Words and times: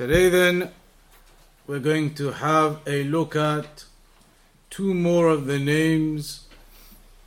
today 0.00 0.30
then 0.30 0.70
we're 1.66 1.78
going 1.78 2.14
to 2.14 2.30
have 2.30 2.80
a 2.86 3.04
look 3.04 3.36
at 3.36 3.84
two 4.70 4.94
more 4.94 5.28
of 5.28 5.44
the 5.44 5.58
names 5.58 6.46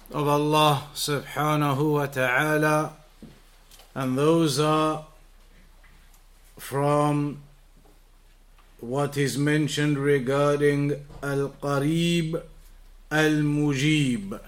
of 0.10 0.28
Allah 0.28 0.88
subhanahu 0.96 1.94
wa 1.94 2.08
ta'ala 2.08 2.94
and 3.94 4.18
those 4.18 4.60
are 4.60 5.06
from 6.58 7.44
what 8.80 9.18
is 9.18 9.38
mentioned 9.38 10.00
regarding 10.00 10.94
Al 11.22 11.50
Qarib 11.62 12.42
Al 13.12 13.38
Mujib. 13.54 14.40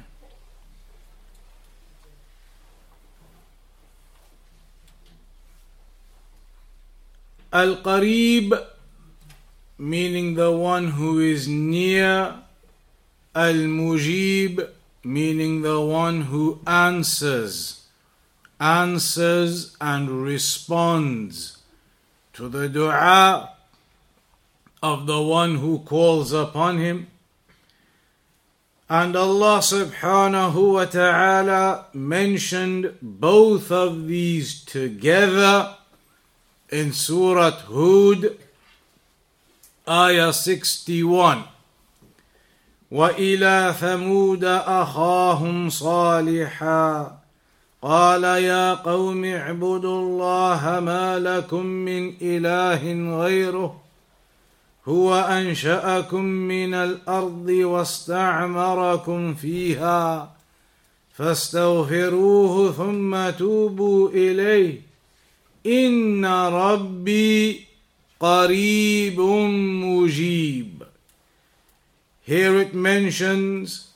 Al 7.56 7.78
Qarib 7.78 8.54
meaning 9.78 10.34
the 10.36 10.52
one 10.52 10.90
who 10.90 11.20
is 11.20 11.48
near, 11.48 12.40
Al 13.34 13.54
Mujib 13.76 14.68
meaning 15.06 15.62
the 15.62 15.80
one 15.80 16.24
who 16.24 16.60
answers, 16.68 17.86
answers 18.60 19.78
and 19.80 20.22
responds 20.22 21.60
to 22.34 22.50
the 22.50 22.68
dua 22.68 23.52
of 24.84 25.06
the 25.06 25.22
one 25.22 25.56
who 25.56 25.80
calls 25.80 26.34
upon 26.34 26.78
him. 26.78 27.08
And 28.90 29.16
Allah 29.16 29.60
subhanahu 29.60 30.74
wa 30.74 30.84
ta'ala 30.84 31.86
mentioned 31.94 32.98
both 33.02 33.72
of 33.72 34.08
these 34.10 34.62
together 34.66 35.78
in 36.72 36.94
Surah 36.94 37.52
Hud, 37.52 38.38
Ayah 39.88 40.34
61. 40.34 41.44
وإلى 42.92 43.76
ثمود 43.80 44.44
أخاهم 44.44 45.70
صالحا. 45.70 47.18
قال 47.82 48.24
يا 48.24 48.74
قوم 48.74 49.26
اعبدوا 49.26 50.00
الله 50.02 50.80
ما 50.80 51.20
لكم 51.20 51.66
من 51.66 52.14
إله 52.22 53.16
غيره. 53.22 53.82
هو 54.88 55.16
أنشأكم 55.16 56.24
من 56.26 56.74
الأرض 56.74 57.50
واستعمركم 57.50 59.34
فيها. 59.34 60.36
فاستغفروه 61.14 62.72
ثم 62.72 63.30
توبوا 63.30 64.10
إليه. 64.10 64.95
ان 65.67 66.25
ربي 66.25 67.67
قريب 68.21 69.21
مجيب 69.21 70.83
here 72.23 72.57
it 72.57 72.75
mentions 72.75 73.89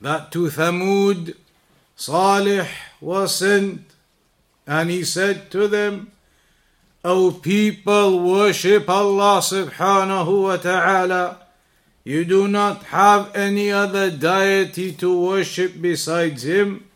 that 0.00 0.32
to 0.32 0.48
Thamud 0.50 1.34
Salih 1.96 2.66
was 3.00 3.36
sent 3.36 3.82
and 4.66 4.90
he 4.90 5.04
said 5.04 5.50
to 5.50 5.68
them 5.68 6.10
O 7.04 7.30
people, 7.32 8.20
worship 8.20 8.88
Allah 8.88 9.44
subhanahu 9.44 10.44
wa 10.44 10.56
ta'ala. 10.56 11.38
You 12.02 12.24
do 12.24 12.48
not 12.48 12.84
have 12.84 13.36
any 13.36 13.70
other 13.70 14.10
deity 14.10 14.92
to 14.92 15.20
worship 15.20 15.82
besides 15.82 16.44
Him. 16.44 16.88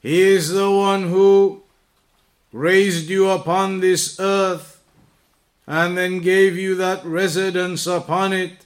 He 0.00 0.20
is 0.20 0.50
the 0.50 0.70
one 0.70 1.08
who 1.08 1.61
raised 2.53 3.09
you 3.09 3.29
upon 3.29 3.81
this 3.81 4.17
earth, 4.19 4.81
and 5.67 5.97
then 5.97 6.19
gave 6.19 6.55
you 6.55 6.75
that 6.75 7.03
residence 7.03 7.87
upon 7.87 8.31
it, 8.31 8.65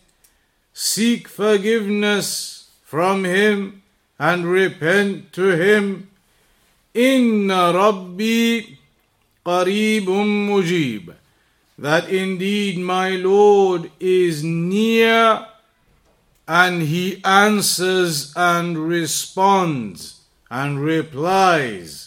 seek 0.74 1.28
forgiveness 1.28 2.70
from 2.84 3.24
Him 3.24 3.81
and 4.20 4.46
repent 4.46 5.31
to 5.34 5.56
Him. 5.56 6.09
Inna 6.94 7.72
Rabbi 7.74 8.75
Qareebun 9.46 10.48
Mujib. 10.48 11.14
That 11.78 12.09
indeed 12.09 12.80
my 12.80 13.12
Lord 13.12 13.92
is 14.00 14.44
near 14.44 15.46
and 16.48 16.81
He 16.81 17.22
answers 17.24 18.34
and 18.36 18.78
responds 18.78 20.22
and 20.50 20.80
replies. 20.81 22.06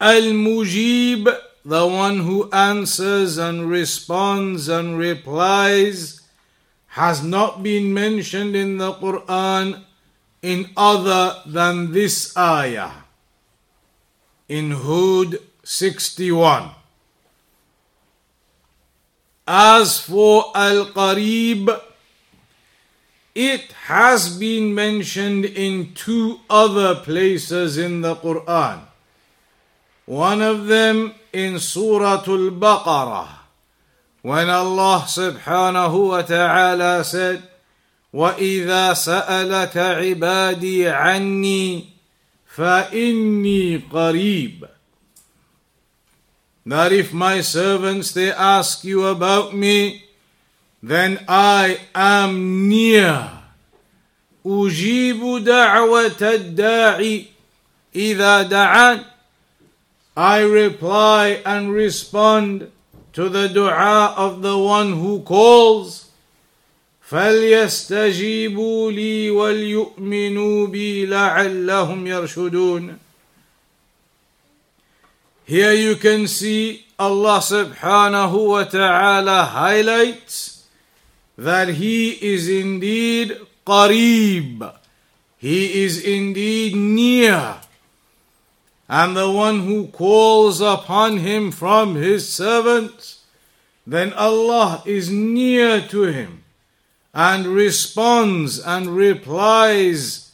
Al 0.00 0.32
Mujib, 0.32 1.28
the 1.62 1.86
one 1.86 2.20
who 2.20 2.50
answers 2.52 3.36
and 3.36 3.68
responds 3.68 4.66
and 4.68 4.96
replies, 4.96 6.22
has 6.88 7.22
not 7.22 7.62
been 7.62 7.92
mentioned 7.92 8.56
in 8.56 8.78
the 8.78 8.94
Quran 8.94 9.84
in 10.42 10.70
other 10.76 11.42
than 11.44 11.92
this 11.92 12.34
ayah 12.36 12.92
in 14.48 14.70
Hud 14.70 15.38
61. 15.62 16.70
As 19.46 20.00
for 20.00 20.50
Al 20.54 20.86
Qarib, 20.86 21.78
it 23.34 23.72
has 23.86 24.38
been 24.38 24.74
mentioned 24.74 25.44
in 25.44 25.92
two 25.94 26.40
other 26.48 26.94
places 26.96 27.76
in 27.78 28.00
the 28.00 28.16
Quran. 28.16 28.89
One 30.10 30.42
of 30.42 30.66
them 30.66 31.14
in 31.32 31.60
Surah 31.60 32.26
Al 32.26 32.50
Baqarah, 32.50 33.28
when 34.22 34.50
Allah 34.50 35.06
subhanahu 35.06 36.08
wa 36.08 36.22
ta'ala 36.22 37.04
said, 37.04 37.46
وإذا 38.12 38.94
سألك 38.94 39.76
عبادي 39.76 40.88
عني 40.88 41.84
فإني 42.56 43.82
قريب 43.86 44.66
that 46.66 46.90
if 46.92 47.12
my 47.12 47.40
servants 47.40 48.10
they 48.10 48.32
ask 48.32 48.82
you 48.82 49.06
about 49.06 49.54
me 49.54 50.04
then 50.82 51.24
I 51.28 51.78
am 51.94 52.68
near 52.68 53.30
أجيب 54.46 55.44
دعوة 55.44 56.22
الداعي 56.22 57.26
إذا 57.94 58.42
دعان 58.42 59.04
I 60.15 60.41
reply 60.41 61.41
and 61.45 61.71
respond 61.71 62.71
to 63.13 63.29
the 63.29 63.47
dua 63.47 64.13
of 64.17 64.41
the 64.41 64.57
one 64.57 64.93
who 64.93 65.21
calls 65.21 66.05
فليستجيبوا 67.09 68.91
لي 68.91 69.29
وليؤمنوا 69.29 70.67
بي 70.67 71.05
لعلهم 71.05 72.07
يرشدون 72.07 72.97
Here 75.47 75.73
you 75.73 75.95
can 75.95 76.27
see 76.27 76.85
Allah 76.97 77.37
subhanahu 77.37 78.49
wa 78.49 78.63
ta'ala 78.63 79.43
highlights 79.45 80.65
that 81.37 81.69
He 81.69 82.17
is 82.33 82.49
indeed 82.49 83.37
qareeb. 83.63 84.73
He 85.37 85.83
is 85.83 86.03
indeed 86.03 86.75
near. 86.75 87.61
And 88.89 89.17
the 89.17 89.31
one 89.31 89.61
who 89.61 89.87
calls 89.87 90.61
upon 90.61 91.17
Him 91.17 91.51
from 91.51 91.95
His 91.95 92.31
servants, 92.31 93.15
then 93.87 94.13
Allah 94.13 94.81
is 94.85 95.09
near 95.09 95.81
to 95.89 96.03
him 96.03 96.43
and 97.13 97.45
responds 97.47 98.59
and 98.59 98.89
replies 98.95 100.31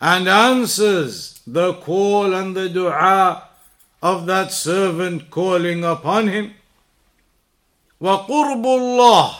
and 0.00 0.28
answers 0.28 1.40
the 1.46 1.74
call 1.74 2.34
and 2.34 2.54
the 2.54 2.68
dua 2.68 3.44
of 4.02 4.26
that 4.26 4.52
servant 4.52 5.30
calling 5.30 5.82
upon 5.82 6.28
him. 6.28 6.54
وقرب 8.00 8.64
الله 8.64 9.36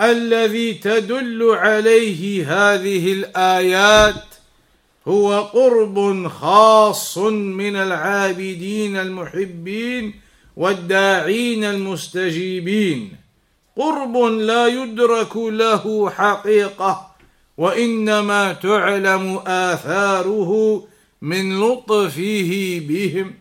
الذي 0.00 0.74
تدل 0.74 1.42
عليه 1.42 2.46
هذه 2.46 3.12
الآيات 3.12 4.24
هو 5.07 5.41
قرب 5.41 6.27
خاص 6.27 7.17
من 7.17 7.75
العابدين 7.75 8.97
المحبين 8.97 10.13
والداعين 10.57 11.63
المستجيبين. 11.63 13.15
قرب 13.77 14.17
لا 14.17 14.67
يدرك 14.67 15.37
له 15.37 16.09
حقيقة 16.09 17.11
وإنما 17.57 18.53
تعلم 18.53 19.37
آثاره 19.47 20.83
من 21.21 21.59
لطفه 21.59 22.81
بهم. 22.89 23.33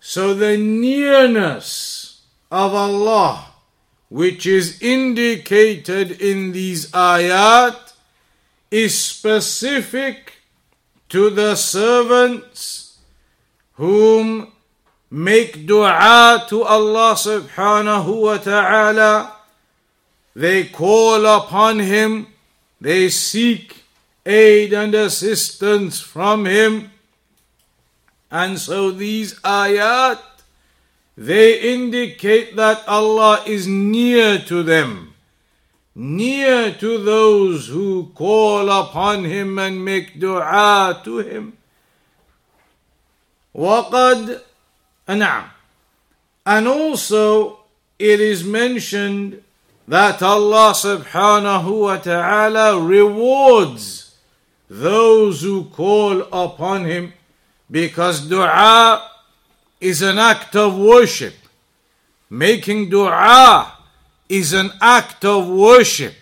So 0.00 0.34
the 0.34 0.56
nearness 0.56 2.20
of 2.50 2.74
Allah 2.74 3.46
which 4.08 4.44
is 4.44 4.82
indicated 4.82 6.20
in 6.20 6.52
these 6.52 6.90
ayat 6.90 7.89
is 8.70 8.96
specific 8.96 10.34
to 11.08 11.30
the 11.30 11.56
servants 11.56 12.98
whom 13.74 14.52
make 15.10 15.66
dua 15.66 16.46
to 16.48 16.62
Allah 16.62 17.14
subhanahu 17.18 18.22
wa 18.22 18.38
ta'ala. 18.38 19.36
They 20.36 20.64
call 20.64 21.26
upon 21.26 21.80
Him, 21.80 22.28
they 22.80 23.08
seek 23.08 23.82
aid 24.24 24.72
and 24.72 24.94
assistance 24.94 25.98
from 25.98 26.46
Him. 26.46 26.92
And 28.30 28.58
so 28.58 28.92
these 28.92 29.34
ayat, 29.40 30.22
they 31.16 31.74
indicate 31.74 32.54
that 32.54 32.86
Allah 32.86 33.42
is 33.44 33.66
near 33.66 34.38
to 34.46 34.62
them, 34.62 35.09
near 35.95 36.73
to 36.73 36.97
those 36.97 37.67
who 37.67 38.11
call 38.15 38.69
upon 38.69 39.23
Him 39.25 39.57
and 39.57 39.83
make 39.83 40.19
dua 40.19 41.01
to 41.03 41.19
Him. 41.19 41.57
وقد 43.55 44.41
نعم 45.07 45.49
and 46.45 46.67
also 46.67 47.59
it 47.97 48.19
is 48.19 48.43
mentioned 48.43 49.41
that 49.87 50.21
Allah 50.21 50.73
subhanahu 50.73 51.81
wa 51.81 51.97
ta'ala 51.97 52.81
rewards 52.81 54.15
those 54.69 55.41
who 55.41 55.65
call 55.65 56.21
upon 56.33 56.85
Him 56.85 57.13
because 57.69 58.27
dua 58.27 59.09
is 59.79 60.01
an 60.01 60.17
act 60.17 60.55
of 60.55 60.77
worship. 60.77 61.35
Making 62.29 62.89
dua 62.89 63.71
is 64.29 64.53
an 64.53 64.71
act 64.81 65.23
of 65.23 65.47
worship. 65.47 66.15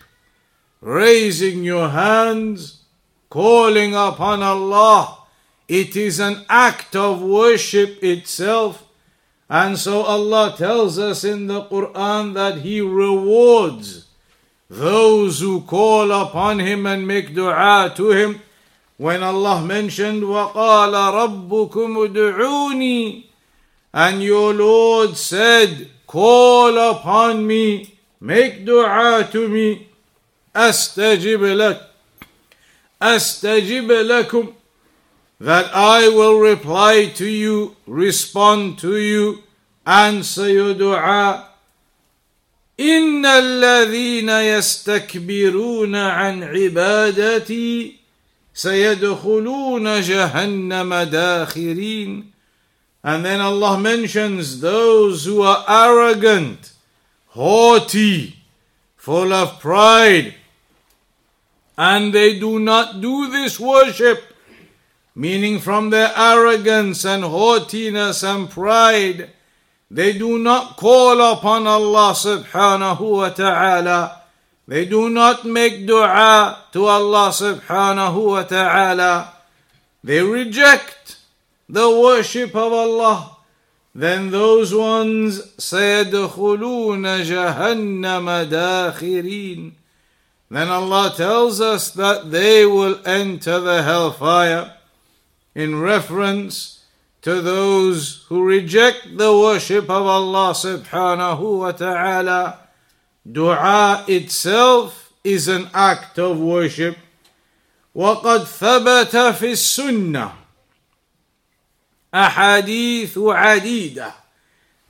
Raising 0.82 1.64
your 1.64 1.90
hands, 1.90 2.84
calling 3.30 3.96
upon 3.96 4.44
Allah, 4.44 5.18
it 5.68 5.96
is 5.96 6.20
an 6.20 6.46
act 6.50 6.96
of 6.96 7.22
worship 7.22 8.04
itself. 8.04 8.86
And 9.50 9.78
so 9.78 10.02
Allah 10.04 10.56
tells 10.58 11.00
us 11.00 11.24
in 11.24 11.48
the 11.48 11.64
Quran 11.64 12.34
that 12.34 12.60
He 12.60 12.82
rewards 12.82 14.08
those 14.70 15.40
who 15.40 15.62
call 15.62 16.12
upon 16.12 16.60
Him 16.60 16.86
and 16.86 17.08
make 17.08 17.34
dua 17.34 17.94
to 17.96 18.12
Him. 18.12 18.42
When 18.98 19.24
Allah 19.24 19.62
mentioned, 19.62 20.24
وَقَالَ 20.24 20.94
رَبُّكُمُ 20.94 22.08
ادْعُونِي 22.08 23.26
And 23.94 24.24
your 24.24 24.54
Lord 24.54 25.18
said, 25.18 25.90
Call 26.08 26.78
upon 26.78 27.48
me, 27.48 27.97
Make 28.21 28.65
dua 28.65 29.29
to 29.31 29.49
me, 29.49 29.87
أستجب 30.57 31.45
لك 31.45 31.81
أستجب 33.03 33.93
لكم 33.93 34.53
that 35.41 35.71
I 35.73 36.09
will 36.09 36.41
reply 36.41 37.13
to 37.15 37.25
you, 37.25 37.77
respond 37.87 38.79
to 38.81 38.97
you, 38.97 39.43
answer 39.87 40.49
your 40.49 40.75
dua. 40.75 41.45
إن 42.81 43.27
الذين 43.27 44.29
يستكبرون 44.29 45.97
عن 45.97 46.43
عبادتي 46.45 47.95
سيدخلون 48.55 50.01
جهنم 50.01 50.95
داخرين 50.95 52.33
And 53.05 53.25
then 53.25 53.41
Allah 53.41 53.79
mentions 53.79 54.61
those 54.61 55.25
who 55.25 55.43
are 55.43 55.65
arrogant, 55.69 56.73
haughty, 57.39 58.35
full 58.97 59.33
of 59.33 59.61
pride, 59.61 60.35
and 61.77 62.13
they 62.13 62.39
do 62.39 62.59
not 62.59 63.01
do 63.01 63.31
this 63.31 63.61
worship 63.61 64.29
meaning 65.19 65.59
from 65.59 65.91
their 65.91 66.13
arrogance 66.17 67.05
and 67.05 67.25
haughtiness 67.25 68.23
and 68.23 68.49
pride, 68.49 69.29
they 69.91 70.17
do 70.17 70.39
not 70.39 70.77
call 70.77 71.21
upon 71.33 71.67
Allah 71.67 72.15
subhanahu 72.15 73.01
wa 73.03 73.29
ta'ala. 73.31 74.23
They 74.69 74.85
do 74.85 75.11
not 75.11 75.45
make 75.45 75.89
dua 75.89 76.63
to 76.71 76.87
Allah 76.87 77.35
subhanahu 77.35 78.31
wa 78.31 78.45
ta'ala. 78.45 79.35
They 80.05 80.23
reject 80.23 81.17
the 81.69 81.91
worship 81.91 82.55
of 82.55 82.73
Allah. 82.73 83.38
Then 83.98 84.32
those 84.32 84.74
ones 84.74 85.42
سيدخلون 85.58 87.24
جهنم 87.24 88.50
داخرين. 88.50 89.74
Then 90.50 90.68
Allah 90.70 91.14
tells 91.16 91.62
us 91.62 91.92
that 91.92 92.32
they 92.32 92.66
will 92.66 93.00
enter 93.06 93.60
the 93.60 93.84
hellfire 93.84 94.74
in 95.56 95.80
reference 95.80 96.84
to 97.24 97.42
those 97.42 98.26
who 98.28 98.44
reject 98.44 99.18
the 99.18 99.32
worship 99.32 99.86
of 99.90 100.06
Allah 100.06 100.54
subhanahu 100.54 101.60
wa 101.60 101.72
ta'ala. 101.72 102.60
Dua 103.26 104.04
itself 104.08 105.14
is 105.24 105.48
an 105.48 105.70
act 105.74 106.20
of 106.20 106.40
worship. 106.40 106.98
وقد 107.96 108.44
ثبت 108.44 109.16
في 109.38 109.52
السنة 109.52 110.37
أحاديث 112.15 113.19
عديدة 113.19 114.15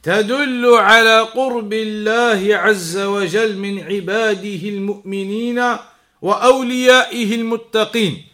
تدل 0.03 0.67
على 0.75 1.20
قرب 1.20 1.73
الله 1.73 2.56
عز 2.56 2.97
وجل 2.99 3.56
من 3.56 3.82
عباده 3.82 4.69
المؤمنين 4.69 5.76
وأوليائه 6.23 7.35
المتقين 7.35 8.25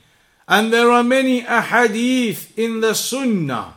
and 0.46 0.72
there 0.72 0.90
are 0.90 1.04
many 1.04 1.42
ahadith 1.42 2.56
in 2.58 2.80
the 2.80 2.94
Sunnah 2.94 3.74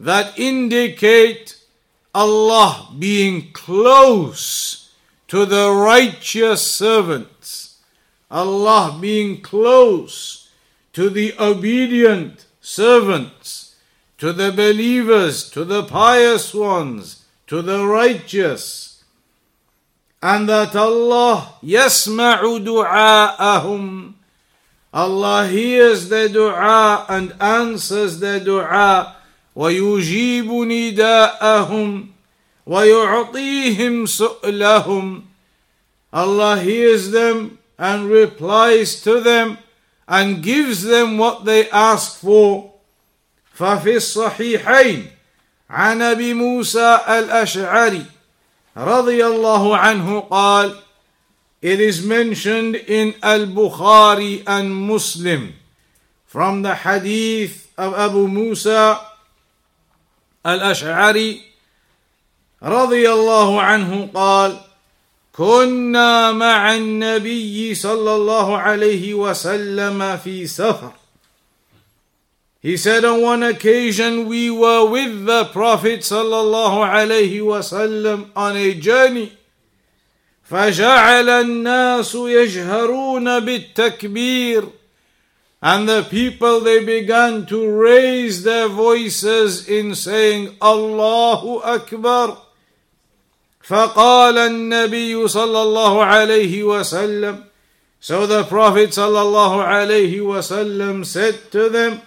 that 0.00 0.38
indicate 0.38 1.58
Allah 2.14 2.88
being 2.98 3.52
close 3.52 4.90
to 5.28 5.44
the 5.44 5.70
righteous 5.70 6.66
servants, 6.66 7.76
Allah 8.30 8.96
being 8.98 9.42
close 9.42 10.48
to 10.94 11.10
the 11.10 11.34
obedient 11.38 12.46
servants, 12.62 13.67
to 14.17 14.33
the 14.33 14.51
believers, 14.51 15.49
to 15.51 15.63
the 15.65 15.83
pious 15.83 16.53
ones, 16.53 17.25
to 17.47 17.61
the 17.61 17.85
righteous, 17.85 19.03
and 20.21 20.47
that 20.47 20.75
Allah 20.75 21.55
yasma'u 21.61 22.63
du'a'ahum 22.63 24.13
Allah 24.93 25.47
hears 25.47 26.09
their 26.09 26.29
dua 26.29 27.05
and 27.09 27.33
answers 27.41 28.19
their 28.19 28.39
dua 28.39 29.15
ويجيب 29.55 30.49
نداءهم 30.49 32.07
ويعطيهم 32.65 34.05
سؤلهم 34.05 35.23
Allah 36.13 36.57
hears 36.59 37.11
them 37.11 37.57
and 37.77 38.09
replies 38.09 39.01
to 39.01 39.19
them 39.19 39.57
and 40.07 40.43
gives 40.43 40.83
them 40.83 41.17
what 41.17 41.45
they 41.45 41.69
ask 41.69 42.19
for 42.19 42.66
ففي 43.58 43.96
الصحيحين 43.96 45.10
عن 45.70 46.02
أبي 46.02 46.34
موسى 46.34 47.00
الأشعري 47.08 48.04
رضي 48.76 49.26
الله 49.26 49.76
عنه 49.76 50.20
قال 50.20 50.76
it 51.60 51.80
is 51.80 52.02
mentioned 52.06 52.76
in 52.76 53.14
Al 53.22 53.46
Bukhari 53.46 54.44
and 54.46 54.70
Muslim 54.70 55.54
from 56.26 56.62
the 56.62 56.74
hadith 56.74 57.72
of 57.76 57.94
Abu 57.94 58.28
Musa 58.28 59.00
Ash'ari 60.46 61.42
رضي 62.62 63.10
الله 63.10 63.62
عنه 63.62 64.10
قال 64.14 64.60
كنا 65.32 66.32
مع 66.32 66.74
النبي 66.74 67.74
صلى 67.74 68.14
الله 68.14 68.58
عليه 68.58 69.14
وسلم 69.14 70.16
في 70.16 70.46
سفر. 70.46 70.92
He 72.61 72.77
said 72.77 73.03
on 73.03 73.21
one 73.21 73.43
occasion 73.43 74.25
we 74.27 74.49
were 74.49 74.89
with 74.89 75.25
the 75.25 75.45
Prophet 75.45 75.99
صلى 75.99 76.41
الله 76.41 76.85
عليه 76.85 77.41
وسلم 77.41 78.31
on 78.35 78.55
a 78.55 78.73
journey 78.73 79.31
فجعل 80.49 81.29
الناس 81.29 82.15
يجهرون 82.15 83.39
بالتكبير 83.39 84.69
And 85.61 85.87
the 85.87 86.03
people 86.03 86.59
they 86.59 86.83
began 86.83 87.45
to 87.45 87.69
raise 87.69 88.43
their 88.43 88.67
voices 88.67 89.67
in 89.67 89.95
saying 89.95 90.55
Allahu 90.61 91.61
Akbar. 91.63 92.37
فقال 93.65 94.37
النبي 94.37 95.27
صلى 95.27 95.61
الله 95.61 96.03
عليه 96.05 96.63
وسلم 96.63 97.43
So 97.99 98.27
the 98.27 98.43
Prophet 98.43 98.89
صلى 98.93 99.21
الله 99.21 99.63
عليه 99.63 100.21
وسلم 100.21 101.05
said 101.05 101.51
to 101.51 101.69
them 101.69 102.01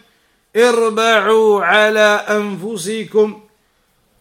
اربعوا 0.55 1.63
على 1.63 2.25
أنفسكم 2.29 3.39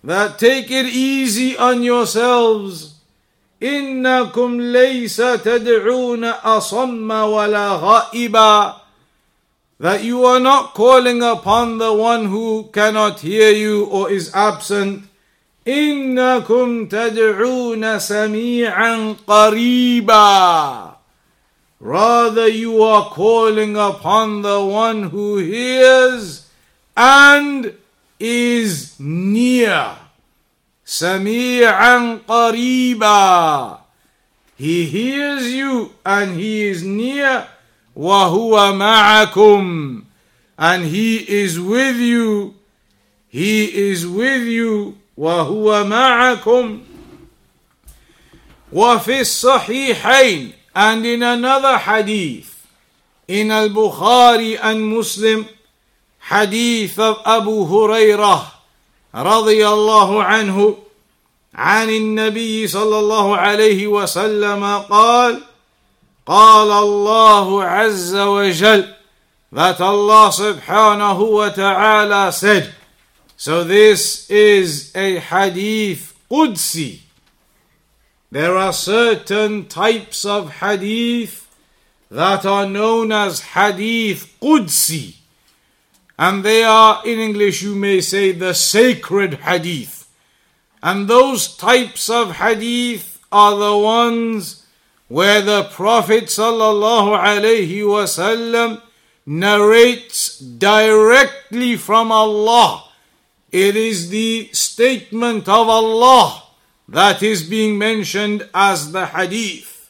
that 0.05 0.39
take 0.39 0.71
it 0.71 0.87
easy 0.87 1.57
on 1.57 1.83
yourselves 1.83 2.95
إنكم 3.63 4.61
ليس 4.61 5.17
تدعون 5.17 6.25
أصم 6.25 7.11
ولا 7.11 7.69
غائبا 7.69 8.75
that 9.81 10.05
you 10.05 10.25
are 10.27 10.41
not 10.41 10.75
calling 10.75 11.23
upon 11.23 11.79
the 11.79 11.93
one 11.93 12.27
who 12.27 12.69
cannot 12.73 13.21
hear 13.21 13.51
you 13.51 13.85
or 13.85 14.11
is 14.11 14.31
absent 14.35 15.03
إنكم 15.69 16.87
تدعون 16.87 17.99
سميعا 17.99 19.17
قريبا 19.27 20.90
Rather 21.80 22.48
you 22.48 22.82
are 22.82 23.10
calling 23.10 23.76
upon 23.78 24.42
the 24.42 24.64
one 24.64 25.04
who 25.04 25.38
hears 25.38 26.48
and 26.96 27.74
is 28.20 28.96
near. 29.00 29.98
سميعا 30.86 32.20
قريبا 32.28 33.80
He 34.58 34.86
hears 34.86 35.52
you 35.54 35.92
and 36.06 36.40
he 36.40 36.68
is 36.70 36.84
near. 36.84 37.48
وهو 37.96 38.74
معكم 38.74 40.04
and 40.58 40.86
he 40.86 41.18
is 41.18 41.60
with 41.60 41.98
you. 41.98 42.54
He 43.28 43.66
is 43.92 44.08
with 44.08 44.44
you 44.44 44.96
وهو 45.18 45.84
معكم 45.84 46.82
وفي 48.74 49.20
الصحيحين 49.22 50.52
and 50.81 51.05
in 51.05 51.23
another 51.23 51.77
hadith 51.77 52.67
in 53.29 53.51
al-Bukhari 53.51 54.59
and 54.63 54.81
Muslim 54.89 55.47
حديث 56.21 57.01
أبو 57.25 57.65
هريرة 57.65 58.53
رضي 59.15 59.69
الله 59.69 60.25
عنه 60.25 60.79
عن 61.55 61.91
النبي 61.91 62.69
صلى 62.69 62.99
الله 62.99 63.37
عليه 63.37 63.87
وسلم 63.87 64.79
قال 64.79 65.43
قال 66.27 66.71
الله 66.71 67.65
عز 67.65 68.15
وجل 68.17 68.95
that 69.53 69.81
Allah 69.81 70.31
subhanahu 70.31 71.33
wa 71.33 71.49
ta'ala 71.49 72.31
said 72.33 72.71
so 73.37 73.65
this 73.65 74.31
is 74.31 74.93
a 74.95 75.19
hadith 75.19 76.15
Qudsi 76.31 77.01
there 78.31 78.57
are 78.57 78.73
certain 78.73 79.67
types 79.67 80.25
of 80.25 80.53
hadith 80.61 81.49
that 82.11 82.47
are 82.47 82.67
known 82.67 83.13
as 83.13 83.41
hadith 83.41 84.37
Qudsi 84.41 85.21
and 86.21 86.45
they 86.45 86.63
are, 86.63 87.01
in 87.07 87.19
English, 87.19 87.63
you 87.63 87.75
may 87.75 88.03
say, 88.03 88.33
the 88.33 88.53
sacred 88.53 89.37
hadith. 89.37 90.07
And 90.83 91.09
those 91.09 91.57
types 91.57 92.11
of 92.11 92.33
hadith 92.33 93.19
are 93.33 93.57
the 93.57 93.79
ones 93.79 94.67
where 95.09 95.41
the 95.41 95.65
Prophet 95.65 96.25
sallallahu 96.25 97.17
narrates 99.25 100.39
directly 100.39 101.77
from 101.77 102.13
Allah. 102.13 102.85
It 103.51 103.75
is 103.75 104.11
the 104.11 104.51
statement 104.53 105.49
of 105.49 105.71
Allah 105.71 106.43
that 106.90 107.24
is 107.24 107.44
being 107.44 107.78
mentioned 107.78 108.48
as 108.54 108.92
the 108.92 109.08
hadith. 109.08 109.90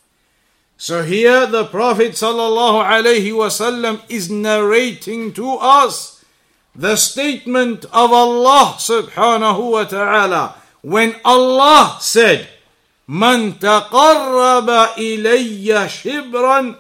So 0.78 1.04
here 1.04 1.46
the 1.46 1.66
Prophet 1.66 2.12
sallallahu 2.14 2.84
alaihi 2.84 3.32
wasallam 3.32 4.02
is 4.10 4.30
narrating 4.30 5.34
to 5.34 5.56
us 5.56 6.24
the 6.76 6.96
statement 6.96 7.86
of 7.86 8.12
Allah 8.12 8.76
subhanahu 8.78 9.72
wa 9.72 9.84
ta'ala 9.86 10.56
when 10.82 11.16
Allah 11.24 11.98
said, 12.02 12.48
من 13.08 13.60
تقرب 13.60 14.70
إلي 14.98 15.90
شبرا 15.90 16.76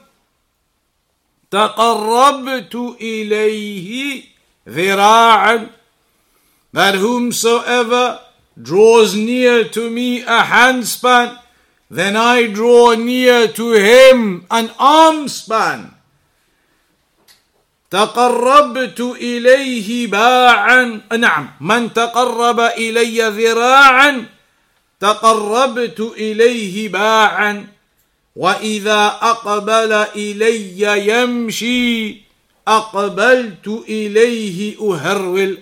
تقربت 1.52 2.76
إليه 3.02 4.24
ذراعا 4.68 5.70
that 6.74 6.96
whomsoever 6.96 8.20
draws 8.63 9.15
near 9.15 9.65
to 9.65 9.91
me 9.91 10.21
a 10.23 10.43
handspan, 10.43 11.39
then 11.91 12.17
I 12.17 12.47
draw 12.47 12.95
near 12.95 13.49
to 13.49 13.73
him 13.73 14.47
an 14.51 14.71
arm 14.79 15.29
span. 15.29 15.95
تقربت 17.91 19.01
إليه 19.01 20.07
باعا. 20.07 21.01
نعم. 21.19 21.51
من 21.61 21.93
تقرب 21.93 22.61
إلي 22.61 23.23
ذراعا 23.29 24.27
تقربت 25.01 26.01
إليه 26.17 26.89
باعا. 26.89 27.67
وإذا 28.37 29.19
أقبل 29.23 29.93
إلي 29.93 31.09
يمشي 31.09 32.17
أقبلت 32.69 33.85
إليه 33.89 34.77
أهرول. 34.81 35.59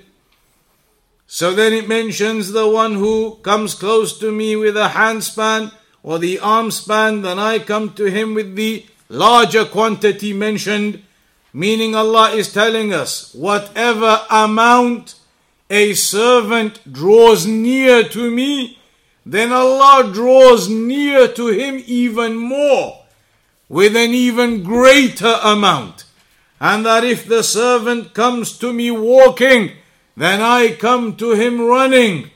So 1.28 1.54
then 1.54 1.72
it 1.72 1.86
mentions 1.86 2.50
the 2.50 2.66
one 2.66 2.94
who 2.94 3.36
comes 3.42 3.74
close 3.74 4.18
to 4.18 4.32
me 4.32 4.56
with 4.56 4.76
a 4.76 4.88
handspan 4.88 5.72
or 6.02 6.18
the 6.18 6.40
arm 6.40 6.72
span, 6.72 7.22
then 7.22 7.38
I 7.38 7.60
come 7.60 7.92
to 7.94 8.06
him 8.06 8.34
with 8.34 8.56
the 8.56 8.84
larger 9.08 9.64
quantity 9.64 10.32
mentioned 10.32 11.04
Meaning, 11.52 11.94
Allah 11.94 12.30
is 12.32 12.52
telling 12.52 12.92
us 12.92 13.34
whatever 13.34 14.20
amount 14.30 15.14
a 15.70 15.94
servant 15.94 16.80
draws 16.92 17.46
near 17.46 18.04
to 18.04 18.30
me, 18.30 18.78
then 19.24 19.52
Allah 19.52 20.10
draws 20.12 20.68
near 20.68 21.26
to 21.28 21.48
him 21.48 21.82
even 21.86 22.36
more 22.36 23.04
with 23.68 23.96
an 23.96 24.12
even 24.12 24.62
greater 24.62 25.38
amount. 25.42 26.04
And 26.60 26.84
that 26.84 27.04
if 27.04 27.26
the 27.26 27.42
servant 27.42 28.14
comes 28.14 28.56
to 28.58 28.72
me 28.72 28.90
walking, 28.90 29.72
then 30.18 30.40
I 30.40 30.72
come 30.72 31.16
to 31.16 31.32
him 31.32 31.60
running. 31.60 32.30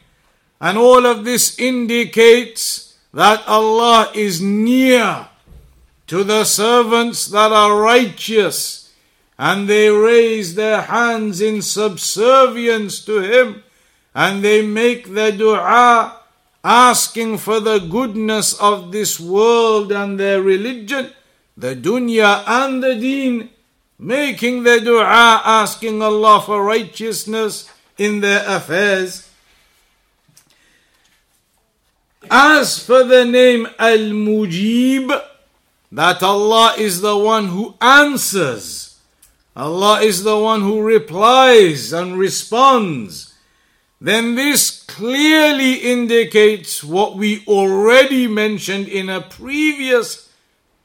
And 0.61 0.79
all 0.79 1.07
of 1.07 1.25
this 1.25 1.59
indicates 1.59 2.97
that 3.13 3.47
Allah 3.47 4.11
is 4.15 4.41
near 4.41 5.29
to 6.07 6.25
the 6.25 6.45
servants 6.45 7.27
that 7.27 7.53
are 7.53 7.81
righteous 7.81 8.83
and 9.39 9.69
they 9.69 9.91
raise 9.91 10.55
their 10.55 10.83
hands 10.83 11.41
in 11.41 11.63
subservience 11.63 13.05
to 13.05 13.21
Him, 13.21 13.65
and 14.15 14.45
they 14.45 14.65
make 14.65 15.15
the 15.15 15.33
dua 15.33 16.21
asking 16.63 17.39
for 17.39 17.59
the 17.59 17.81
goodness 17.81 18.55
of 18.61 18.93
this 18.93 19.19
world 19.19 19.91
and 19.91 20.21
their 20.21 20.41
religion, 20.41 21.11
the 21.57 21.75
dunya 21.75 22.45
and 22.47 22.83
the 22.83 22.95
deen, 22.95 23.51
making 23.99 24.63
the 24.63 24.81
dua 24.81 25.43
asking 25.45 26.03
Allah 26.03 26.41
for 26.41 26.63
righteousness 26.63 27.69
in 28.03 28.21
their 28.21 28.43
affairs. 28.49 29.31
As 32.29 32.85
for 32.85 33.05
the 33.05 33.25
name 33.25 33.69
Al 33.79 34.11
Mujib, 34.11 35.07
that 35.93 36.23
Allah 36.23 36.75
is 36.79 37.01
the 37.01 37.17
one 37.17 37.47
who 37.49 37.75
answers. 37.81 38.99
Allah 39.55 40.01
is 40.01 40.25
the 40.25 40.39
one 40.39 40.63
who 40.63 40.81
replies 40.83 41.93
and 41.93 42.19
responds, 42.19 43.35
then 44.01 44.35
this 44.35 44.83
clearly 44.83 45.75
indicates 45.75 46.83
what 46.83 47.15
we 47.15 47.45
already 47.47 48.27
mentioned 48.27 48.89
in 48.89 49.09
a 49.09 49.21
previous 49.21 50.29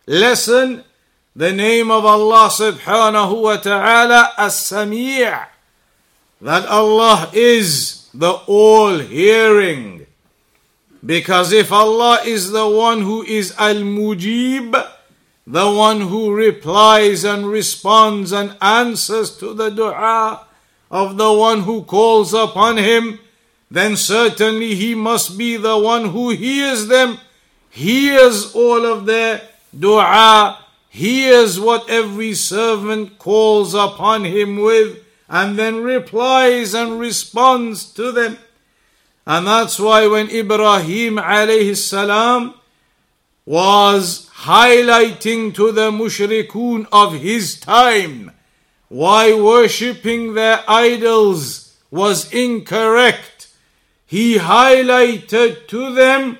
lesson. 0.05 0.83
The 1.35 1.51
name 1.51 1.89
of 1.89 2.05
Allah 2.05 2.49
subhanahu 2.53 3.41
wa 3.41 3.57
ta'ala 3.57 4.33
as 4.37 4.59
Sami' 4.59 5.56
that 6.41 6.65
Allah 6.67 7.29
is 7.33 8.09
the 8.13 8.33
all 8.47 8.99
hearing. 8.99 10.05
Because 11.05 11.51
if 11.51 11.71
Allah 11.71 12.19
is 12.25 12.51
the 12.51 12.67
one 12.67 13.01
who 13.01 13.23
is 13.23 13.53
Al 13.57 13.75
Mujib, 13.75 14.73
the 15.45 15.71
one 15.71 16.01
who 16.01 16.33
replies 16.33 17.23
and 17.23 17.47
responds 17.47 18.31
and 18.31 18.55
answers 18.61 19.37
to 19.37 19.53
the 19.53 19.69
dua 19.69 20.45
of 20.91 21.17
the 21.17 21.31
one 21.31 21.61
who 21.61 21.83
calls 21.83 22.33
upon 22.33 22.77
him, 22.77 23.19
then 23.69 23.95
certainly 23.95 24.75
he 24.75 24.95
must 24.95 25.37
be 25.37 25.57
the 25.57 25.77
one 25.77 26.09
who 26.09 26.29
hears 26.31 26.87
them, 26.87 27.17
hears 27.69 28.53
all 28.55 28.85
of 28.85 29.05
their 29.05 29.41
dua, 29.77 30.59
hears 30.89 31.59
what 31.59 31.89
every 31.89 32.33
servant 32.33 33.17
calls 33.19 33.73
upon 33.73 34.25
him 34.25 34.57
with 34.57 35.03
and 35.29 35.57
then 35.57 35.83
replies 35.83 36.73
and 36.73 36.99
responds 36.99 37.85
to 37.93 38.11
them. 38.11 38.37
And 39.25 39.45
that's 39.45 39.79
why 39.79 40.07
when 40.07 40.29
Ibrahim 40.29 41.17
alayhi 41.17 41.75
salam 41.75 42.53
was 43.45 44.29
highlighting 44.43 45.53
to 45.55 45.71
the 45.71 45.91
mushrikun 45.91 46.87
of 46.91 47.13
his 47.13 47.59
time 47.59 48.31
why 48.89 49.33
worshipping 49.33 50.33
their 50.33 50.63
idols 50.67 51.75
was 51.91 52.31
incorrect, 52.31 53.49
he 54.05 54.37
highlighted 54.37 55.67
to 55.67 55.93
them 55.93 56.39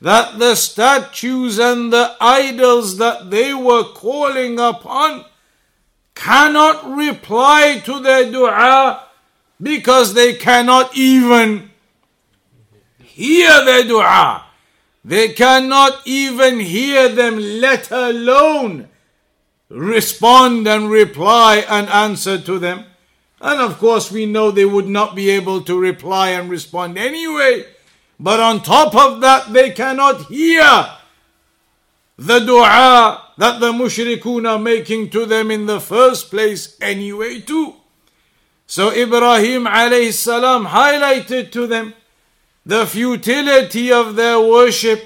that 0.00 0.38
the 0.38 0.54
statues 0.54 1.58
and 1.58 1.92
the 1.92 2.14
idols 2.20 2.98
that 2.98 3.30
they 3.30 3.54
were 3.54 3.84
calling 3.84 4.58
upon 4.58 5.24
cannot 6.16 6.96
reply 6.96 7.80
to 7.84 8.00
their 8.00 8.30
dua 8.32 9.04
because 9.62 10.14
they 10.14 10.34
cannot 10.34 10.96
even 10.96 11.70
hear 12.98 13.64
their 13.64 13.84
dua. 13.84 14.44
They 15.04 15.28
cannot 15.28 16.02
even 16.04 16.58
hear 16.58 17.08
them, 17.08 17.38
let 17.38 17.92
alone 17.92 18.88
respond 19.68 20.66
and 20.66 20.90
reply 20.90 21.64
and 21.68 21.88
answer 21.88 22.38
to 22.40 22.58
them. 22.58 22.84
And 23.40 23.60
of 23.60 23.78
course, 23.78 24.10
we 24.10 24.26
know 24.26 24.50
they 24.50 24.64
would 24.64 24.88
not 24.88 25.14
be 25.14 25.30
able 25.30 25.60
to 25.62 25.78
reply 25.78 26.30
and 26.30 26.50
respond 26.50 26.98
anyway. 26.98 27.66
But 28.18 28.40
on 28.40 28.62
top 28.62 28.96
of 28.96 29.20
that, 29.20 29.52
they 29.52 29.70
cannot 29.70 30.26
hear 30.26 30.88
the 32.16 32.40
dua 32.40 33.25
that 33.38 33.60
the 33.60 33.72
mushrikun 33.72 34.48
are 34.48 34.58
making 34.58 35.10
to 35.10 35.26
them 35.26 35.50
in 35.50 35.66
the 35.66 35.80
first 35.80 36.30
place 36.30 36.76
anyway 36.80 37.40
too. 37.40 37.74
So 38.66 38.90
Ibrahim 38.90 39.64
alayhi 39.64 40.12
salam 40.12 40.66
highlighted 40.66 41.52
to 41.52 41.66
them 41.66 41.94
the 42.64 42.86
futility 42.86 43.92
of 43.92 44.16
their 44.16 44.40
worship 44.40 45.04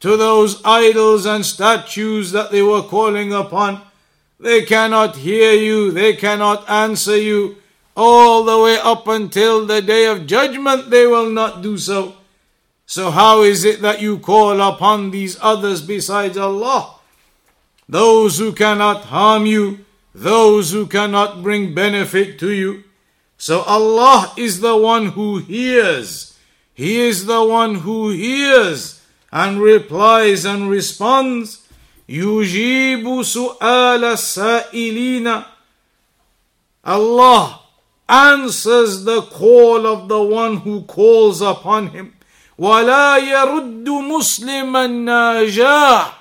to 0.00 0.16
those 0.16 0.60
idols 0.64 1.26
and 1.26 1.44
statues 1.44 2.32
that 2.32 2.50
they 2.50 2.62
were 2.62 2.82
calling 2.82 3.32
upon. 3.32 3.82
They 4.38 4.62
cannot 4.62 5.16
hear 5.16 5.52
you, 5.52 5.90
they 5.90 6.14
cannot 6.14 6.68
answer 6.68 7.16
you. 7.16 7.56
All 7.96 8.44
the 8.44 8.58
way 8.58 8.78
up 8.78 9.08
until 9.08 9.66
the 9.66 9.82
day 9.82 10.06
of 10.06 10.26
judgment, 10.26 10.90
they 10.90 11.06
will 11.06 11.28
not 11.28 11.60
do 11.60 11.76
so. 11.76 12.14
So, 12.86 13.10
how 13.10 13.42
is 13.42 13.64
it 13.64 13.82
that 13.82 14.00
you 14.00 14.18
call 14.18 14.60
upon 14.60 15.10
these 15.10 15.36
others 15.40 15.82
besides 15.82 16.38
Allah? 16.38 16.99
Those 17.89 18.39
who 18.39 18.53
cannot 18.53 19.05
harm 19.05 19.45
you, 19.45 19.85
those 20.13 20.71
who 20.71 20.87
cannot 20.87 21.43
bring 21.43 21.75
benefit 21.75 22.39
to 22.39 22.51
you. 22.51 22.83
So, 23.37 23.61
Allah 23.61 24.33
is 24.37 24.61
the 24.61 24.75
one 24.75 25.07
who 25.07 25.39
hears. 25.39 26.37
He 26.73 26.99
is 27.01 27.25
the 27.25 27.43
one 27.43 27.75
who 27.75 28.09
hears 28.09 29.01
and 29.31 29.61
replies 29.61 30.45
and 30.45 30.69
responds. 30.69 31.61
يجيب 32.09 33.23
سؤال 33.23 34.03
السائلين 34.03 35.45
Allah 36.85 37.59
answers 38.07 39.03
the 39.05 39.21
call 39.23 39.87
of 39.87 40.07
the 40.07 40.21
one 40.21 40.57
who 40.57 40.83
calls 40.83 41.41
upon 41.41 41.87
him. 41.87 42.13
ولا 42.59 43.17
يرد 43.17 43.89
مسلما 43.89 44.87
ناجاه 44.87 46.18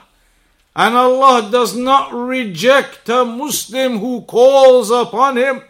and 0.76 0.96
Allah 0.96 1.48
does 1.50 1.76
not 1.76 2.12
reject 2.12 3.08
a 3.08 3.24
Muslim 3.24 3.98
who 3.98 4.22
calls 4.22 4.90
upon 4.90 5.36
him. 5.36 5.62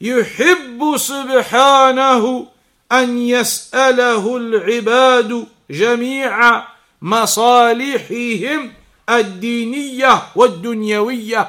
يحب 0.00 0.96
سبحانه 0.96 2.46
أن 2.92 3.18
يسأله 3.18 4.36
العباد 4.36 5.46
جميع 5.70 6.64
مصالحهم 7.02 8.72
الدينية 9.08 10.22
والدنيوية. 10.34 11.48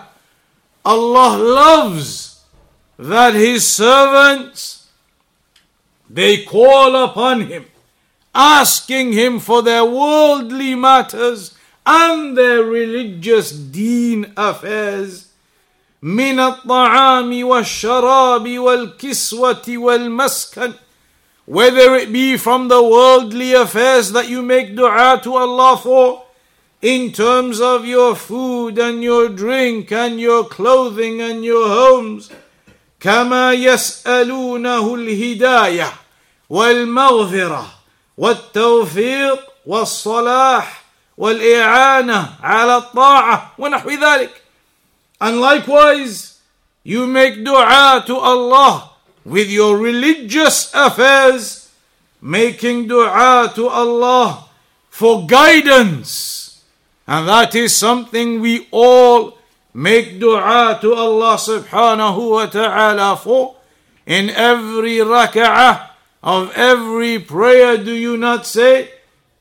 Allah 0.86 1.38
loves 1.38 2.42
that 2.98 3.34
His 3.34 3.68
servants 3.68 4.88
they 6.10 6.44
call 6.44 6.96
upon 6.96 7.42
Him 7.42 7.66
asking 8.34 9.12
him 9.12 9.40
for 9.40 9.62
their 9.62 9.84
worldly 9.84 10.76
matters 10.76 11.54
and 11.86 12.38
their 12.38 12.64
religious 12.64 13.52
deen 13.52 14.32
affairs 14.38 15.28
من 16.04 16.40
الطعام 16.40 17.44
والشراب 17.44 18.60
والكسوة 18.60 19.64
والمسكن 19.68 20.74
whether 21.46 21.96
it 21.96 22.12
be 22.14 22.38
from 22.38 22.68
the 22.68 22.82
worldly 22.82 23.54
affairs 23.54 24.12
that 24.12 24.30
you 24.30 24.42
make 24.42 24.76
dua 24.76 25.20
to 25.24 25.36
Allah 25.36 25.78
for 25.78 26.24
in 26.82 27.12
terms 27.12 27.60
of 27.62 27.86
your 27.86 28.16
food 28.16 28.80
and 28.80 29.04
your 29.04 29.30
drink 29.30 29.92
and 29.92 30.20
your 30.20 30.46
clothing 30.46 31.22
and 31.22 31.44
your 31.46 31.68
homes 31.68 32.30
كما 33.00 33.54
يسألونه 33.54 34.96
الهداية 34.96 35.94
والمغفرة 36.50 37.66
والتوفيق 38.18 39.40
والصلاح 39.66 40.84
والإعانة 41.18 42.30
على 42.44 42.78
الطاعة 42.78 43.52
ونحو 43.58 43.90
ذلك. 43.90 44.32
And 45.20 45.40
likewise, 45.40 46.40
you 46.84 47.06
make 47.06 47.44
dua 47.44 48.04
to 48.08 48.18
Allah 48.18 48.90
with 49.24 49.50
your 49.50 49.78
religious 49.78 50.74
affairs, 50.74 51.70
making 52.22 52.88
dua 52.88 53.52
to 53.56 53.68
Allah 53.68 54.46
for 54.90 55.28
guidance. 55.28 56.62
And 57.08 57.28
that 57.28 57.54
is 57.56 57.76
something 57.76 58.42
we 58.42 58.68
all 58.72 59.38
make 59.74 60.20
dua 60.20 60.80
to 60.82 60.94
Allah 60.94 61.36
subhanahu 61.38 62.32
wa 62.32 62.46
ta'ala 62.48 63.18
for 63.18 63.56
in 64.06 64.30
every 64.30 64.98
rak'ah 64.98 65.90
of 66.24 66.52
every 66.56 67.20
prayer 67.20 67.78
do 67.78 67.94
you 67.94 68.18
not 68.18 68.46
say, 68.46 68.90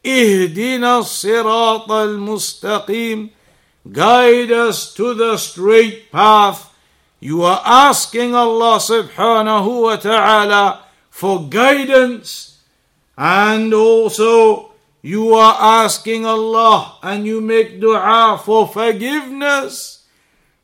Sirat 0.06 1.90
al 1.90 2.18
mustaqim, 2.22 3.32
guide 3.92 4.52
us 4.52 4.94
to 4.94 5.14
the 5.14 5.38
straight 5.38 6.12
path. 6.12 6.72
You 7.20 7.42
are 7.44 7.62
asking 7.66 8.36
Allah 8.36 8.78
subhanahu 8.78 9.84
wa 9.84 9.96
ta'ala 9.96 10.84
for 11.10 11.50
guidance 11.50 12.60
and 13.18 13.74
also 13.74 14.72
you 15.02 15.34
are 15.34 15.86
asking 15.86 16.26
Allah 16.26 16.98
and 17.02 17.26
you 17.26 17.40
make 17.42 17.80
dua 17.80 18.42
for 18.44 18.68
forgiveness, 18.68 20.04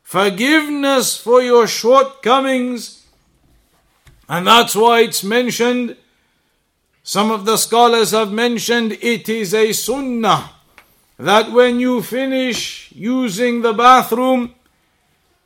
forgiveness 0.02 1.16
for 1.16 1.40
your 1.42 1.66
shortcomings. 1.66 3.06
And 4.28 4.46
that's 4.46 4.76
why 4.76 5.00
it's 5.00 5.24
mentioned 5.24 5.96
some 7.03 7.31
of 7.31 7.45
the 7.45 7.57
scholars 7.57 8.11
have 8.11 8.31
mentioned 8.31 8.97
it 9.01 9.29
is 9.29 9.53
a 9.53 9.71
sunnah 9.71 10.51
that 11.17 11.51
when 11.51 11.79
you 11.79 12.01
finish 12.01 12.91
using 12.91 13.61
the 13.61 13.73
bathroom 13.73 14.53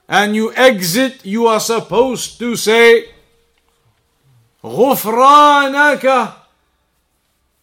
and 0.07 0.35
you 0.35 0.53
exit, 0.55 1.25
you 1.25 1.47
are 1.47 1.59
supposed 1.59 2.37
to 2.39 2.55
say, 2.55 3.05
غفرانك. 4.63 6.33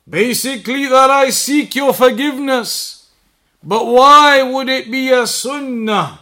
Basically, 0.09 0.87
that 0.87 1.11
I 1.11 1.29
seek 1.31 1.75
your 1.75 1.93
forgiveness. 1.93 3.11
But 3.63 3.85
why 3.85 4.43
would 4.43 4.69
it 4.71 4.91
be 4.91 5.11
a 5.11 5.27
sunnah 5.27 6.21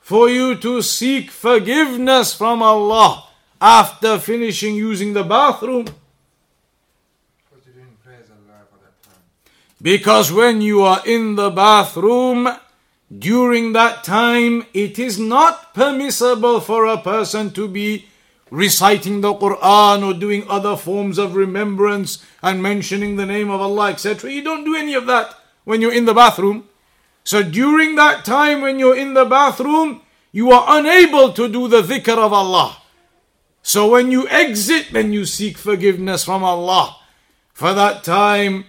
for 0.00 0.28
you 0.28 0.56
to 0.56 0.82
seek 0.82 1.30
forgiveness 1.30 2.34
from 2.34 2.62
Allah 2.62 3.28
after 3.60 4.18
finishing 4.18 4.74
using 4.74 5.14
the 5.14 5.24
bathroom? 5.24 5.86
Because 9.81 10.31
when 10.31 10.61
you 10.61 10.83
are 10.83 11.01
in 11.05 11.35
the 11.35 11.49
bathroom, 11.49 12.47
during 13.11 13.73
that 13.73 14.03
time, 14.03 14.65
it 14.73 14.99
is 14.99 15.17
not 15.19 15.73
permissible 15.73 16.61
for 16.61 16.85
a 16.85 17.01
person 17.01 17.51
to 17.51 17.67
be 17.67 18.05
reciting 18.51 19.21
the 19.21 19.33
Quran 19.33 20.05
or 20.05 20.13
doing 20.13 20.45
other 20.47 20.75
forms 20.77 21.17
of 21.17 21.35
remembrance 21.35 22.23
and 22.43 22.61
mentioning 22.61 23.15
the 23.15 23.25
name 23.25 23.49
of 23.49 23.59
Allah, 23.59 23.89
etc. 23.89 24.31
You 24.31 24.43
don't 24.43 24.65
do 24.65 24.75
any 24.75 24.93
of 24.93 25.07
that 25.07 25.33
when 25.63 25.81
you're 25.81 25.93
in 25.93 26.05
the 26.05 26.13
bathroom. 26.13 26.67
So 27.23 27.41
during 27.41 27.95
that 27.95 28.23
time 28.23 28.61
when 28.61 28.77
you're 28.77 28.97
in 28.97 29.13
the 29.13 29.25
bathroom, 29.25 30.01
you 30.31 30.51
are 30.51 30.77
unable 30.77 31.33
to 31.33 31.47
do 31.47 31.67
the 31.67 31.81
dhikr 31.81 32.17
of 32.17 32.33
Allah. 32.33 32.77
So 33.63 33.89
when 33.89 34.11
you 34.11 34.27
exit, 34.27 34.89
then 34.91 35.13
you 35.13 35.25
seek 35.25 35.57
forgiveness 35.57 36.23
from 36.23 36.43
Allah 36.43 36.97
for 37.53 37.73
that 37.73 38.03
time 38.03 38.65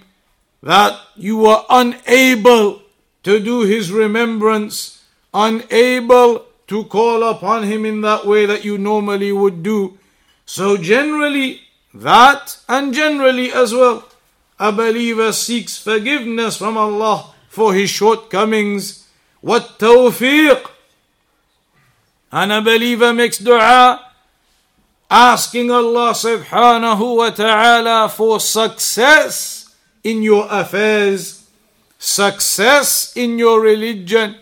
that 0.62 0.98
you 1.16 1.38
were 1.38 1.64
unable 1.68 2.82
to 3.22 3.40
do 3.40 3.62
his 3.62 3.90
remembrance 3.90 5.02
unable 5.34 6.44
to 6.68 6.84
call 6.84 7.22
upon 7.22 7.64
Him 7.64 7.84
in 7.84 8.00
that 8.02 8.26
way 8.26 8.46
that 8.46 8.64
you 8.64 8.78
normally 8.78 9.32
would 9.32 9.62
do. 9.62 9.98
So, 10.46 10.76
generally, 10.76 11.62
that 11.94 12.58
and 12.68 12.94
generally 12.94 13.52
as 13.52 13.72
well, 13.72 14.08
a 14.58 14.72
believer 14.72 15.32
seeks 15.32 15.78
forgiveness 15.78 16.56
from 16.56 16.76
Allah 16.76 17.32
for 17.48 17.74
his 17.74 17.90
shortcomings. 17.90 19.08
What 19.40 19.78
tawfiq! 19.78 20.70
And 22.30 22.52
a 22.52 22.62
believer 22.62 23.12
makes 23.12 23.38
dua 23.38 24.00
asking 25.10 25.70
Allah 25.70 26.12
subhanahu 26.16 27.16
wa 27.16 27.30
ta'ala 27.30 28.08
for 28.08 28.40
success 28.40 29.61
in 30.04 30.22
your 30.22 30.46
affairs, 30.50 31.46
success 31.98 33.16
in 33.16 33.38
your 33.38 33.60
religion, 33.60 34.36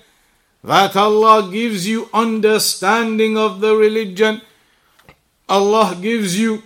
that 0.62 0.96
Allah 0.96 1.50
gives 1.50 1.86
you 1.86 2.08
understanding 2.12 3.36
of 3.36 3.60
the 3.60 3.76
religion, 3.76 4.42
Allah 5.48 5.96
gives 6.00 6.38
you 6.38 6.62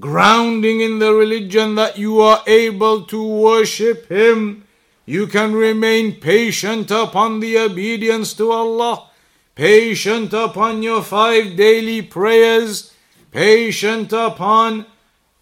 grounding 0.00 0.80
in 0.80 0.98
the 0.98 1.12
religion 1.12 1.74
that 1.76 1.98
you 1.98 2.20
are 2.20 2.42
able 2.46 3.02
to 3.06 3.22
worship 3.22 4.08
Him. 4.10 4.64
You 5.06 5.26
can 5.26 5.54
remain 5.54 6.20
patient 6.20 6.90
upon 6.90 7.40
the 7.40 7.58
obedience 7.58 8.34
to 8.34 8.50
Allah, 8.50 9.10
patient 9.54 10.32
upon 10.32 10.82
your 10.82 11.02
five 11.02 11.56
daily 11.56 12.02
prayers 12.02 12.94
patient 13.34 14.12
upon 14.12 14.86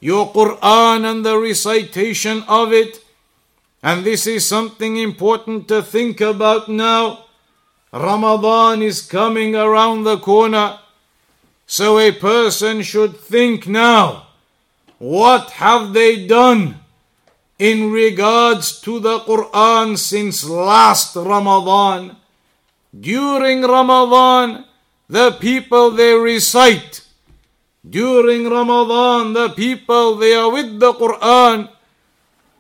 your 0.03 0.33
Quran 0.33 1.09
and 1.09 1.25
the 1.25 1.39
recitation 1.39 2.43
of 2.49 2.73
it. 2.73 3.05
And 3.85 4.03
this 4.03 4.27
is 4.27 4.45
something 4.45 4.97
important 4.97 5.69
to 5.69 5.81
think 5.81 6.21
about 6.21 6.69
now. 6.69 7.27
Ramadan 7.93 8.83
is 8.83 9.01
coming 9.01 9.55
around 9.55 10.03
the 10.03 10.19
corner. 10.19 10.81
So 11.67 12.01
a 12.01 12.11
person 12.11 12.83
should 12.83 13.17
think 13.17 13.69
now 13.69 14.27
what 14.99 15.63
have 15.63 15.93
they 15.93 16.27
done 16.27 16.81
in 17.61 17.93
regards 17.93 18.81
to 18.81 18.99
the 18.99 19.21
Quran 19.21 19.97
since 19.97 20.43
last 20.43 21.15
Ramadan? 21.15 22.17
During 22.91 23.63
Ramadan, 23.63 24.65
the 25.09 25.31
people 25.39 25.93
they 25.93 26.15
recite 26.15 27.02
during 27.89 28.49
Ramadan, 28.49 29.33
the 29.33 29.49
people 29.51 30.17
they 30.17 30.35
are 30.35 30.51
with 30.51 30.79
the 30.79 30.93
Quran, 30.95 31.69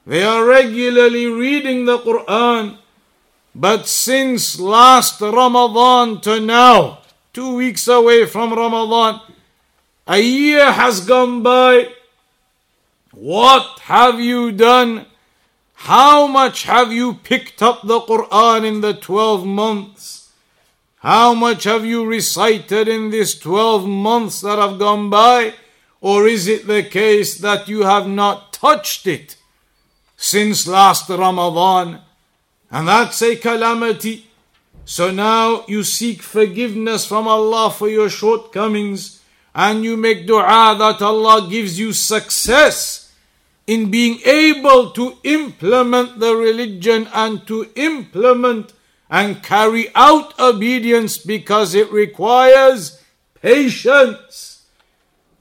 they 0.06 0.24
are 0.24 0.44
regularly 0.44 1.26
reading 1.26 1.84
the 1.84 1.98
Quran. 1.98 2.78
But 3.54 3.86
since 3.86 4.58
last 4.58 5.20
Ramadan 5.20 6.20
to 6.22 6.40
now, 6.40 7.02
two 7.32 7.54
weeks 7.54 7.86
away 7.86 8.26
from 8.26 8.52
Ramadan, 8.52 9.20
a 10.06 10.18
year 10.18 10.72
has 10.72 11.06
gone 11.06 11.42
by. 11.42 11.92
What 13.12 13.78
have 13.80 14.18
you 14.18 14.50
done? 14.50 15.06
How 15.74 16.26
much 16.26 16.64
have 16.64 16.92
you 16.92 17.14
picked 17.14 17.62
up 17.62 17.82
the 17.82 18.00
Quran 18.00 18.64
in 18.64 18.80
the 18.80 18.94
12 18.94 19.46
months? 19.46 20.21
How 21.02 21.34
much 21.34 21.64
have 21.64 21.84
you 21.84 22.06
recited 22.06 22.86
in 22.86 23.10
these 23.10 23.34
12 23.34 23.88
months 23.88 24.40
that 24.42 24.60
have 24.60 24.78
gone 24.78 25.10
by? 25.10 25.54
Or 26.00 26.28
is 26.28 26.46
it 26.46 26.68
the 26.68 26.84
case 26.84 27.38
that 27.38 27.66
you 27.66 27.82
have 27.82 28.06
not 28.06 28.52
touched 28.52 29.08
it 29.08 29.34
since 30.16 30.68
last 30.68 31.08
Ramadan? 31.08 32.02
And 32.70 32.86
that's 32.86 33.20
a 33.20 33.34
calamity. 33.34 34.28
So 34.84 35.10
now 35.10 35.64
you 35.66 35.82
seek 35.82 36.22
forgiveness 36.22 37.04
from 37.04 37.26
Allah 37.26 37.72
for 37.72 37.88
your 37.88 38.08
shortcomings 38.08 39.20
and 39.56 39.82
you 39.84 39.96
make 39.96 40.28
dua 40.28 40.76
that 40.78 41.02
Allah 41.02 41.48
gives 41.50 41.80
you 41.80 41.92
success 41.92 43.12
in 43.66 43.90
being 43.90 44.20
able 44.24 44.90
to 44.90 45.18
implement 45.24 46.20
the 46.20 46.36
religion 46.36 47.08
and 47.12 47.44
to 47.48 47.68
implement 47.74 48.72
and 49.11 49.41
carry 49.41 49.87
out 49.95 50.37
obedience 50.39 51.17
because 51.17 51.73
it 51.73 51.91
requires 51.91 53.01
patience. 53.41 54.65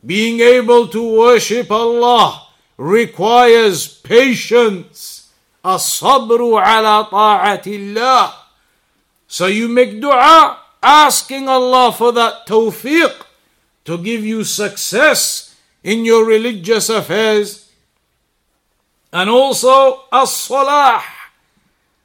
Being 0.05 0.41
able 0.41 0.87
to 0.89 1.19
worship 1.19 1.71
Allah 1.71 2.49
requires 2.77 3.89
patience. 3.89 5.33
الصبر 5.65 6.63
على 6.63 7.11
طاعة 7.11 7.67
الله. 7.67 8.33
So 9.27 9.47
you 9.47 9.67
make 9.67 10.01
dua 10.01 10.59
asking 10.83 11.49
Allah 11.49 11.91
for 11.91 12.13
that 12.13 12.47
tawfiq 12.47 13.13
to 13.85 13.99
give 13.99 14.25
you 14.25 14.45
success 14.45 15.57
in 15.83 16.05
your 16.05 16.25
religious 16.25 16.89
affairs. 16.89 17.71
And 19.13 19.29
also 19.31 20.05
as-salah 20.13 21.03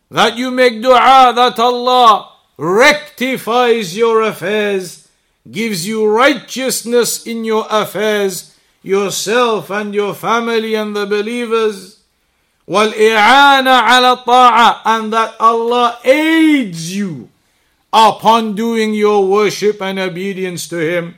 that 0.10 0.38
you 0.38 0.52
make 0.52 0.82
dua 0.82 1.32
that 1.36 1.60
Allah 1.60 2.32
rectifies 2.58 3.98
your 3.98 4.22
affairs, 4.22 5.08
gives 5.50 5.88
you 5.88 6.06
righteousness 6.06 7.26
in 7.26 7.46
your 7.46 7.66
affairs, 7.70 8.56
yourself 8.84 9.70
and 9.70 9.96
your 9.96 10.14
family 10.14 10.76
and 10.76 10.96
the 10.96 11.06
believers. 11.06 12.00
وَالْإِعَانَ 12.68 13.68
عَلَى 13.68 14.24
الطَّاعَةِ 14.24 14.82
And 14.86 15.14
that 15.14 15.36
Allah 15.40 16.00
aids 16.04 16.96
you 16.96 17.30
upon 17.92 18.56
doing 18.56 18.94
your 18.94 19.28
worship 19.28 19.82
and 19.82 20.00
obedience 20.00 20.68
to 20.70 20.78
Him. 20.78 21.18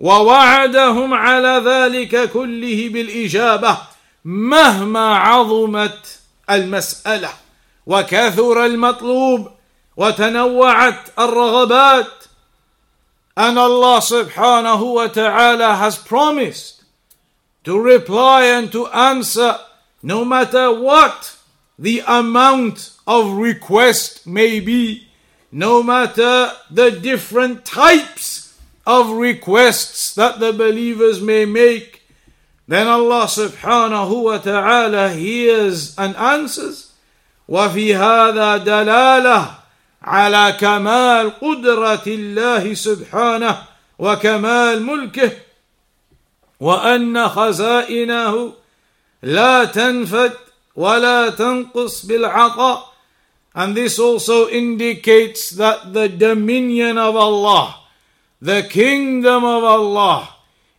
ووعدهم 0.00 1.14
على 1.14 1.62
ذلك 1.64 2.30
كله 2.30 2.88
بالإجابة 2.88 3.78
مهما 4.24 5.16
عظمت 5.16 6.18
المسألة 6.50 7.30
وكثر 7.86 8.64
المطلوب 8.66 9.50
وتنوعت 9.96 11.18
الرغبات 11.18 12.24
and 13.36 13.58
Allah 13.58 13.98
subhanahu 13.98 14.94
wa 14.94 15.08
ta'ala 15.08 15.74
has 15.74 15.98
promised 15.98 16.84
to 17.64 17.80
reply 17.80 18.44
and 18.44 18.70
to 18.70 18.86
answer 18.88 19.58
no 20.02 20.24
matter 20.24 20.72
what 20.72 21.36
the 21.76 22.02
amount 22.06 22.92
of 23.06 23.32
request 23.32 24.26
may 24.26 24.60
be, 24.60 25.08
no 25.50 25.82
matter 25.82 26.52
the 26.70 26.90
different 26.90 27.64
types 27.64 28.56
of 28.86 29.10
requests 29.10 30.14
that 30.14 30.38
the 30.38 30.52
believers 30.52 31.20
may 31.20 31.44
make, 31.44 32.02
then 32.68 32.86
Allah 32.86 33.24
subhanahu 33.24 34.24
wa 34.24 34.38
ta'ala 34.38 35.10
hears 35.10 35.98
and 35.98 36.14
answers. 36.16 36.87
وفي 37.49 37.95
هذا 37.95 38.57
دلاله 38.57 39.51
على 40.03 40.57
كمال 40.59 41.39
قدره 41.39 42.03
الله 42.07 42.73
سبحانه 42.73 43.57
وكمال 43.99 44.83
ملكه 44.83 45.31
وان 46.59 47.27
خزائنه 47.27 48.53
لا 49.23 49.65
تنفد 49.65 50.33
ولا 50.75 51.29
تنقص 51.29 52.05
بالعطاء 52.05 52.89
and 53.55 53.75
this 53.75 53.97
also 53.97 54.47
indicates 54.47 55.49
that 55.49 55.91
the 55.91 56.07
dominion 56.07 56.99
of 56.99 57.15
Allah 57.15 57.75
the 58.41 58.61
kingdom 58.61 59.43
of 59.43 59.63
Allah 59.63 60.29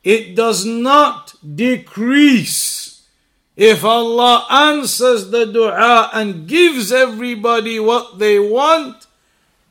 it 0.04 0.36
does 0.36 0.64
not 0.64 1.34
decrease 1.42 2.89
if 3.59 3.85
Allah 3.85 4.45
answers 4.51 5.29
the 5.31 5.45
dua 5.45 6.09
and 6.13 6.47
gives 6.47 6.91
everybody 6.91 7.79
what 7.79 8.19
they 8.19 8.37
want, 8.37 9.07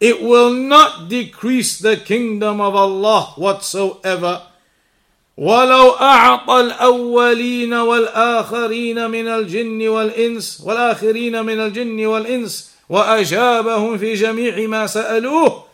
it 0.00 0.22
will 0.22 0.52
not 0.52 1.08
decrease 1.08 1.78
the 1.78 1.96
kingdom 1.96 2.60
of 2.60 2.74
Allah 2.74 3.34
whatsoever. 3.36 4.42
ولو 5.36 5.90
أعطى 6.00 6.60
الأولين 6.60 7.74
والآخرين 7.74 9.10
من 9.10 9.28
الجن 9.28 9.88
والإنس 9.88 10.60
والآخرين 10.64 11.44
من 11.44 11.60
الجن 11.60 12.06
والإنس 12.06 12.70
وأجابهم 12.88 13.98
في 13.98 14.14
جميع 14.14 14.66
ما 14.66 14.86
سألوه 14.86 15.64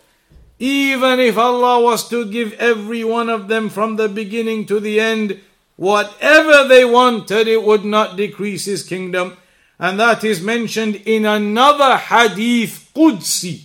Even 0.58 1.20
if 1.20 1.38
Allah 1.38 1.80
was 1.80 2.08
to 2.08 2.24
give 2.26 2.52
every 2.54 3.04
one 3.04 3.28
of 3.30 3.48
them 3.48 3.68
from 3.68 3.96
the 3.96 4.08
beginning 4.08 4.66
to 4.66 4.80
the 4.80 5.00
end 5.00 5.40
Whatever 5.76 6.68
they 6.68 6.84
wanted, 6.84 7.48
it 7.48 7.62
would 7.62 7.84
not 7.84 8.16
decrease 8.16 8.66
his 8.66 8.82
kingdom. 8.82 9.36
And 9.78 9.98
that 9.98 10.24
is 10.24 10.42
mentioned 10.42 10.96
in 11.06 11.24
another 11.24 11.96
hadith 11.96 12.90
Qudsi, 12.94 13.62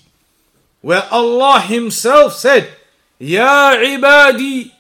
where 0.82 1.04
Allah 1.12 1.60
Himself 1.60 2.34
said, 2.34 2.70
Ya 3.20 3.76
ibadi, 3.76 4.72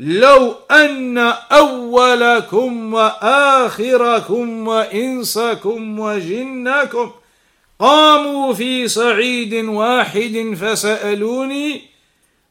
لو 0.00 0.56
أن 0.70 1.18
أولكم 1.52 2.94
وآخركم 2.94 4.68
وإنسكم 4.68 5.98
وجنكم 6.00 7.12
قاموا 7.78 8.54
في 8.54 8.88
صعيد 8.88 9.54
واحد 9.54 10.56
فسألوني 10.60 11.82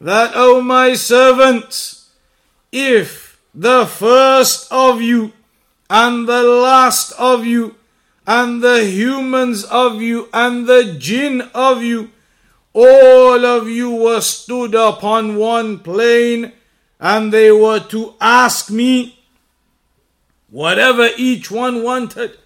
that, 0.01 0.32
O 0.36 0.62
my 0.62 0.93
servants, 0.93 2.10
if 2.71 3.22
the 3.53 3.86
first 3.86 4.71
of 4.71 5.01
you 5.01 5.34
and 5.89 6.27
the 6.27 6.43
last 6.43 7.12
of 7.13 7.45
you 7.45 7.75
and 8.27 8.62
the 8.62 8.86
humans 8.86 9.63
of 9.63 10.01
you 10.01 10.29
and 10.34 10.67
the 10.67 10.95
jinn 10.99 11.41
of 11.53 11.82
you, 11.82 12.12
all 12.73 13.45
of 13.45 13.67
you 13.67 13.89
were 13.95 14.21
stood 14.21 14.75
upon 14.75 15.36
one 15.36 15.79
plane 15.79 16.51
and 16.99 17.34
they 17.34 17.51
were 17.51 17.79
to 17.79 18.13
ask 18.21 18.69
me 18.69 19.19
whatever 20.49 21.10
each 21.17 21.49
one 21.49 21.84
wanted. 21.84 22.38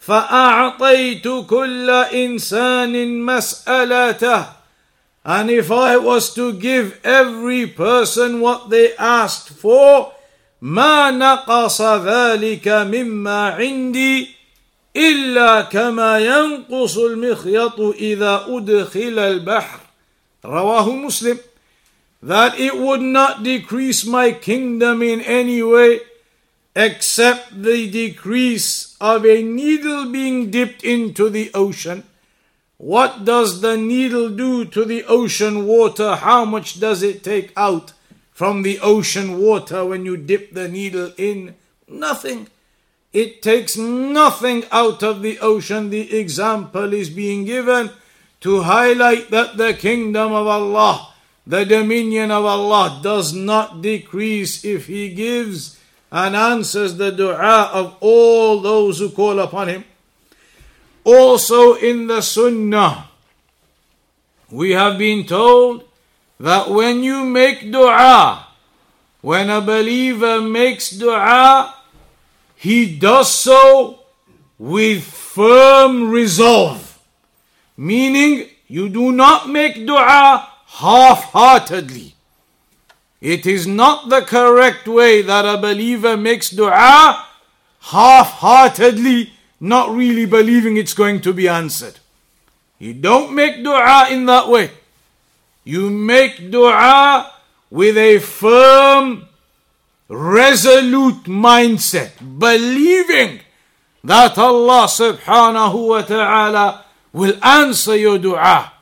فأعطيت 0.00 1.46
كل 1.46 1.90
إنسان 1.90 3.22
مسألته 3.24 4.46
and 5.24 5.50
if 5.50 5.70
I 5.70 5.98
was 5.98 6.32
to 6.34 6.54
give 6.54 7.00
every 7.04 7.66
person 7.66 8.40
what 8.40 8.70
they 8.70 8.96
asked 8.96 9.50
for 9.50 10.14
ما 10.62 11.10
نقص 11.10 11.82
ذلك 11.82 12.68
مما 12.68 13.48
عندي 13.48 14.28
إلا 14.96 15.60
كما 15.60 16.18
ينقص 16.18 16.98
المخيط 16.98 17.80
إذا 17.80 18.44
أدخل 18.48 19.18
البحر 19.18 19.80
رواه 20.44 20.90
مسلم 20.90 21.38
that 22.22 22.58
it 22.58 22.76
would 22.76 23.00
not 23.00 23.44
decrease 23.44 24.04
my 24.04 24.32
kingdom 24.32 25.02
in 25.02 25.20
any 25.20 25.62
way 25.62 26.00
except 26.74 27.62
the 27.62 27.90
decrease 27.90 28.96
of 29.00 29.24
a 29.24 29.42
needle 29.42 30.10
being 30.10 30.50
dipped 30.50 30.82
into 30.82 31.28
the 31.28 31.50
ocean. 31.54 32.02
What 32.76 33.24
does 33.24 33.60
the 33.60 33.76
needle 33.76 34.30
do 34.30 34.64
to 34.64 34.84
the 34.84 35.04
ocean 35.04 35.66
water? 35.66 36.16
How 36.16 36.44
much 36.44 36.78
does 36.78 37.02
it 37.02 37.24
take 37.24 37.52
out 37.56 37.92
From 38.43 38.61
the 38.63 38.77
ocean 38.81 39.39
water 39.39 39.85
when 39.85 40.05
you 40.05 40.17
dip 40.17 40.53
the 40.53 40.67
needle 40.67 41.13
in? 41.17 41.55
Nothing. 41.87 42.45
It 43.13 43.41
takes 43.41 43.77
nothing 43.77 44.65
out 44.69 45.01
of 45.01 45.21
the 45.21 45.39
ocean. 45.39 45.91
The 45.91 46.19
example 46.19 46.93
is 46.93 47.09
being 47.09 47.45
given 47.45 47.91
to 48.41 48.63
highlight 48.63 49.31
that 49.31 49.55
the 49.55 49.73
kingdom 49.73 50.33
of 50.33 50.45
Allah, 50.45 51.13
the 51.47 51.63
dominion 51.63 52.31
of 52.31 52.43
Allah, 52.43 52.99
does 53.01 53.33
not 53.33 53.81
decrease 53.81 54.65
if 54.65 54.87
He 54.87 55.13
gives 55.13 55.79
and 56.11 56.35
answers 56.35 56.97
the 56.97 57.13
dua 57.13 57.71
of 57.71 57.95
all 58.01 58.59
those 58.59 58.99
who 58.99 59.09
call 59.11 59.39
upon 59.39 59.69
Him. 59.69 59.85
Also 61.05 61.75
in 61.75 62.07
the 62.07 62.19
Sunnah, 62.19 63.07
we 64.51 64.71
have 64.71 64.97
been 64.97 65.25
told 65.25 65.85
that 66.43 66.69
when 66.69 67.01
you 67.01 67.23
make 67.23 67.71
dua, 67.71 68.47
when 69.21 69.49
a 69.49 69.61
believer 69.61 70.41
makes 70.41 70.91
dua, 70.91 71.73
he 72.57 72.99
does 72.99 73.31
so 73.33 73.99
with 74.59 75.05
firm 75.05 76.11
resolve. 76.11 76.99
Meaning, 77.77 78.49
you 78.67 78.89
do 78.89 79.13
not 79.13 79.47
make 79.47 79.87
dua 79.87 80.49
half 80.67 81.31
heartedly. 81.31 82.13
It 83.21 83.45
is 83.45 83.65
not 83.65 84.09
the 84.09 84.23
correct 84.23 84.85
way 84.85 85.21
that 85.21 85.45
a 85.45 85.57
believer 85.57 86.17
makes 86.17 86.49
dua 86.49 87.25
half 87.79 88.29
heartedly, 88.43 89.31
not 89.61 89.95
really 89.95 90.25
believing 90.25 90.75
it's 90.75 90.93
going 90.93 91.21
to 91.21 91.31
be 91.31 91.47
answered. 91.47 91.99
You 92.79 92.93
don't 92.93 93.33
make 93.33 93.63
dua 93.63 94.09
in 94.11 94.25
that 94.25 94.49
way. 94.49 94.71
You 95.63 95.89
make 95.89 96.51
dua 96.51 97.31
with 97.69 97.97
a 97.97 98.19
firm, 98.19 99.27
resolute 100.07 101.23
mindset, 101.23 102.11
believing 102.39 103.39
that 104.03 104.37
Allah 104.37 104.85
subhanahu 104.85 105.87
wa 105.87 106.01
ta'ala 106.01 106.85
will 107.13 107.37
answer 107.43 107.95
your 107.95 108.19
dua. 108.19 108.73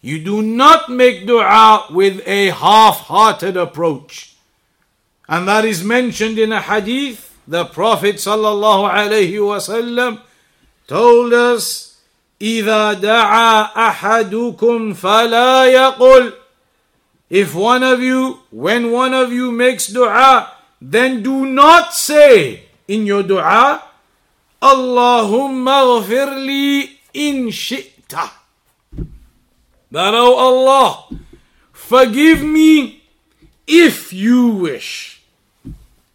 You 0.00 0.24
do 0.24 0.40
not 0.40 0.88
make 0.88 1.26
dua 1.26 1.86
with 1.90 2.26
a 2.26 2.50
half 2.50 3.00
hearted 3.10 3.56
approach. 3.56 4.36
And 5.28 5.46
that 5.48 5.64
is 5.64 5.84
mentioned 5.84 6.38
in 6.38 6.52
a 6.52 6.62
hadith. 6.62 7.34
The 7.48 7.64
Prophet 7.66 8.16
sallallahu 8.16 8.90
alayhi 8.90 10.20
told 10.86 11.32
us, 11.32 11.85
إذا 12.41 12.93
دعا 12.93 13.61
أحدكم 13.89 14.93
فلا 14.93 15.65
يقل 15.65 16.33
If 17.29 17.55
one 17.55 17.81
of 17.81 18.01
you, 18.01 18.39
when 18.51 18.91
one 18.91 19.13
of 19.13 19.31
you 19.31 19.53
makes 19.53 19.87
dua, 19.87 20.51
then 20.81 21.23
do 21.23 21.45
not 21.45 21.93
say 21.93 22.63
in 22.89 23.05
your 23.05 23.23
dua, 23.23 23.81
Allahumma 24.61 26.03
ghafirli 26.03 26.89
in 27.13 27.47
shi'ta. 27.47 28.31
That, 29.91 30.13
oh 30.13 30.35
Allah, 30.35 31.07
forgive 31.71 32.43
me 32.43 33.01
if 33.65 34.11
you 34.11 34.49
wish. 34.49 35.21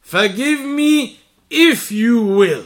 Forgive 0.02 0.60
me 0.60 1.18
if 1.48 1.90
you 1.90 2.22
will. 2.22 2.64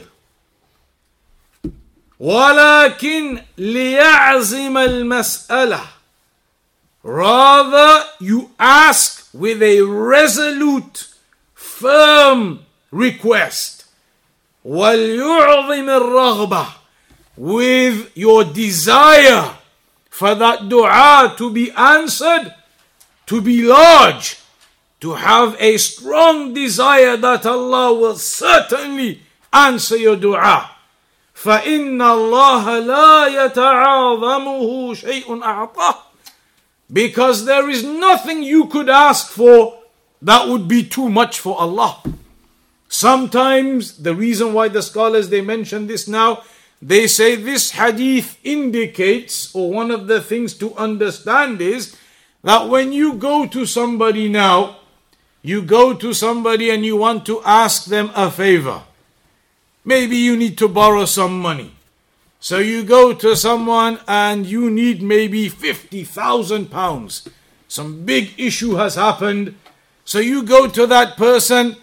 ولكن 2.19 3.41
ليعزم 3.57 4.77
المسألة 4.77 5.81
Rather, 7.03 8.03
you 8.19 8.51
ask 8.59 9.27
with 9.33 9.63
a 9.63 9.81
resolute, 9.81 11.07
firm 11.55 12.59
request. 12.91 13.85
وَلْيُعْظِمِ 14.63 15.89
الرَّغْبَةِ 15.89 16.67
With 17.37 18.15
your 18.15 18.43
desire 18.43 19.55
for 20.11 20.35
that 20.35 20.69
dua 20.69 21.33
to 21.37 21.49
be 21.49 21.71
answered, 21.71 22.53
to 23.25 23.41
be 23.41 23.63
large, 23.63 24.37
to 24.99 25.13
have 25.15 25.55
a 25.59 25.77
strong 25.77 26.53
desire 26.53 27.17
that 27.17 27.47
Allah 27.47 27.93
will 27.95 28.17
certainly 28.17 29.21
answer 29.51 29.97
your 29.97 30.15
dua. 30.15 30.69
فإن 31.35 32.01
الله 32.01 32.79
لا 32.79 33.27
يتعاظمه 33.27 34.93
شيء 34.93 35.43
أعطاه 35.43 35.95
because 36.91 37.45
there 37.45 37.69
is 37.69 37.83
nothing 37.83 38.43
you 38.43 38.65
could 38.67 38.89
ask 38.89 39.31
for 39.31 39.79
that 40.21 40.47
would 40.47 40.67
be 40.67 40.83
too 40.83 41.09
much 41.09 41.39
for 41.39 41.59
Allah. 41.59 42.03
Sometimes 42.89 44.03
the 44.03 44.13
reason 44.13 44.53
why 44.53 44.67
the 44.67 44.81
scholars 44.81 45.29
they 45.29 45.41
mention 45.41 45.87
this 45.87 46.07
now 46.07 46.43
they 46.81 47.05
say 47.05 47.35
this 47.35 47.71
hadith 47.71 48.39
indicates, 48.43 49.53
or 49.53 49.71
one 49.71 49.91
of 49.91 50.07
the 50.07 50.19
things 50.19 50.55
to 50.55 50.73
understand 50.75 51.61
is 51.61 51.95
that 52.43 52.69
when 52.69 52.91
you 52.91 53.13
go 53.13 53.45
to 53.45 53.67
somebody 53.67 54.27
now, 54.27 54.77
you 55.43 55.61
go 55.61 55.93
to 55.93 56.11
somebody 56.13 56.71
and 56.71 56.83
you 56.83 56.97
want 56.97 57.25
to 57.27 57.41
ask 57.43 57.85
them 57.85 58.11
a 58.15 58.31
favor. 58.31 58.81
Maybe 59.86 60.16
you 60.16 60.36
need 60.36 60.58
to 60.58 60.68
borrow 60.68 61.04
some 61.04 61.38
money. 61.40 61.70
So 62.40 62.58
you 62.58 62.82
go 62.82 63.14
to 63.14 63.36
someone 63.36 64.00
and 64.08 64.44
you 64.44 64.68
need 64.68 65.00
maybe 65.00 65.48
50,000 65.48 66.70
pounds. 66.72 67.28
Some 67.68 68.04
big 68.04 68.34
issue 68.36 68.74
has 68.74 68.96
happened. 68.96 69.54
So 70.04 70.18
you 70.18 70.42
go 70.42 70.66
to 70.66 70.88
that 70.88 71.16
person 71.16 71.76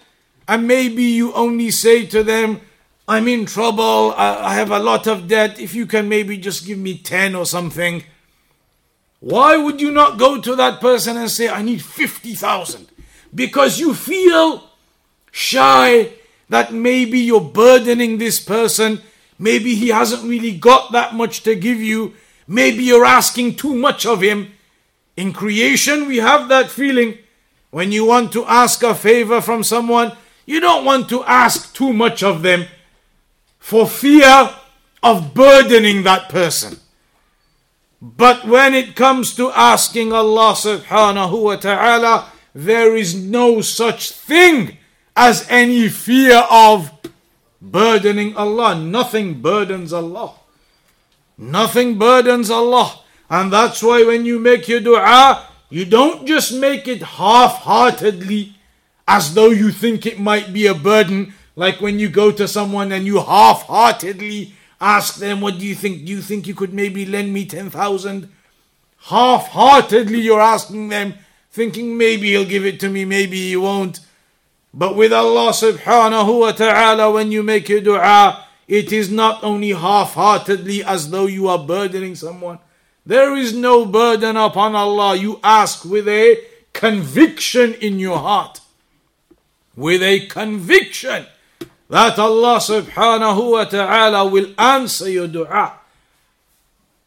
and 0.46 0.68
maybe 0.68 1.02
you 1.02 1.32
only 1.32 1.70
say 1.70 2.04
to 2.06 2.22
them, 2.22 2.60
I'm 3.08 3.26
in 3.26 3.46
trouble. 3.46 4.12
I 4.16 4.52
have 4.52 4.70
a 4.70 4.78
lot 4.78 5.06
of 5.06 5.26
debt. 5.26 5.58
If 5.58 5.74
you 5.74 5.86
can 5.86 6.06
maybe 6.06 6.36
just 6.36 6.66
give 6.66 6.78
me 6.78 6.98
10 6.98 7.34
or 7.34 7.46
something. 7.46 8.04
Why 9.20 9.56
would 9.56 9.80
you 9.80 9.90
not 9.90 10.18
go 10.18 10.42
to 10.42 10.54
that 10.56 10.78
person 10.82 11.16
and 11.16 11.30
say, 11.30 11.48
I 11.48 11.62
need 11.62 11.82
50,000? 11.82 12.86
Because 13.34 13.80
you 13.80 13.94
feel 13.94 14.68
shy 15.30 16.10
that 16.48 16.72
maybe 16.72 17.18
you're 17.18 17.40
burdening 17.40 18.18
this 18.18 18.40
person. 18.40 19.00
Maybe 19.38 19.74
he 19.74 19.88
hasn't 19.88 20.24
really 20.24 20.56
got 20.56 20.92
that 20.92 21.14
much 21.14 21.42
to 21.44 21.54
give 21.54 21.80
you. 21.80 22.14
Maybe 22.46 22.84
you're 22.84 23.04
asking 23.04 23.56
too 23.56 23.74
much 23.74 24.06
of 24.06 24.20
him. 24.20 24.52
In 25.16 25.32
creation, 25.32 26.06
we 26.06 26.18
have 26.18 26.48
that 26.48 26.70
feeling. 26.70 27.18
When 27.70 27.92
you 27.92 28.04
want 28.04 28.32
to 28.32 28.44
ask 28.44 28.82
a 28.82 28.94
favor 28.94 29.40
from 29.40 29.64
someone, 29.64 30.12
you 30.46 30.60
don't 30.60 30.84
want 30.84 31.08
to 31.08 31.24
ask 31.24 31.74
too 31.74 31.92
much 31.92 32.22
of 32.22 32.42
them 32.42 32.66
for 33.58 33.86
fear 33.86 34.50
of 35.02 35.34
burdening 35.34 36.02
that 36.02 36.28
person. 36.28 36.78
But 38.00 38.46
when 38.46 38.74
it 38.74 38.94
comes 38.94 39.34
to 39.36 39.50
asking 39.52 40.12
Allah 40.12 40.52
subhanahu 40.52 41.42
wa 41.42 41.56
ta'ala, 41.56 42.30
there 42.54 42.94
is 42.94 43.14
no 43.14 43.62
such 43.62 44.12
thing 44.12 44.76
as 45.16 45.46
any 45.48 45.88
fear 45.88 46.44
of 46.50 46.90
burdening 47.60 48.36
Allah. 48.36 48.74
Nothing 48.74 49.40
burdens 49.40 49.92
Allah. 49.92 50.34
Nothing 51.38 51.98
burdens 51.98 52.50
Allah. 52.50 53.00
And 53.30 53.52
that's 53.52 53.82
why 53.82 54.04
when 54.04 54.24
you 54.24 54.38
make 54.38 54.68
your 54.68 54.80
dua, 54.80 55.46
you 55.70 55.84
don't 55.84 56.26
just 56.26 56.54
make 56.54 56.86
it 56.86 57.02
half 57.02 57.58
heartedly 57.58 58.54
as 59.08 59.34
though 59.34 59.50
you 59.50 59.70
think 59.70 60.06
it 60.06 60.18
might 60.18 60.52
be 60.52 60.66
a 60.66 60.74
burden, 60.74 61.34
like 61.56 61.80
when 61.80 61.98
you 61.98 62.08
go 62.08 62.30
to 62.32 62.48
someone 62.48 62.92
and 62.92 63.06
you 63.06 63.20
half 63.20 63.62
heartedly 63.62 64.54
ask 64.80 65.16
them, 65.16 65.40
What 65.40 65.58
do 65.58 65.66
you 65.66 65.74
think? 65.74 66.04
Do 66.04 66.12
you 66.12 66.20
think 66.20 66.46
you 66.46 66.54
could 66.54 66.72
maybe 66.72 67.04
lend 67.06 67.32
me 67.32 67.44
10,000? 67.44 68.28
Half 68.98 69.48
heartedly 69.48 70.20
you're 70.20 70.40
asking 70.40 70.88
them, 70.88 71.14
thinking 71.50 71.96
maybe 71.96 72.30
he'll 72.30 72.44
give 72.44 72.64
it 72.64 72.80
to 72.80 72.88
me, 72.88 73.04
maybe 73.04 73.48
he 73.48 73.56
won't. 73.56 74.00
But 74.74 74.96
with 74.96 75.12
Allah 75.12 75.52
subhanahu 75.52 76.40
wa 76.40 76.50
ta'ala, 76.50 77.12
when 77.12 77.30
you 77.30 77.44
make 77.44 77.68
your 77.68 77.80
dua, 77.80 78.44
it 78.66 78.92
is 78.92 79.08
not 79.08 79.44
only 79.44 79.70
half 79.70 80.14
heartedly 80.14 80.82
as 80.82 81.10
though 81.10 81.26
you 81.26 81.46
are 81.48 81.62
burdening 81.62 82.16
someone. 82.16 82.58
There 83.06 83.36
is 83.36 83.54
no 83.54 83.86
burden 83.86 84.36
upon 84.36 84.74
Allah. 84.74 85.14
You 85.14 85.38
ask 85.44 85.84
with 85.84 86.08
a 86.08 86.42
conviction 86.72 87.74
in 87.74 88.00
your 88.00 88.18
heart. 88.18 88.60
With 89.76 90.02
a 90.02 90.26
conviction 90.26 91.26
that 91.88 92.18
Allah 92.18 92.58
subhanahu 92.58 93.52
wa 93.52 93.64
ta'ala 93.64 94.26
will 94.28 94.50
answer 94.58 95.08
your 95.08 95.28
dua. 95.28 95.78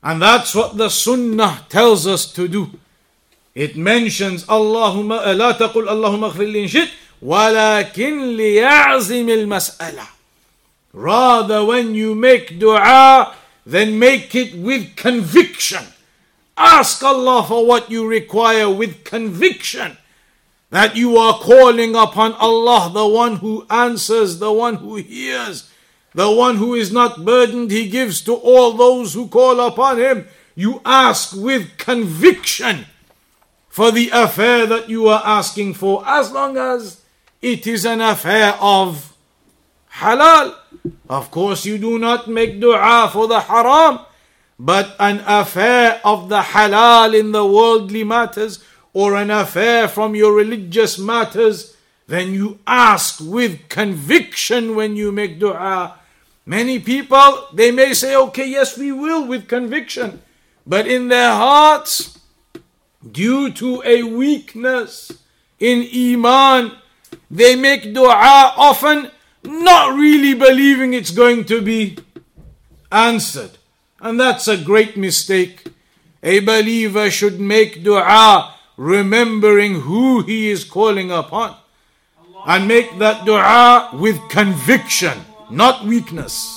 And 0.01 0.21
that's 0.21 0.55
what 0.55 0.77
the 0.77 0.87
sunnah 0.87 1.65
tells 1.67 2.07
us 2.07 2.31
to 2.31 2.47
do. 2.47 2.79
It 3.53 3.75
mentions 3.75 4.45
Allahumma 4.45 5.35
la 5.35 5.51
taqul 5.51 5.89
Allahumma 5.89 6.31
khfir 6.31 6.87
ولكن 7.22 8.36
ليعزم 8.36 9.28
المسألة. 9.28 10.06
Rather 10.92 11.64
when 11.64 11.94
you 11.94 12.14
make 12.14 12.58
dua 12.58 13.34
then 13.64 13.98
make 13.98 14.34
it 14.34 14.54
with 14.54 14.96
conviction. 14.96 15.84
Ask 16.56 17.02
Allah 17.02 17.44
for 17.44 17.66
what 17.66 17.90
you 17.90 18.06
require 18.06 18.68
with 18.68 19.04
conviction 19.04 19.96
that 20.70 20.96
you 20.96 21.16
are 21.16 21.34
calling 21.34 21.94
upon 21.94 22.32
Allah, 22.34 22.90
the 22.92 23.06
one 23.06 23.36
who 23.36 23.66
answers, 23.68 24.38
the 24.38 24.52
one 24.52 24.76
who 24.76 24.96
hears, 24.96 25.70
the 26.14 26.30
one 26.30 26.56
who 26.56 26.74
is 26.74 26.90
not 26.90 27.24
burdened, 27.24 27.70
He 27.70 27.88
gives 27.88 28.20
to 28.22 28.34
all 28.34 28.72
those 28.72 29.14
who 29.14 29.28
call 29.28 29.60
upon 29.60 29.98
Him. 29.98 30.26
You 30.54 30.80
ask 30.84 31.34
with 31.36 31.76
conviction 31.78 32.86
for 33.68 33.90
the 33.90 34.10
affair 34.12 34.66
that 34.66 34.88
you 34.88 35.08
are 35.08 35.22
asking 35.24 35.74
for, 35.74 36.06
as 36.06 36.30
long 36.32 36.56
as 36.56 37.00
it 37.41 37.67
is 37.67 37.85
an 37.85 38.01
affair 38.01 38.55
of 38.59 39.15
halal. 39.93 40.55
Of 41.09 41.31
course, 41.31 41.65
you 41.65 41.77
do 41.77 41.99
not 41.99 42.27
make 42.27 42.59
dua 42.59 43.09
for 43.11 43.27
the 43.27 43.41
haram, 43.41 43.99
but 44.59 44.95
an 44.99 45.21
affair 45.25 46.01
of 46.03 46.29
the 46.29 46.41
halal 46.41 47.17
in 47.17 47.31
the 47.31 47.45
worldly 47.45 48.03
matters 48.03 48.63
or 48.93 49.15
an 49.15 49.29
affair 49.29 49.87
from 49.87 50.15
your 50.15 50.33
religious 50.33 50.97
matters, 50.97 51.75
then 52.07 52.33
you 52.33 52.57
ask 52.65 53.19
with 53.21 53.69
conviction 53.69 54.75
when 54.75 54.95
you 54.95 55.11
make 55.11 55.39
dua. 55.39 55.99
Many 56.45 56.79
people, 56.79 57.47
they 57.53 57.71
may 57.71 57.93
say, 57.93 58.15
okay, 58.15 58.49
yes, 58.49 58.77
we 58.77 58.91
will 58.91 59.27
with 59.27 59.47
conviction. 59.47 60.21
But 60.65 60.87
in 60.87 61.09
their 61.09 61.31
hearts, 61.31 62.17
due 63.11 63.51
to 63.51 63.83
a 63.85 64.03
weakness 64.03 65.11
in 65.59 65.87
Iman, 65.93 66.71
they 67.29 67.55
make 67.55 67.93
dua 67.93 68.53
often 68.55 69.11
not 69.43 69.97
really 69.97 70.33
believing 70.33 70.93
it's 70.93 71.11
going 71.11 71.45
to 71.45 71.61
be 71.61 71.97
answered. 72.91 73.51
And 73.99 74.19
that's 74.19 74.47
a 74.47 74.57
great 74.57 74.97
mistake. 74.97 75.67
A 76.23 76.39
believer 76.39 77.09
should 77.09 77.39
make 77.39 77.83
dua 77.83 78.53
remembering 78.77 79.81
who 79.81 80.21
he 80.21 80.49
is 80.49 80.63
calling 80.63 81.11
upon. 81.11 81.55
And 82.45 82.67
make 82.67 82.97
that 82.99 83.25
dua 83.25 83.89
with 83.93 84.17
conviction, 84.29 85.25
not 85.49 85.85
weakness. 85.85 86.56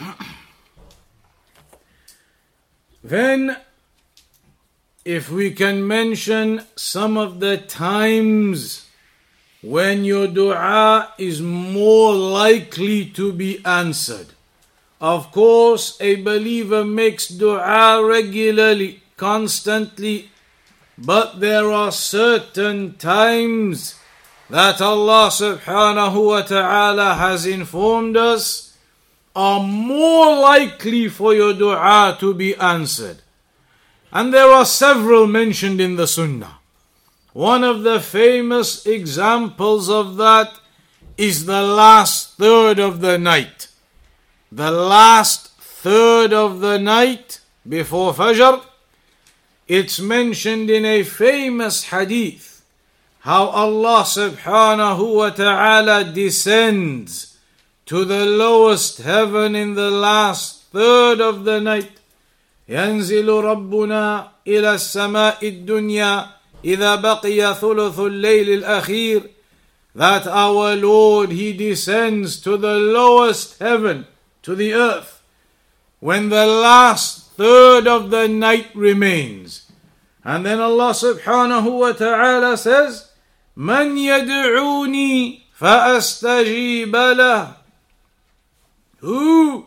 Then, 3.02 3.56
if 5.04 5.30
we 5.30 5.52
can 5.52 5.86
mention 5.86 6.62
some 6.76 7.16
of 7.16 7.40
the 7.40 7.56
times 7.56 8.86
when 9.62 10.04
your 10.04 10.26
dua 10.26 11.12
is 11.18 11.42
more 11.42 12.14
likely 12.14 13.04
to 13.04 13.32
be 13.32 13.64
answered. 13.64 14.28
Of 15.00 15.32
course, 15.32 15.98
a 16.00 16.16
believer 16.16 16.84
makes 16.84 17.28
dua 17.28 18.04
regularly, 18.04 19.02
constantly, 19.16 20.30
but 20.96 21.40
there 21.40 21.70
are 21.70 21.92
certain 21.92 22.96
times 22.96 23.98
that 24.48 24.80
Allah 24.80 25.28
subhanahu 25.28 26.26
wa 26.26 26.42
ta'ala 26.42 27.14
has 27.14 27.46
informed 27.46 28.16
us 28.16 28.69
are 29.34 29.62
more 29.62 30.36
likely 30.36 31.08
for 31.08 31.34
your 31.34 31.54
dua 31.54 32.16
to 32.20 32.34
be 32.34 32.54
answered. 32.56 33.22
And 34.12 34.34
there 34.34 34.50
are 34.50 34.64
several 34.64 35.26
mentioned 35.26 35.80
in 35.80 35.96
the 35.96 36.06
Sunnah. 36.06 36.58
One 37.32 37.62
of 37.62 37.82
the 37.82 38.00
famous 38.00 38.84
examples 38.86 39.88
of 39.88 40.16
that 40.16 40.58
is 41.16 41.46
the 41.46 41.62
last 41.62 42.36
third 42.36 42.80
of 42.80 43.00
the 43.00 43.18
night. 43.18 43.68
The 44.50 44.70
last 44.70 45.48
third 45.60 46.32
of 46.32 46.60
the 46.60 46.78
night 46.78 47.40
before 47.68 48.12
Fajr. 48.12 48.62
It's 49.68 50.00
mentioned 50.00 50.68
in 50.70 50.84
a 50.84 51.04
famous 51.04 51.84
hadith 51.84 52.64
how 53.20 53.46
Allah 53.46 54.02
subhanahu 54.02 55.14
wa 55.14 55.30
ta'ala 55.30 56.04
descends 56.04 57.29
to 57.89 58.05
the 58.05 58.25
lowest 58.25 58.99
heaven 58.99 59.55
in 59.55 59.75
the 59.75 59.91
last 59.91 60.63
third 60.71 61.21
of 61.21 61.45
the 61.45 61.59
night. 61.61 61.91
ينزل 62.69 63.29
ربنا 63.29 64.27
إلى 64.47 64.73
السماء 64.73 65.47
الدنيا 65.47 66.25
إذا 66.65 66.95
بقي 66.95 67.55
ثلث 67.55 67.99
الليل 67.99 68.63
الأخير 68.63 69.29
that 69.95 70.27
our 70.27 70.75
Lord 70.75 71.31
He 71.31 71.53
descends 71.53 72.41
to 72.41 72.57
the 72.57 72.75
lowest 72.75 73.59
heaven, 73.59 74.05
to 74.43 74.53
the 74.53 74.73
earth, 74.73 75.23
when 75.99 76.29
the 76.29 76.45
last 76.45 77.31
third 77.31 77.87
of 77.87 78.11
the 78.11 78.27
night 78.27 78.67
remains. 78.75 79.71
And 80.23 80.45
then 80.45 80.59
Allah 80.59 80.91
subhanahu 80.91 81.79
wa 81.79 81.91
ta'ala 81.93 82.57
says, 82.57 83.09
من 83.55 83.95
يدعوني 83.97 85.39
فأستجيب 85.59 86.95
له 86.95 87.58
Who 88.99 89.65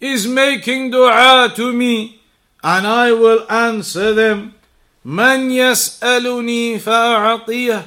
is 0.00 0.26
making 0.26 0.90
dua 0.90 1.52
to 1.56 1.72
me 1.72 2.20
and 2.62 2.86
I 2.86 3.12
will 3.12 3.50
answer 3.50 4.12
them. 4.14 4.54
من 5.04 5.50
يسألني 5.50 6.78
فأعطيه 6.80 7.84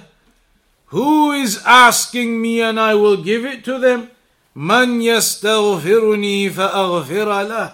Who 0.87 1.31
is 1.31 1.61
asking 1.65 2.41
me 2.41 2.61
and 2.61 2.79
I 2.79 2.93
will 2.95 3.17
give 3.17 3.45
it 3.45 3.63
to 3.65 3.79
them? 3.79 4.09
من 4.55 5.01
يستغفرني 5.01 6.49
فأغفر 6.49 7.47
له 7.47 7.71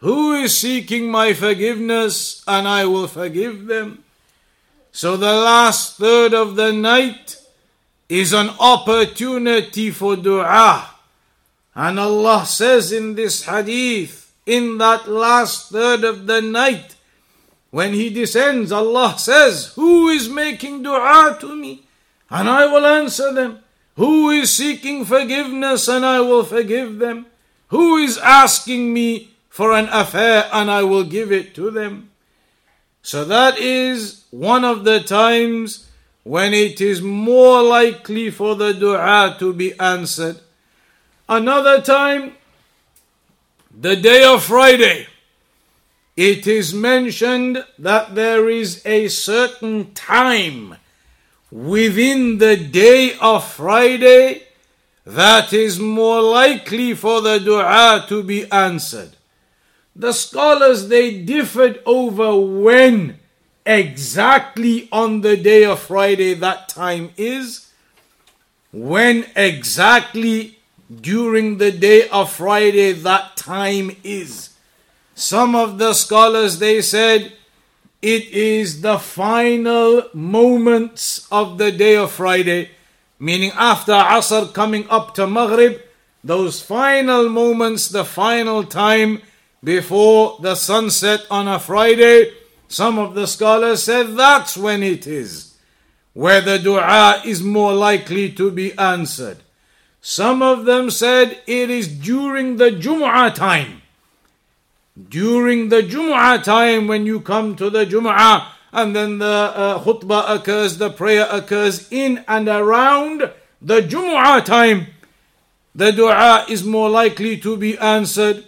Who 0.00 0.34
is 0.34 0.56
seeking 0.56 1.10
my 1.10 1.32
forgiveness 1.32 2.42
and 2.46 2.68
I 2.68 2.84
will 2.84 3.08
forgive 3.08 3.66
them? 3.66 4.04
So 4.92 5.16
the 5.16 5.32
last 5.32 5.96
third 5.98 6.32
of 6.34 6.56
the 6.56 6.72
night 6.72 7.36
is 8.08 8.32
an 8.32 8.50
opportunity 8.58 9.90
for 9.90 10.16
dua. 10.16 10.91
And 11.75 11.99
Allah 11.99 12.45
says 12.45 12.91
in 12.91 13.15
this 13.15 13.45
hadith, 13.45 14.33
in 14.45 14.77
that 14.77 15.07
last 15.07 15.71
third 15.71 16.03
of 16.03 16.27
the 16.27 16.41
night, 16.41 16.95
when 17.71 17.93
He 17.93 18.09
descends, 18.09 18.71
Allah 18.71 19.15
says, 19.17 19.73
Who 19.75 20.09
is 20.09 20.29
making 20.29 20.83
dua 20.83 21.37
to 21.41 21.55
me? 21.55 21.83
And 22.29 22.47
I 22.47 22.65
will 22.67 22.85
answer 22.85 23.33
them. 23.33 23.59
Who 23.95 24.29
is 24.29 24.51
seeking 24.51 25.05
forgiveness? 25.05 25.87
And 25.87 26.05
I 26.05 26.19
will 26.19 26.43
forgive 26.43 26.99
them. 26.99 27.25
Who 27.69 27.97
is 27.97 28.17
asking 28.17 28.93
me 28.93 29.31
for 29.49 29.73
an 29.73 29.87
affair? 29.89 30.49
And 30.53 30.69
I 30.69 30.83
will 30.83 31.03
give 31.03 31.31
it 31.31 31.55
to 31.55 31.71
them. 31.71 32.11
So 33.01 33.25
that 33.25 33.57
is 33.57 34.25
one 34.31 34.63
of 34.63 34.83
the 34.83 34.99
times 34.99 35.89
when 36.23 36.53
it 36.53 36.79
is 36.79 37.01
more 37.01 37.61
likely 37.61 38.29
for 38.29 38.55
the 38.55 38.73
dua 38.73 39.35
to 39.39 39.53
be 39.53 39.77
answered. 39.79 40.39
Another 41.29 41.81
time, 41.81 42.33
the 43.71 43.95
day 43.95 44.25
of 44.25 44.43
Friday, 44.43 45.07
it 46.17 46.45
is 46.45 46.73
mentioned 46.73 47.63
that 47.79 48.13
there 48.13 48.49
is 48.49 48.85
a 48.85 49.07
certain 49.07 49.93
time 49.93 50.75
within 51.49 52.39
the 52.39 52.57
day 52.57 53.15
of 53.21 53.47
Friday 53.47 54.43
that 55.05 55.53
is 55.53 55.79
more 55.79 56.21
likely 56.21 56.93
for 56.93 57.21
the 57.21 57.39
dua 57.39 58.05
to 58.09 58.21
be 58.21 58.49
answered. 58.51 59.15
The 59.95 60.11
scholars 60.11 60.89
they 60.89 61.21
differed 61.21 61.81
over 61.85 62.35
when 62.39 63.19
exactly 63.65 64.89
on 64.91 65.21
the 65.21 65.37
day 65.37 65.63
of 65.63 65.79
Friday 65.79 66.33
that 66.33 66.67
time 66.67 67.11
is, 67.15 67.71
when 68.71 69.25
exactly 69.35 70.59
during 71.01 71.57
the 71.57 71.71
day 71.71 72.07
of 72.09 72.31
Friday 72.31 72.91
that 72.91 73.35
time 73.37 73.95
is. 74.03 74.49
Some 75.15 75.55
of 75.55 75.77
the 75.77 75.93
scholars 75.93 76.59
they 76.59 76.81
said 76.81 77.33
it 78.01 78.27
is 78.29 78.81
the 78.81 78.99
final 78.99 80.03
moments 80.13 81.27
of 81.31 81.57
the 81.57 81.71
day 81.71 81.95
of 81.95 82.11
Friday, 82.11 82.71
meaning 83.17 83.51
after 83.55 83.93
Asr 83.93 84.53
coming 84.53 84.85
up 84.89 85.13
to 85.15 85.25
Maghrib, 85.25 85.79
those 86.23 86.61
final 86.61 87.29
moments, 87.29 87.87
the 87.87 88.03
final 88.03 88.63
time 88.63 89.21
before 89.63 90.37
the 90.41 90.55
sunset 90.55 91.21
on 91.31 91.47
a 91.47 91.59
Friday, 91.59 92.33
some 92.67 92.99
of 92.99 93.15
the 93.15 93.27
scholars 93.27 93.83
said 93.83 94.17
that's 94.17 94.57
when 94.57 94.83
it 94.83 95.07
is, 95.07 95.55
where 96.13 96.41
the 96.41 96.59
dua 96.59 97.21
is 97.23 97.41
more 97.41 97.73
likely 97.73 98.31
to 98.33 98.51
be 98.51 98.77
answered. 98.77 99.37
Some 100.05 100.41
of 100.41 100.65
them 100.65 100.91
said 100.91 101.39
it 101.47 101.69
is 101.69 101.87
during 101.87 102.57
the 102.57 102.71
Jum'ah 102.71 103.33
time. 103.33 103.81
During 104.99 105.69
the 105.69 105.81
Jum'ah 105.81 106.43
time, 106.43 106.87
when 106.87 107.05
you 107.05 107.21
come 107.21 107.55
to 107.55 107.69
the 107.69 107.85
Jum'ah, 107.85 108.47
and 108.73 108.93
then 108.93 109.19
the 109.19 109.25
uh, 109.25 109.79
khutbah 109.79 110.29
occurs, 110.35 110.77
the 110.77 110.89
prayer 110.89 111.25
occurs 111.31 111.87
in 111.89 112.25
and 112.27 112.49
around 112.49 113.31
the 113.61 113.79
Jum'ah 113.79 114.43
time, 114.43 114.87
the 115.73 115.91
dua 115.91 116.47
is 116.49 116.65
more 116.65 116.89
likely 116.89 117.37
to 117.37 117.55
be 117.55 117.77
answered. 117.77 118.43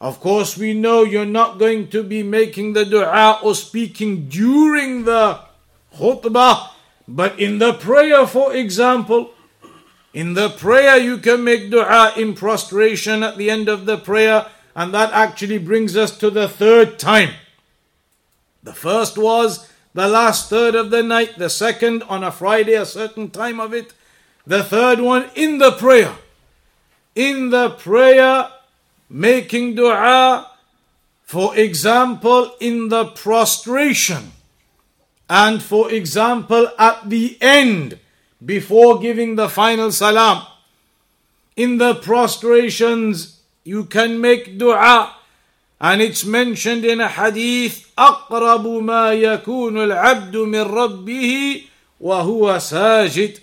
Of 0.00 0.20
course, 0.20 0.56
we 0.56 0.72
know 0.72 1.02
you're 1.02 1.26
not 1.26 1.58
going 1.58 1.88
to 1.88 2.04
be 2.04 2.22
making 2.22 2.74
the 2.74 2.84
dua 2.84 3.40
or 3.42 3.56
speaking 3.56 4.28
during 4.28 5.02
the 5.02 5.40
khutbah, 5.96 6.68
but 7.08 7.40
in 7.40 7.58
the 7.58 7.72
prayer, 7.72 8.24
for 8.24 8.54
example, 8.54 9.32
in 10.14 10.34
the 10.34 10.50
prayer, 10.50 10.98
you 10.98 11.18
can 11.18 11.42
make 11.42 11.70
dua 11.70 12.12
in 12.16 12.34
prostration 12.34 13.22
at 13.22 13.38
the 13.38 13.50
end 13.50 13.68
of 13.68 13.86
the 13.86 13.96
prayer, 13.96 14.46
and 14.76 14.92
that 14.92 15.12
actually 15.12 15.58
brings 15.58 15.96
us 15.96 16.16
to 16.18 16.30
the 16.30 16.48
third 16.48 16.98
time. 16.98 17.30
The 18.62 18.74
first 18.74 19.16
was 19.16 19.68
the 19.94 20.08
last 20.08 20.50
third 20.50 20.74
of 20.74 20.90
the 20.90 21.02
night, 21.02 21.38
the 21.38 21.50
second 21.50 22.02
on 22.04 22.22
a 22.22 22.30
Friday, 22.30 22.74
a 22.74 22.86
certain 22.86 23.30
time 23.30 23.58
of 23.58 23.72
it, 23.72 23.92
the 24.46 24.62
third 24.62 25.00
one 25.00 25.30
in 25.34 25.58
the 25.58 25.72
prayer. 25.72 26.14
In 27.14 27.50
the 27.50 27.70
prayer, 27.70 28.48
making 29.08 29.74
dua, 29.74 30.50
for 31.22 31.56
example, 31.56 32.54
in 32.60 32.88
the 32.88 33.06
prostration, 33.06 34.32
and 35.28 35.62
for 35.62 35.90
example, 35.90 36.68
at 36.78 37.08
the 37.08 37.38
end 37.40 37.98
before 38.43 38.99
giving 38.99 39.35
the 39.35 39.49
final 39.49 39.91
salam. 39.91 40.45
In 41.55 41.77
the 41.77 41.95
prostrations, 41.95 43.41
you 43.63 43.85
can 43.85 44.21
make 44.21 44.57
dua, 44.57 45.15
and 45.81 46.01
it's 46.01 46.23
mentioned 46.23 46.85
in 46.85 47.01
a 47.01 47.09
hadith 47.09 47.87
أقرب 47.97 48.67
ما 48.83 49.13
يكون 49.13 49.77
العبد 49.77 50.35
من 50.35 50.61
ربه 50.61 51.63
وهو 51.99 52.59
ساجد. 52.59 53.39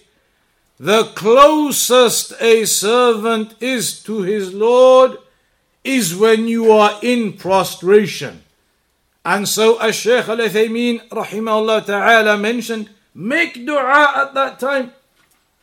The 0.78 1.04
closest 1.14 2.34
a 2.40 2.64
servant 2.64 3.54
is 3.60 4.02
to 4.04 4.22
his 4.22 4.52
Lord 4.52 5.18
is 5.84 6.16
when 6.16 6.48
you 6.48 6.72
are 6.72 6.98
in 7.02 7.34
prostration. 7.34 8.42
And 9.24 9.48
so, 9.48 9.78
as 9.78 9.94
Shaykh 9.94 10.28
Al 10.28 10.38
Uthaymeen 10.38 11.08
rahimahullah 11.08 11.86
ta'ala 11.86 12.36
mentioned, 12.36 12.90
Make 13.13 13.65
dua 13.65 14.13
at 14.15 14.33
that 14.33 14.59
time. 14.59 14.93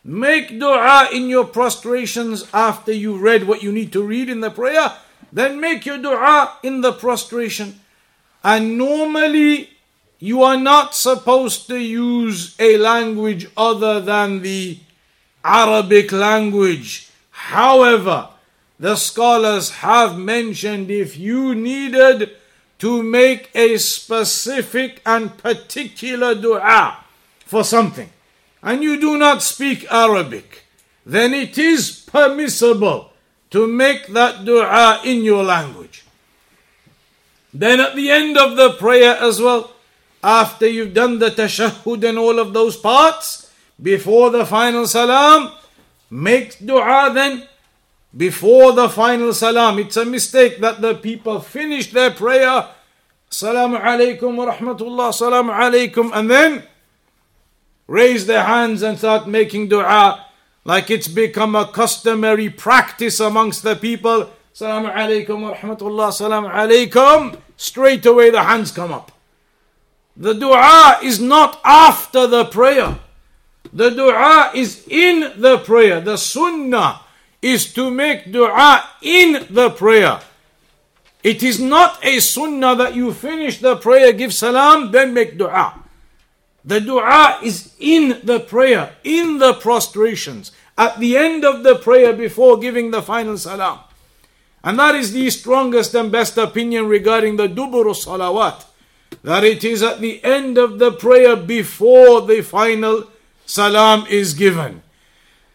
Make 0.05 0.59
dua 0.59 1.09
in 1.13 1.29
your 1.29 1.45
prostrations 1.45 2.47
after 2.53 2.93
you 2.93 3.17
read 3.19 3.47
what 3.49 3.63
you 3.63 3.73
need 3.73 3.93
to 3.93 4.03
read 4.03 4.29
in 4.29 4.41
the 4.41 4.51
prayer. 4.51 4.93
Then 5.33 5.61
make 5.61 5.87
your 5.87 5.99
dua 5.99 6.59
in 6.63 6.81
the 6.81 6.93
prostration. 6.93 7.81
And 8.45 8.79
normally, 8.79 9.71
you 10.19 10.43
are 10.43 10.57
not 10.57 10.95
supposed 10.95 11.67
to 11.69 11.79
use 11.79 12.55
a 12.59 12.79
language 12.79 13.49
other 13.57 14.01
than 14.01 14.43
the 14.43 14.79
Arabic 15.45 16.13
language. 16.13 17.11
However, 17.31 18.29
the 18.79 18.97
scholars 18.97 19.71
have 19.71 20.19
mentioned 20.19 20.91
if 20.91 21.17
you 21.17 21.55
needed 21.55 22.31
to 22.79 23.03
make 23.03 23.51
a 23.55 23.79
specific 23.79 25.01
and 25.07 25.37
particular 25.39 26.35
dua, 26.35 27.05
for 27.47 27.65
something 27.65 28.11
and 28.63 28.83
you 28.83 29.01
do 29.01 29.17
not 29.17 29.43
speak 29.43 29.87
Arabic, 29.91 30.65
then 31.07 31.33
it 31.33 31.57
is 31.57 32.05
permissible 32.11 33.13
to 33.51 33.67
make 33.67 34.09
that 34.09 34.45
dua 34.45 35.01
in 35.05 35.23
your 35.23 35.45
language. 35.45 36.05
Then 37.55 37.81
at 37.81 37.95
the 37.95 38.11
end 38.11 38.37
of 38.37 38.57
the 38.57 38.73
prayer 38.73 39.17
as 39.17 39.41
well, 39.41 39.71
after 40.23 40.67
you've 40.67 40.93
done 40.93 41.21
the 41.21 41.31
tashahhud 41.31 42.03
and 42.03 42.19
all 42.19 42.39
of 42.39 42.53
those 42.53 42.77
parts, 42.77 43.51
before 43.81 44.31
the 44.31 44.45
final 44.45 44.87
salam, 44.87 45.53
make 46.11 46.59
dua 46.59 47.13
then 47.15 47.47
before 48.17 48.73
the 48.73 48.89
final 48.89 49.33
salam. 49.33 49.79
It's 49.79 49.97
a 49.97 50.05
mistake 50.05 50.59
that 50.59 50.81
the 50.81 50.95
people 50.95 51.41
finish 51.41 51.93
their 51.93 52.11
prayer, 52.11 52.67
Salamu 53.31 53.81
alaykum 53.81 54.35
wa 54.37 54.53
rahmatullah, 54.53 55.13
Salamu 55.13 55.55
alaykum, 55.55 56.11
and 56.15 56.31
then 56.31 56.63
raise 57.87 58.27
their 58.27 58.45
hands 58.45 58.83
and 58.83 58.99
start 58.99 59.29
making 59.29 59.69
dua 59.69 60.27
like 60.65 60.91
it's 60.91 61.09
become 61.09 61.55
a 61.55 61.67
customary 61.67 62.51
practice 62.51 63.21
amongst 63.21 63.63
the 63.63 63.77
people. 63.77 64.29
Salamu 64.55 64.93
alaykum 64.93 65.43
wa 65.43 65.55
rahmatullah, 65.55 66.11
alaykum. 66.51 67.39
Straight 67.57 68.05
away 68.05 68.31
the 68.31 68.43
hands 68.43 68.73
come 68.73 68.93
up. 68.93 69.13
The 70.17 70.33
dua 70.35 70.99
is 71.03 71.21
not 71.21 71.61
after 71.65 72.27
the 72.27 72.47
prayer. 72.47 72.99
The 73.73 73.91
dua 73.91 74.51
is 74.55 74.87
in 74.89 75.41
the 75.41 75.59
prayer. 75.59 76.01
The 76.01 76.17
sunnah 76.17 77.01
is 77.43 77.73
to 77.75 77.91
make 77.91 78.33
dua 78.33 78.89
in 79.03 79.47
the 79.51 79.71
prayer. 79.71 80.21
It 81.23 81.43
is 81.43 81.61
not 81.61 82.05
a 82.05 82.21
sunnah 82.21 82.75
that 82.77 82.95
you 82.95 83.13
finish 83.13 83.61
the 83.61 83.77
prayer, 83.77 84.13
give 84.13 84.33
salam, 84.33 84.91
then 84.91 85.13
make 85.13 85.37
dua. 85.37 85.86
The 86.67 86.81
dua 86.81 87.39
is 87.45 87.73
in 87.79 88.21
the 88.25 88.41
prayer, 88.41 88.97
in 89.05 89.39
the 89.39 89.55
prostrations, 89.55 90.51
at 90.77 90.99
the 90.99 91.17
end 91.17 91.45
of 91.45 91.63
the 91.63 91.77
prayer 91.77 92.13
before 92.13 92.59
giving 92.59 92.91
the 92.91 93.03
final 93.03 93.39
salam. 93.39 93.79
And 94.65 94.77
that 94.81 94.97
is 94.97 95.13
the 95.13 95.31
strongest 95.31 95.95
and 95.95 96.11
best 96.11 96.37
opinion 96.37 96.89
regarding 96.89 97.37
the 97.37 97.47
dubur 97.47 97.87
salawat. 97.95 98.65
That 99.23 99.45
it 99.45 99.63
is 99.63 99.81
at 99.85 100.01
the 100.01 100.23
end 100.25 100.59
of 100.59 100.81
the 100.81 100.91
prayer 100.91 101.37
before 101.37 102.23
the 102.23 102.43
final 102.43 103.07
salam 103.47 104.05
is 104.09 104.35
given. 104.35 104.83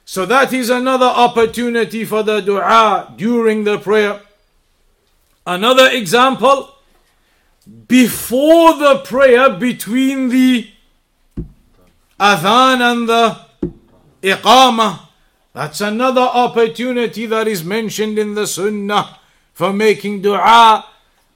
So 0.06 0.26
that 0.26 0.54
is 0.54 0.70
another 0.70 1.06
opportunity 1.06 2.06
for 2.06 2.24
the 2.24 2.40
dua 2.40 3.14
during 3.18 3.66
the 3.66 3.78
prayer. 3.78 4.22
Another 5.46 5.90
example, 5.92 6.74
before 7.88 8.78
the 8.78 9.00
prayer 9.04 9.50
between 9.50 10.30
the 10.30 10.71
adhan 12.22 12.82
and 12.82 13.10
the 13.10 13.38
iqamah, 14.22 15.08
that's 15.54 15.82
another 15.82 16.22
opportunity 16.22 17.26
that 17.26 17.48
is 17.48 17.64
mentioned 17.64 18.20
in 18.20 18.36
the 18.36 18.46
sunnah 18.46 19.18
for 19.54 19.74
making 19.74 20.22
dua 20.22 20.86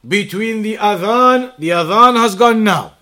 between 0.07 0.61
the 0.61 0.77
adhan. 0.77 1.57
The 1.57 1.69
adhan 1.69 2.15
has 2.15 2.35
gone 2.35 2.63
now. 2.63 2.93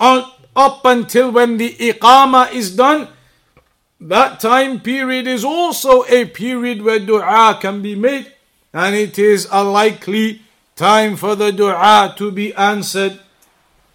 Up 0.00 0.84
until 0.84 1.32
when 1.32 1.56
the 1.56 1.74
iqamah 1.74 2.52
is 2.52 2.76
done, 2.76 3.08
that 4.00 4.38
time 4.40 4.80
period 4.80 5.26
is 5.26 5.44
also 5.44 6.04
a 6.04 6.24
period 6.26 6.82
where 6.82 6.98
dua 7.00 7.58
can 7.60 7.82
be 7.82 7.94
made, 7.96 8.32
and 8.72 8.94
it 8.94 9.18
is 9.18 9.48
a 9.50 9.64
likely 9.64 10.42
time 10.76 11.16
for 11.16 11.34
the 11.34 11.50
dua 11.52 12.14
to 12.16 12.30
be 12.30 12.54
answered. 12.54 13.18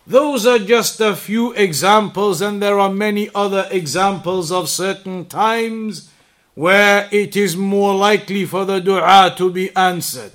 Those 0.07 0.47
are 0.47 0.59
just 0.59 1.01
a 1.01 1.17
few 1.17 1.51
examples, 1.51 2.39
and 2.39 2.61
there 2.61 2.79
are 2.79 2.89
many 2.89 3.29
other 3.35 3.67
examples 3.69 4.53
of 4.53 4.69
certain 4.69 5.25
times 5.25 6.09
where 6.55 7.09
it 7.11 7.35
is 7.35 7.57
more 7.57 7.93
likely 7.93 8.45
for 8.45 8.63
the 8.63 8.79
dua 8.79 9.33
to 9.35 9.51
be 9.51 9.75
answered. 9.75 10.31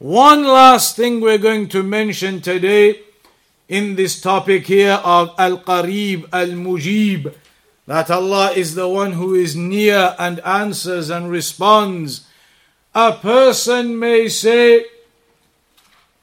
One 0.00 0.42
last 0.42 0.96
thing 0.96 1.20
we're 1.20 1.38
going 1.38 1.68
to 1.68 1.84
mention 1.84 2.40
today 2.40 3.02
in 3.68 3.94
this 3.94 4.20
topic 4.20 4.66
here 4.66 5.00
of 5.04 5.32
Al 5.38 5.60
Qarib 5.60 6.28
Al 6.32 6.48
Mujib 6.48 7.32
that 7.86 8.10
Allah 8.10 8.50
is 8.50 8.74
the 8.74 8.88
one 8.88 9.12
who 9.12 9.36
is 9.36 9.54
near 9.54 10.16
and 10.18 10.40
answers 10.40 11.08
and 11.08 11.30
responds. 11.30 12.26
A 12.96 13.12
person 13.12 13.96
may 13.96 14.28
say 14.28 14.86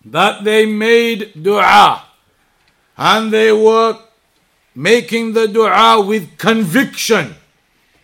that 0.03 0.43
they 0.43 0.65
made 0.65 1.41
dua 1.41 2.04
and 2.97 3.31
they 3.31 3.51
were 3.51 3.99
making 4.73 5.33
the 5.33 5.47
dua 5.47 6.05
with 6.05 6.37
conviction. 6.37 7.35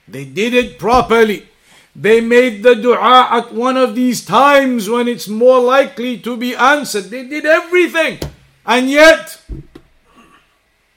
They 0.08 0.26
did 0.26 0.54
it 0.54 0.80
properly. 0.80 1.48
They 1.96 2.22
made 2.22 2.64
the 2.64 2.76
dua 2.76 3.28
at 3.32 3.54
one 3.54 3.78
of 3.78 3.96
these 3.96 4.24
times 4.24 4.90
when 4.90 5.08
it's 5.08 5.28
more 5.28 5.60
likely 5.60 6.18
to 6.20 6.38
be 6.38 6.56
answered. 6.56 7.06
They 7.06 7.28
did 7.28 7.46
everything. 7.46 8.20
And 8.66 8.90
yet, 8.90 9.42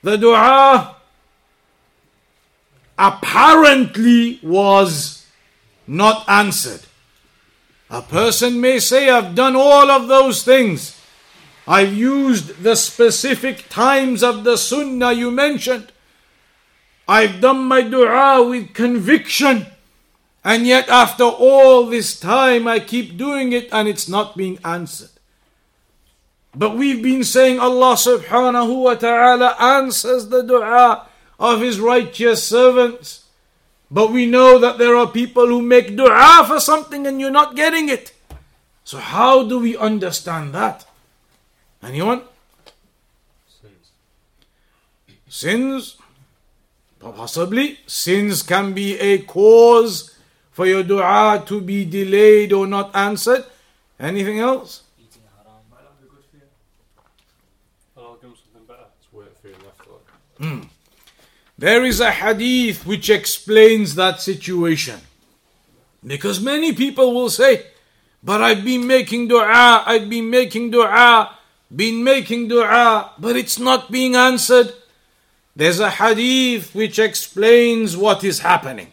the 0.03 0.16
dua 0.16 0.97
apparently 2.99 4.38
was 4.42 5.26
not 5.86 6.28
answered. 6.28 6.82
A 7.90 8.03
person 8.03 8.61
may 8.61 8.78
say, 8.78 9.11
I've 9.11 9.34
done 9.34 9.57
all 9.57 9.90
of 9.90 10.09
those 10.09 10.42
things. 10.45 10.93
I've 11.67 11.95
used 11.95 12.62
the 12.62 12.77
specific 12.77 13.69
times 13.69 14.23
of 14.23 14.45
the 14.45 14.57
sunnah 14.57 15.12
you 15.12 15.31
mentioned. 15.31 15.93
I've 17.09 17.41
done 17.41 17.65
my 17.65 17.83
dua 17.83 18.47
with 18.47 18.75
conviction. 18.75 19.67
And 20.45 20.67
yet, 20.67 20.89
after 20.91 21.25
all 21.25 21.87
this 21.87 22.21
time, 22.21 22.69
I 22.69 22.81
keep 22.81 23.17
doing 23.17 23.53
it 23.53 23.69
and 23.73 23.89
it's 23.89 24.09
not 24.09 24.37
being 24.37 24.59
answered. 24.62 25.09
But 26.55 26.77
we've 26.77 27.03
been 27.03 27.25
saying 27.25 27.59
Allah 27.59 27.97
subhanahu 27.97 28.85
wa 28.85 28.95
ta'ala 28.95 29.57
answers 29.59 30.29
the 30.29 30.43
dua 30.43 31.09
of 31.41 31.61
His 31.61 31.81
righteous 31.81 32.45
servants. 32.45 33.25
But 33.91 34.12
we 34.12 34.27
know 34.27 34.59
that 34.59 34.79
there 34.79 34.97
are 34.97 35.07
people 35.07 35.47
who 35.47 35.62
make 35.62 35.97
dua 35.97 36.45
for 36.47 36.61
something 36.61 37.07
and 37.07 37.21
you're 37.21 37.31
not 37.31 37.57
getting 37.57 37.89
it. 37.89 38.12
So, 38.85 38.99
how 38.99 39.49
do 39.49 39.59
we 39.59 39.77
understand 39.77 40.55
that? 40.55 40.85
Anyone? 41.85 42.22
Sins. 43.47 43.91
Sins? 45.28 45.97
Possibly. 46.99 47.78
Sins 47.87 48.43
can 48.43 48.72
be 48.72 48.99
a 48.99 49.18
cause 49.18 50.16
for 50.51 50.66
your 50.66 50.82
dua 50.82 51.45
to 51.47 51.61
be 51.61 51.85
delayed 51.85 52.53
or 52.53 52.66
not 52.66 52.95
answered. 52.97 53.45
Anything 54.01 54.41
else? 54.41 54.82
Hmm. 60.39 60.62
There 61.57 61.85
is 61.85 62.01
a 62.01 62.11
hadith 62.11 62.85
which 62.85 63.09
explains 63.11 63.95
that 63.95 64.20
situation. 64.20 65.01
Because 66.05 66.41
many 66.41 66.72
people 66.72 67.14
will 67.14 67.30
say, 67.30 67.66
But 68.22 68.43
I've 68.43 68.64
been 68.64 68.87
making 68.87 69.28
dua, 69.28 69.85
I've 69.87 70.09
been 70.09 70.28
making 70.28 70.70
dua, 70.70 71.30
been 71.75 72.05
making 72.05 72.49
dua, 72.49 73.12
but 73.19 73.37
it's 73.37 73.59
not 73.59 73.91
being 73.91 74.17
answered. 74.17 74.73
There's 75.57 75.81
a 75.81 75.91
hadith 75.91 76.75
which 76.75 76.99
explains 76.99 77.97
what 77.97 78.25
is 78.25 78.41
happening. 78.41 78.93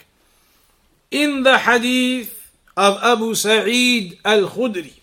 In 1.09 1.43
the 1.43 1.57
hadith 1.57 2.51
of 2.77 2.97
Abu 3.01 3.33
Sa'id 3.35 4.19
al 4.23 4.47
Khudri, 4.47 4.93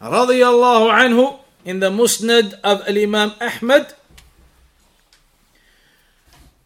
radiallahu 0.00 0.90
anhu, 0.90 1.38
in 1.64 1.80
the 1.80 1.90
Musnad 1.90 2.58
of 2.64 2.82
Al 2.88 2.98
Imam 2.98 3.32
Ahmad, 3.40 3.94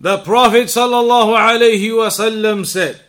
the 0.00 0.18
Prophet 0.18 0.66
sallallahu 0.66 1.36
alayhi 1.36 1.90
wasallam 1.90 2.66
said, 2.66 3.00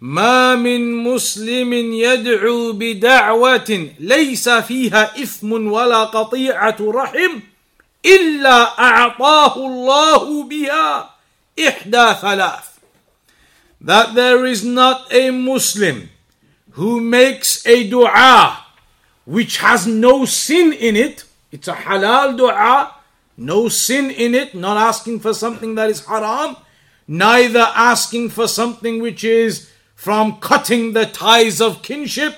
ما 0.00 0.54
من 0.54 1.04
مسلم 1.04 1.72
يدعو 1.72 2.72
بدعوة 2.72 3.88
ليس 3.98 4.48
فيها 4.48 5.22
إثم 5.22 5.52
ولا 5.72 6.04
قطيعة 6.04 6.76
رحم 6.80 7.40
إلا 8.06 8.78
أعطاه 8.78 9.56
الله 9.56 10.42
بها 10.42 11.10
إحدى 11.58 12.14
ثلاث. 12.20 12.64
That 13.80 14.14
there 14.14 14.44
is 14.44 14.64
not 14.64 15.12
a 15.12 15.30
Muslim 15.30 16.08
who 16.72 17.00
makes 17.00 17.66
a 17.66 17.88
dua 17.88 18.64
which 19.24 19.58
has 19.58 19.86
no 19.86 20.24
sin 20.24 20.72
in 20.72 20.96
it. 20.96 21.24
It's 21.52 21.68
a 21.68 21.74
halal 21.74 22.36
dua 22.36 22.94
no 23.36 23.68
sin 23.68 24.10
in 24.10 24.34
it, 24.34 24.54
not 24.54 24.76
asking 24.76 25.20
for 25.20 25.34
something 25.34 25.74
that 25.74 25.90
is 25.90 26.06
haram, 26.06 26.56
neither 27.08 27.66
asking 27.74 28.30
for 28.30 28.46
something 28.46 29.02
which 29.02 29.24
is 29.24 29.70
from 30.03 30.39
cutting 30.39 30.93
the 30.93 31.05
ties 31.05 31.59
of 31.59 31.81
kinship, 31.81 32.35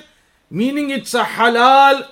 meaning 0.50 0.90
it's 0.90 1.14
a 1.14 1.24
halal, 1.24 2.08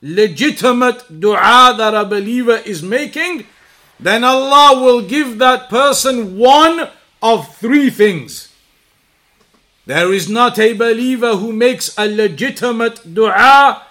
legitimate 0.00 1.20
dua 1.20 1.74
that 1.76 1.94
a 1.94 2.04
believer 2.04 2.56
is 2.64 2.82
making, 2.82 3.46
then 3.98 4.24
Allah 4.24 4.80
will 4.82 5.02
give 5.02 5.38
that 5.38 5.68
person 5.68 6.36
one 6.38 6.88
of 7.22 7.56
three 7.56 7.90
things. 7.90 8.48
There 9.86 10.12
is 10.12 10.28
not 10.28 10.58
a 10.58 10.72
believer 10.72 11.36
who 11.36 11.52
makes 11.52 11.96
a 11.98 12.06
legitimate 12.06 13.14
dua 13.14 13.82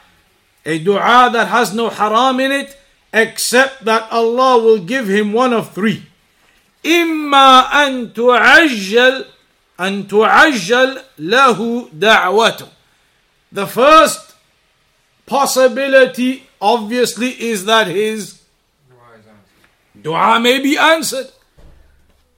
a 0.65 0.79
dua 0.79 1.29
that 1.33 1.47
has 1.47 1.73
no 1.73 1.89
haram 1.89 2.39
in 2.39 2.51
it, 2.51 2.77
except 3.13 3.85
that 3.85 4.07
Allah 4.11 4.61
will 4.61 4.79
give 4.79 5.07
him 5.09 5.33
one 5.33 5.53
of 5.53 5.73
three. 5.73 6.03
إما 6.85 7.69
أن 7.71 8.13
تعجل 8.13 9.25
أن 9.79 10.07
تعجل 10.07 11.01
له 11.19 11.89
دعوته. 11.97 12.67
The 13.51 13.67
first 13.67 14.35
possibility, 15.25 16.47
obviously, 16.61 17.29
is 17.29 17.65
that 17.65 17.87
his 17.87 18.41
dua 19.99 20.39
may 20.39 20.59
be 20.59 20.77
answered. 20.77 21.31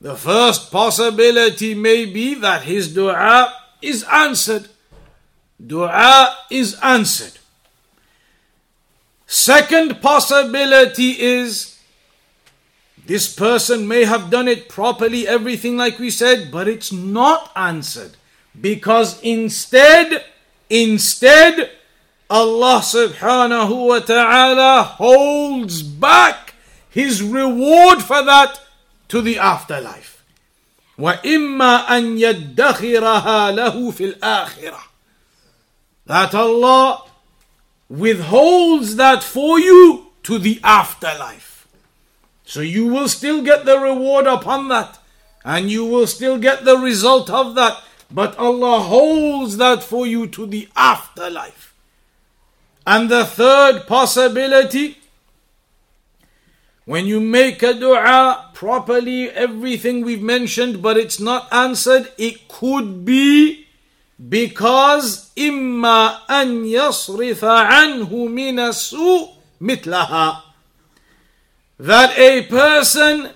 The 0.02 0.16
first 0.16 0.72
possibility 0.72 1.76
may 1.76 2.06
be 2.06 2.36
that 2.36 2.64
his 2.64 2.94
dua 2.94 3.54
is 3.82 4.04
answered. 4.04 4.68
Dua 5.66 6.36
is 6.50 6.76
answered. 6.82 7.40
Second 9.28 10.02
possibility 10.02 11.12
is 11.22 11.77
this 13.08 13.34
person 13.34 13.88
may 13.88 14.06
have 14.06 14.30
done 14.30 14.48
it 14.48 14.70
properly, 14.70 15.28
everything 15.28 15.76
like 15.78 16.00
we 16.00 16.10
said, 16.10 16.52
but 16.52 16.68
it's 16.68 16.92
not 16.92 17.52
answered. 17.56 18.16
Because 18.60 19.20
instead, 19.22 20.24
instead, 20.70 21.72
Allah 22.30 22.80
subhanahu 22.80 23.88
wa 23.88 24.00
ta'ala 24.00 24.84
holds 24.84 25.84
back 25.84 26.54
his 26.90 27.22
reward 27.22 28.02
for 28.02 28.24
that 28.24 28.62
to 29.10 29.22
the 29.22 29.38
afterlife. 29.38 30.24
وإما 30.98 31.90
أن 31.90 32.18
يدخرها 32.18 33.52
له 33.52 33.92
في 33.92 34.14
الآخرة. 34.14 34.80
That 36.06 36.34
Allah 36.36 37.04
withholds 37.90 38.96
that 38.96 39.24
for 39.24 39.60
you 39.60 40.08
to 40.24 40.38
the 40.38 40.60
afterlife. 40.64 41.47
So 42.48 42.62
you 42.62 42.88
will 42.88 43.08
still 43.08 43.42
get 43.42 43.66
the 43.66 43.80
reward 43.80 44.28
upon 44.28 44.68
that, 44.70 45.00
and 45.46 45.70
you 45.70 45.86
will 45.86 46.08
still 46.08 46.38
get 46.38 46.66
the 46.66 46.78
result 46.78 47.30
of 47.30 47.56
that, 47.56 47.82
but 48.12 48.38
Allah 48.38 48.82
holds 48.82 49.58
that 49.58 49.84
for 49.84 50.06
you 50.06 50.28
to 50.28 50.46
the 50.46 50.68
afterlife. 50.76 51.74
And 52.86 53.10
the 53.10 53.26
third 53.26 53.88
possibility 53.88 54.98
when 56.86 57.06
you 57.06 57.22
make 57.22 57.64
a 57.64 57.74
dua 57.74 58.50
properly, 58.54 59.30
everything 59.30 60.04
we've 60.04 60.22
mentioned, 60.22 60.82
but 60.82 60.98
it's 60.98 61.20
not 61.20 61.48
answered, 61.52 62.12
it 62.18 62.48
could 62.50 63.06
be 63.06 63.68
because 64.30 65.32
إما 65.38 66.28
أن 66.30 66.66
يصرف 66.66 67.44
عنه 67.44 68.10
من 68.10 68.60
السوء 68.60 69.30
مثلها 69.62 70.44
that 71.79 72.19
a 72.19 72.43
person 72.43 73.31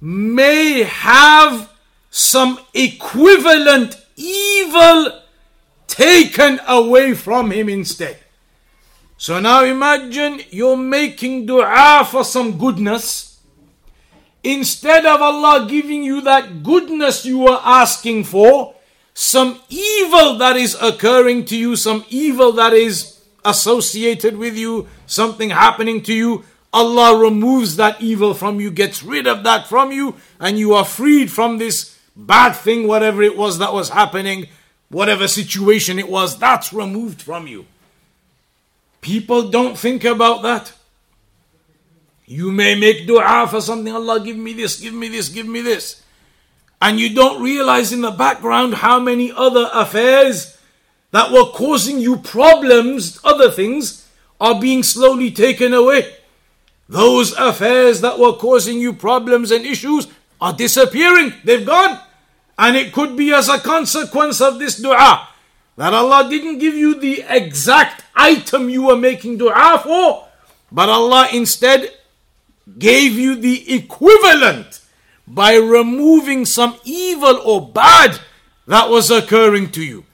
may 0.00 0.82
have 0.82 1.70
some 2.10 2.58
equivalent 2.74 3.96
evil 4.16 5.20
taken 5.86 6.60
away 6.66 7.14
from 7.14 7.50
him 7.50 7.68
instead. 7.68 8.18
So 9.16 9.40
now 9.40 9.64
imagine 9.64 10.40
you're 10.50 10.76
making 10.76 11.46
dua 11.46 12.06
for 12.10 12.24
some 12.24 12.58
goodness. 12.58 13.40
Instead 14.42 15.06
of 15.06 15.22
Allah 15.22 15.66
giving 15.68 16.02
you 16.02 16.20
that 16.22 16.62
goodness 16.62 17.24
you 17.24 17.38
were 17.38 17.60
asking 17.64 18.24
for, 18.24 18.74
some 19.14 19.60
evil 19.70 20.36
that 20.38 20.56
is 20.56 20.76
occurring 20.82 21.44
to 21.46 21.56
you, 21.56 21.76
some 21.76 22.04
evil 22.10 22.52
that 22.52 22.72
is 22.72 23.22
associated 23.44 24.36
with 24.36 24.56
you, 24.56 24.88
something 25.06 25.50
happening 25.50 26.02
to 26.02 26.12
you, 26.12 26.44
Allah 26.74 27.16
removes 27.16 27.76
that 27.76 28.02
evil 28.02 28.34
from 28.34 28.58
you, 28.58 28.72
gets 28.72 29.04
rid 29.04 29.28
of 29.28 29.44
that 29.44 29.68
from 29.68 29.92
you, 29.92 30.16
and 30.40 30.58
you 30.58 30.74
are 30.74 30.84
freed 30.84 31.30
from 31.30 31.58
this 31.58 31.96
bad 32.16 32.54
thing, 32.54 32.88
whatever 32.88 33.22
it 33.22 33.36
was 33.36 33.58
that 33.58 33.72
was 33.72 33.90
happening, 33.90 34.48
whatever 34.88 35.28
situation 35.28 36.00
it 36.00 36.08
was, 36.08 36.36
that's 36.36 36.72
removed 36.72 37.22
from 37.22 37.46
you. 37.46 37.64
People 39.00 39.50
don't 39.50 39.78
think 39.78 40.02
about 40.02 40.42
that. 40.42 40.72
You 42.26 42.50
may 42.50 42.74
make 42.74 43.06
dua 43.06 43.46
for 43.48 43.60
something, 43.60 43.94
Allah 43.94 44.18
give 44.18 44.36
me 44.36 44.52
this, 44.52 44.80
give 44.80 44.94
me 44.94 45.06
this, 45.06 45.28
give 45.28 45.46
me 45.46 45.60
this. 45.60 46.02
And 46.82 46.98
you 46.98 47.14
don't 47.14 47.40
realize 47.40 47.92
in 47.92 48.00
the 48.00 48.10
background 48.10 48.74
how 48.74 48.98
many 48.98 49.30
other 49.30 49.70
affairs 49.72 50.58
that 51.12 51.30
were 51.30 51.52
causing 51.52 52.00
you 52.00 52.16
problems, 52.16 53.20
other 53.22 53.48
things, 53.48 54.08
are 54.40 54.60
being 54.60 54.82
slowly 54.82 55.30
taken 55.30 55.72
away. 55.72 56.16
Those 56.88 57.32
affairs 57.32 58.00
that 58.02 58.18
were 58.18 58.34
causing 58.34 58.78
you 58.78 58.92
problems 58.92 59.50
and 59.50 59.64
issues 59.64 60.06
are 60.40 60.52
disappearing. 60.52 61.32
They've 61.44 61.64
gone. 61.64 61.98
And 62.58 62.76
it 62.76 62.92
could 62.92 63.16
be 63.16 63.32
as 63.32 63.48
a 63.48 63.58
consequence 63.58 64.40
of 64.40 64.58
this 64.58 64.76
dua 64.76 65.28
that 65.76 65.92
Allah 65.92 66.28
didn't 66.28 66.58
give 66.58 66.74
you 66.74 67.00
the 67.00 67.24
exact 67.28 68.04
item 68.14 68.70
you 68.70 68.86
were 68.86 68.96
making 68.96 69.38
dua 69.38 69.80
for, 69.82 70.28
but 70.70 70.88
Allah 70.88 71.28
instead 71.32 71.92
gave 72.78 73.14
you 73.14 73.34
the 73.34 73.74
equivalent 73.74 74.80
by 75.26 75.56
removing 75.56 76.44
some 76.44 76.76
evil 76.84 77.40
or 77.44 77.68
bad 77.68 78.20
that 78.66 78.88
was 78.88 79.10
occurring 79.10 79.70
to 79.72 79.82
you, 79.82 80.04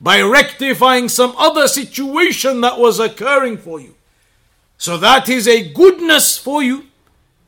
by 0.00 0.20
rectifying 0.20 1.08
some 1.08 1.34
other 1.36 1.66
situation 1.66 2.60
that 2.60 2.78
was 2.78 3.00
occurring 3.00 3.58
for 3.58 3.80
you. 3.80 3.94
So 4.78 4.96
that 4.98 5.28
is 5.28 5.48
a 5.48 5.72
goodness 5.72 6.38
for 6.38 6.62
you 6.62 6.84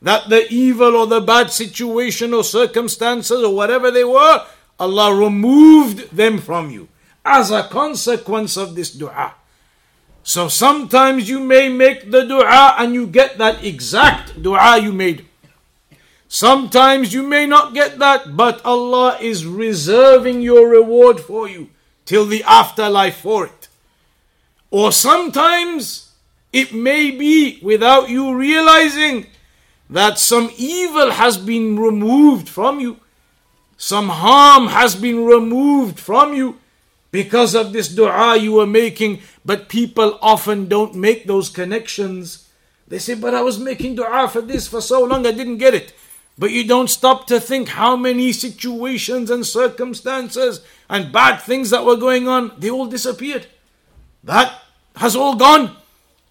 that 0.01 0.29
the 0.29 0.51
evil 0.51 0.95
or 0.95 1.07
the 1.07 1.21
bad 1.21 1.51
situation 1.51 2.33
or 2.33 2.43
circumstances 2.43 3.41
or 3.41 3.55
whatever 3.55 3.89
they 3.89 4.03
were, 4.03 4.45
Allah 4.77 5.15
removed 5.15 6.11
them 6.15 6.39
from 6.39 6.69
you 6.69 6.89
as 7.23 7.49
a 7.49 7.63
consequence 7.63 8.57
of 8.57 8.75
this 8.75 8.91
dua. 8.91 9.35
So 10.23 10.49
sometimes 10.49 11.29
you 11.29 11.39
may 11.39 11.69
make 11.69 12.11
the 12.11 12.25
dua 12.25 12.75
and 12.77 12.93
you 12.93 13.07
get 13.07 13.37
that 13.37 13.63
exact 13.63 14.41
dua 14.41 14.77
you 14.77 14.91
made. 14.91 15.25
Sometimes 16.27 17.13
you 17.13 17.23
may 17.23 17.45
not 17.45 17.73
get 17.73 17.99
that, 17.99 18.35
but 18.35 18.63
Allah 18.65 19.17
is 19.19 19.45
reserving 19.45 20.41
your 20.41 20.67
reward 20.67 21.19
for 21.19 21.47
you 21.47 21.69
till 22.05 22.25
the 22.25 22.43
afterlife 22.43 23.17
for 23.17 23.45
it. 23.45 23.67
Or 24.69 24.91
sometimes 24.91 26.10
it 26.53 26.73
may 26.73 27.11
be 27.11 27.59
without 27.61 28.09
you 28.09 28.35
realizing 28.35 29.27
that 29.89 30.19
some 30.19 30.51
evil 30.57 31.11
has 31.11 31.37
been 31.37 31.77
removed 31.77 32.49
from 32.49 32.79
you, 32.79 32.99
some 33.77 34.09
harm 34.09 34.67
has 34.67 34.95
been 34.95 35.25
removed 35.25 35.99
from 35.99 36.33
you 36.33 36.57
because 37.11 37.55
of 37.55 37.73
this 37.73 37.89
dua 37.89 38.37
you 38.37 38.53
were 38.53 38.67
making, 38.67 39.21
but 39.43 39.69
people 39.69 40.17
often 40.21 40.67
don't 40.67 40.95
make 40.95 41.25
those 41.25 41.49
connections. 41.49 42.47
They 42.87 42.99
say, 42.99 43.15
But 43.15 43.33
I 43.33 43.41
was 43.41 43.59
making 43.59 43.95
dua 43.95 44.29
for 44.29 44.41
this 44.41 44.67
for 44.67 44.81
so 44.81 45.03
long, 45.03 45.25
I 45.25 45.31
didn't 45.31 45.57
get 45.57 45.73
it. 45.73 45.93
But 46.37 46.51
you 46.51 46.65
don't 46.65 46.89
stop 46.89 47.27
to 47.27 47.39
think 47.39 47.69
how 47.69 47.95
many 47.95 48.31
situations 48.31 49.29
and 49.29 49.45
circumstances 49.45 50.61
and 50.89 51.11
bad 51.11 51.37
things 51.41 51.69
that 51.69 51.85
were 51.85 51.97
going 51.97 52.27
on, 52.27 52.53
they 52.57 52.69
all 52.69 52.87
disappeared. 52.87 53.47
That 54.23 54.53
has 54.95 55.15
all 55.15 55.35
gone. 55.35 55.75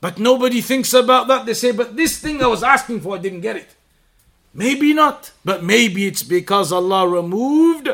But 0.01 0.19
nobody 0.19 0.61
thinks 0.61 0.95
about 0.95 1.29
that. 1.29 1.47
They 1.47 1.55
say, 1.55 1.73
But 1.73 1.97
this 1.97 2.19
thing 2.19 2.43
I 2.43 2.47
was 2.47 2.63
asking 2.63 3.01
for, 3.01 3.17
I 3.17 3.19
didn't 3.19 3.43
get 3.43 3.57
it. 3.57 3.69
Maybe 4.53 4.93
not, 4.93 5.31
but 5.45 5.63
maybe 5.63 6.07
it's 6.07 6.23
because 6.25 6.73
Allah 6.73 7.09
removed 7.09 7.89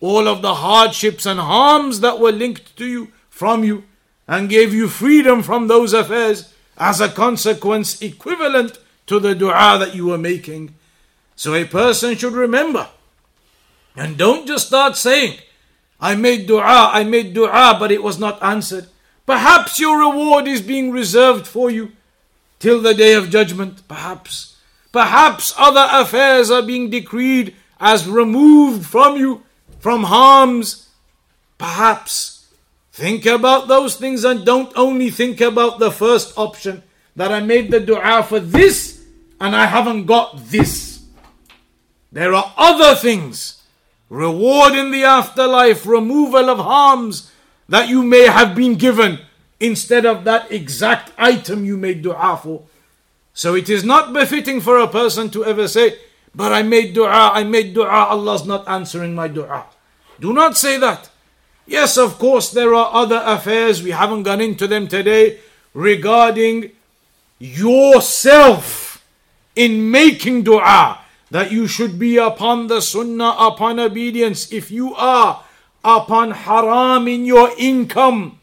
all 0.00 0.28
of 0.28 0.42
the 0.42 0.56
hardships 0.56 1.24
and 1.24 1.40
harms 1.40 2.00
that 2.00 2.18
were 2.18 2.32
linked 2.32 2.76
to 2.76 2.86
you 2.86 3.12
from 3.30 3.64
you 3.64 3.84
and 4.28 4.50
gave 4.50 4.74
you 4.74 4.88
freedom 4.88 5.42
from 5.42 5.68
those 5.68 5.92
affairs 5.94 6.52
as 6.76 7.00
a 7.00 7.08
consequence 7.08 8.02
equivalent 8.02 8.78
to 9.06 9.18
the 9.20 9.34
dua 9.34 9.78
that 9.78 9.94
you 9.94 10.06
were 10.06 10.18
making. 10.18 10.74
So 11.34 11.54
a 11.54 11.64
person 11.64 12.16
should 12.16 12.34
remember 12.34 12.88
and 13.96 14.16
don't 14.16 14.46
just 14.46 14.66
start 14.66 14.96
saying, 14.96 15.38
I 16.00 16.14
made 16.14 16.46
dua, 16.46 16.90
I 16.92 17.04
made 17.04 17.32
dua, 17.32 17.76
but 17.78 17.92
it 17.92 18.02
was 18.02 18.18
not 18.18 18.42
answered. 18.42 18.88
Perhaps 19.26 19.78
your 19.78 19.98
reward 19.98 20.46
is 20.48 20.60
being 20.60 20.90
reserved 20.90 21.46
for 21.46 21.70
you 21.70 21.92
till 22.58 22.80
the 22.80 22.94
day 22.94 23.14
of 23.14 23.30
judgment. 23.30 23.86
Perhaps. 23.88 24.56
Perhaps 24.92 25.54
other 25.56 25.86
affairs 25.90 26.50
are 26.50 26.62
being 26.62 26.90
decreed 26.90 27.54
as 27.80 28.06
removed 28.08 28.86
from 28.86 29.16
you 29.16 29.42
from 29.80 30.04
harms. 30.04 30.88
Perhaps 31.58 32.46
think 32.92 33.26
about 33.26 33.68
those 33.68 33.96
things 33.96 34.24
and 34.24 34.44
don't 34.44 34.72
only 34.76 35.10
think 35.10 35.40
about 35.40 35.78
the 35.78 35.90
first 35.90 36.36
option 36.36 36.82
that 37.16 37.32
I 37.32 37.40
made 37.40 37.70
the 37.70 37.80
dua 37.80 38.22
for 38.22 38.38
this 38.38 39.04
and 39.40 39.56
I 39.56 39.66
haven't 39.66 40.06
got 40.06 40.36
this. 40.36 41.02
There 42.12 42.34
are 42.34 42.52
other 42.56 42.94
things 42.94 43.62
reward 44.08 44.74
in 44.74 44.90
the 44.90 45.04
afterlife, 45.04 45.86
removal 45.86 46.50
of 46.50 46.58
harms 46.58 47.31
that 47.72 47.88
you 47.88 48.02
may 48.02 48.26
have 48.26 48.54
been 48.54 48.74
given 48.74 49.18
instead 49.58 50.04
of 50.04 50.24
that 50.24 50.52
exact 50.52 51.10
item 51.16 51.64
you 51.64 51.74
made 51.74 52.02
dua 52.02 52.36
for. 52.36 52.60
So 53.32 53.54
it 53.54 53.70
is 53.70 53.82
not 53.82 54.12
befitting 54.12 54.60
for 54.60 54.76
a 54.76 54.86
person 54.86 55.30
to 55.30 55.42
ever 55.46 55.66
say, 55.66 55.96
But 56.34 56.52
I 56.52 56.60
made 56.62 56.92
dua, 56.92 57.32
I 57.32 57.44
made 57.44 57.72
dua, 57.72 58.12
Allah's 58.12 58.44
not 58.44 58.68
answering 58.68 59.14
my 59.14 59.26
dua. 59.26 59.64
Do 60.20 60.34
not 60.34 60.58
say 60.58 60.76
that. 60.80 61.08
Yes, 61.66 61.96
of 61.96 62.18
course, 62.18 62.50
there 62.50 62.74
are 62.74 62.92
other 62.92 63.22
affairs, 63.24 63.82
we 63.82 63.92
haven't 63.92 64.24
gone 64.24 64.42
into 64.42 64.66
them 64.66 64.86
today, 64.86 65.40
regarding 65.72 66.72
yourself 67.38 69.02
in 69.56 69.90
making 69.90 70.42
dua. 70.42 70.98
That 71.30 71.50
you 71.50 71.66
should 71.66 71.98
be 71.98 72.18
upon 72.18 72.66
the 72.66 72.82
sunnah, 72.82 73.34
upon 73.38 73.80
obedience. 73.80 74.52
If 74.52 74.70
you 74.70 74.94
are 74.94 75.42
upon 75.84 76.30
haram 76.30 77.08
in 77.08 77.24
your 77.24 77.50
income, 77.58 78.38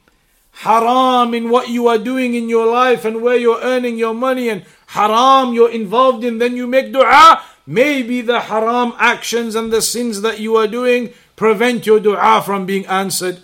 haram 0.52 1.34
in 1.34 1.50
what 1.50 1.70
you 1.70 1.88
are 1.88 1.98
doing 1.98 2.34
in 2.34 2.50
your 2.50 2.68
life 2.68 3.06
and 3.06 3.22
where 3.22 3.38
you're 3.38 3.62
earning 3.62 3.98
your 3.98 4.14
money, 4.14 4.50
and 4.50 4.66
haram 4.88 5.54
you're 5.54 5.72
involved 5.72 6.24
in, 6.24 6.38
then 6.38 6.56
you 6.56 6.68
make 6.68 6.92
dua. 6.92 7.42
Maybe 7.66 8.22
the 8.22 8.42
haram 8.42 8.94
actions 8.98 9.56
and 9.56 9.72
the 9.72 9.82
sins 9.82 10.22
that 10.22 10.40
you 10.40 10.56
are 10.56 10.68
doing 10.68 11.14
prevent 11.36 11.86
your 11.86 12.00
dua 12.00 12.42
from 12.44 12.66
being 12.66 12.86
answered. 12.88 13.40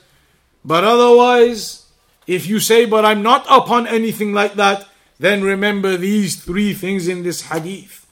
But 0.66 0.84
otherwise, 0.84 1.86
if 2.28 2.48
you 2.48 2.60
say, 2.60 2.86
But 2.86 3.06
I'm 3.06 3.22
not 3.22 3.46
upon 3.50 3.88
anything 3.88 4.34
like 4.34 4.56
that, 4.56 4.88
then 5.20 5.44
remember 5.44 5.96
these 5.96 6.44
three 6.44 6.74
things 6.74 7.08
in 7.08 7.24
this 7.24 7.54
hadith. 7.54 8.06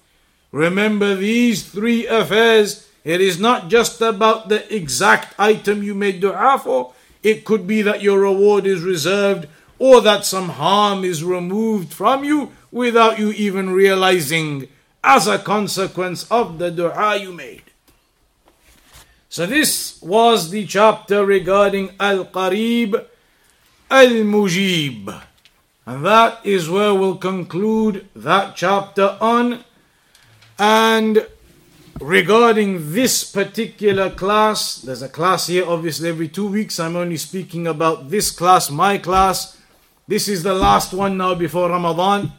Remember 0.52 1.16
these 1.16 1.64
three 1.64 2.06
affairs. 2.08 2.88
It 3.04 3.20
is 3.20 3.39
not 3.39 3.70
just 3.70 4.01
about 4.01 4.49
the 4.49 4.74
exact 4.74 5.38
item 5.39 5.84
you 5.84 5.93
made 5.93 6.22
dua 6.22 6.60
for. 6.64 6.93
It 7.22 7.45
could 7.45 7.68
be 7.68 7.82
that 7.82 8.01
your 8.01 8.20
reward 8.20 8.66
is 8.66 8.82
reserved 8.82 9.47
or 9.80 10.01
that 10.01 10.26
some 10.26 10.49
harm 10.49 11.04
is 11.04 11.24
removed 11.24 11.93
from 11.93 12.24
you 12.24 12.51
without 12.72 13.20
you 13.20 13.32
even 13.32 13.72
realizing 13.72 14.68
as 15.04 15.28
a 15.28 15.38
consequence 15.38 16.30
of 16.32 16.60
the 16.60 16.72
dua 16.72 17.18
you 17.18 17.34
made. 17.34 17.64
So 19.28 19.45
this 19.45 20.01
was 20.01 20.51
the 20.51 20.66
chapter 20.66 21.26
regarding 21.26 21.91
Al-Qarib 21.99 23.06
Al-Mujib. 23.89 25.22
And 25.86 26.06
that 26.06 26.39
is 26.45 26.70
where 26.70 26.93
we'll 26.93 27.18
conclude 27.18 28.08
that 28.16 28.56
chapter 28.56 29.18
on. 29.20 29.64
And 30.58 31.28
regarding 32.04 32.91
this 32.91 33.24
particular 33.24 34.10
class, 34.10 34.76
there's 34.76 35.01
a 35.01 35.10
class 35.10 35.47
here, 35.47 35.66
obviously, 35.66 36.10
every 36.10 36.28
two 36.28 36.47
weeks. 36.47 36.80
I'm 36.80 36.97
only 36.97 37.18
speaking 37.18 37.66
about 37.66 38.10
this 38.10 38.30
class, 38.30 38.70
my 38.70 38.97
class. 38.97 39.58
This 40.08 40.28
is 40.28 40.43
the 40.43 40.54
last 40.54 40.93
one 40.93 41.18
now 41.18 41.34
before 41.34 41.70
Ramadan. 41.70 42.34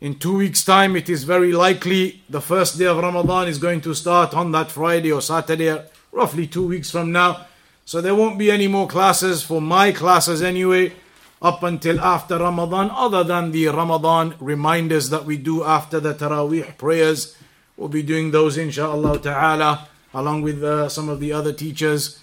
In 0.00 0.18
two 0.18 0.36
weeks' 0.36 0.64
time, 0.64 0.96
it 0.96 1.08
is 1.08 1.22
very 1.22 1.52
likely 1.52 2.22
the 2.28 2.40
first 2.40 2.76
day 2.76 2.86
of 2.86 2.98
Ramadan 2.98 3.46
is 3.46 3.58
going 3.58 3.80
to 3.82 3.94
start 3.94 4.34
on 4.34 4.50
that 4.50 4.72
Friday 4.72 5.12
or 5.12 5.22
Saturday 5.22 5.80
roughly 6.10 6.48
two 6.48 6.66
weeks 6.66 6.90
from 6.90 7.12
now. 7.12 7.46
So 7.84 8.00
there 8.00 8.16
won't 8.16 8.38
be 8.38 8.50
any 8.50 8.66
more 8.66 8.88
classes 8.88 9.44
for 9.44 9.60
my 9.60 9.92
classes 9.92 10.42
anyway 10.42 10.92
up 11.40 11.62
until 11.62 12.00
after 12.00 12.38
Ramadan, 12.38 12.90
other 12.92 13.22
than 13.22 13.52
the 13.52 13.66
Ramadan 13.68 14.34
reminders 14.40 15.10
that 15.10 15.24
we 15.24 15.36
do 15.36 15.62
after 15.62 16.00
the 16.00 16.14
Taraweeh 16.14 16.76
prayers. 16.78 17.36
We'll 17.76 17.88
be 17.88 18.02
doing 18.02 18.30
those 18.30 18.56
inshallah 18.56 19.20
ta'ala 19.20 19.88
along 20.14 20.42
with 20.42 20.62
uh, 20.62 20.88
some 20.88 21.08
of 21.08 21.20
the 21.20 21.32
other 21.32 21.52
teachers. 21.52 22.22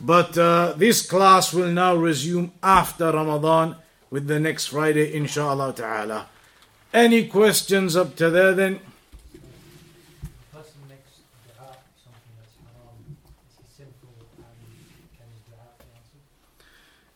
But 0.00 0.36
uh, 0.38 0.74
this 0.76 1.06
class 1.06 1.52
will 1.52 1.70
now 1.70 1.94
resume 1.94 2.52
after 2.62 3.10
Ramadan 3.10 3.76
with 4.10 4.26
the 4.26 4.40
next 4.40 4.68
Friday 4.68 5.14
inshallah 5.14 5.74
ta'ala. 5.74 6.26
Any 6.92 7.28
questions 7.28 7.96
up 7.96 8.16
to 8.16 8.30
there 8.30 8.54
then? 8.54 8.80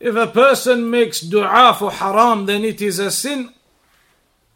If 0.04 0.16
a 0.16 0.26
person 0.26 0.90
makes 0.90 1.20
dua 1.20 1.74
for 1.78 1.90
haram, 1.90 2.44
then 2.44 2.62
it 2.62 2.82
is 2.82 2.98
a 2.98 3.10
sin. 3.10 3.54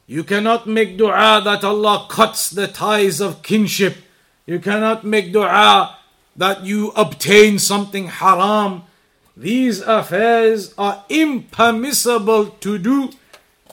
You 0.09 0.25
cannot 0.25 0.67
make 0.67 0.97
dua 0.97 1.43
that 1.45 1.63
Allah 1.63 2.07
cuts 2.09 2.49
the 2.49 2.67
ties 2.67 3.21
of 3.21 3.43
kinship. 3.43 3.99
You 4.47 4.59
cannot 4.59 5.05
make 5.05 5.35
dua 5.35 5.99
that 6.35 6.65
you 6.65 6.97
obtain 6.97 7.59
something 7.59 8.09
haram. 8.09 8.85
These 9.37 9.83
affairs 9.83 10.73
are 10.79 11.05
impermissible 11.11 12.57
to 12.65 12.79
do. 12.79 13.11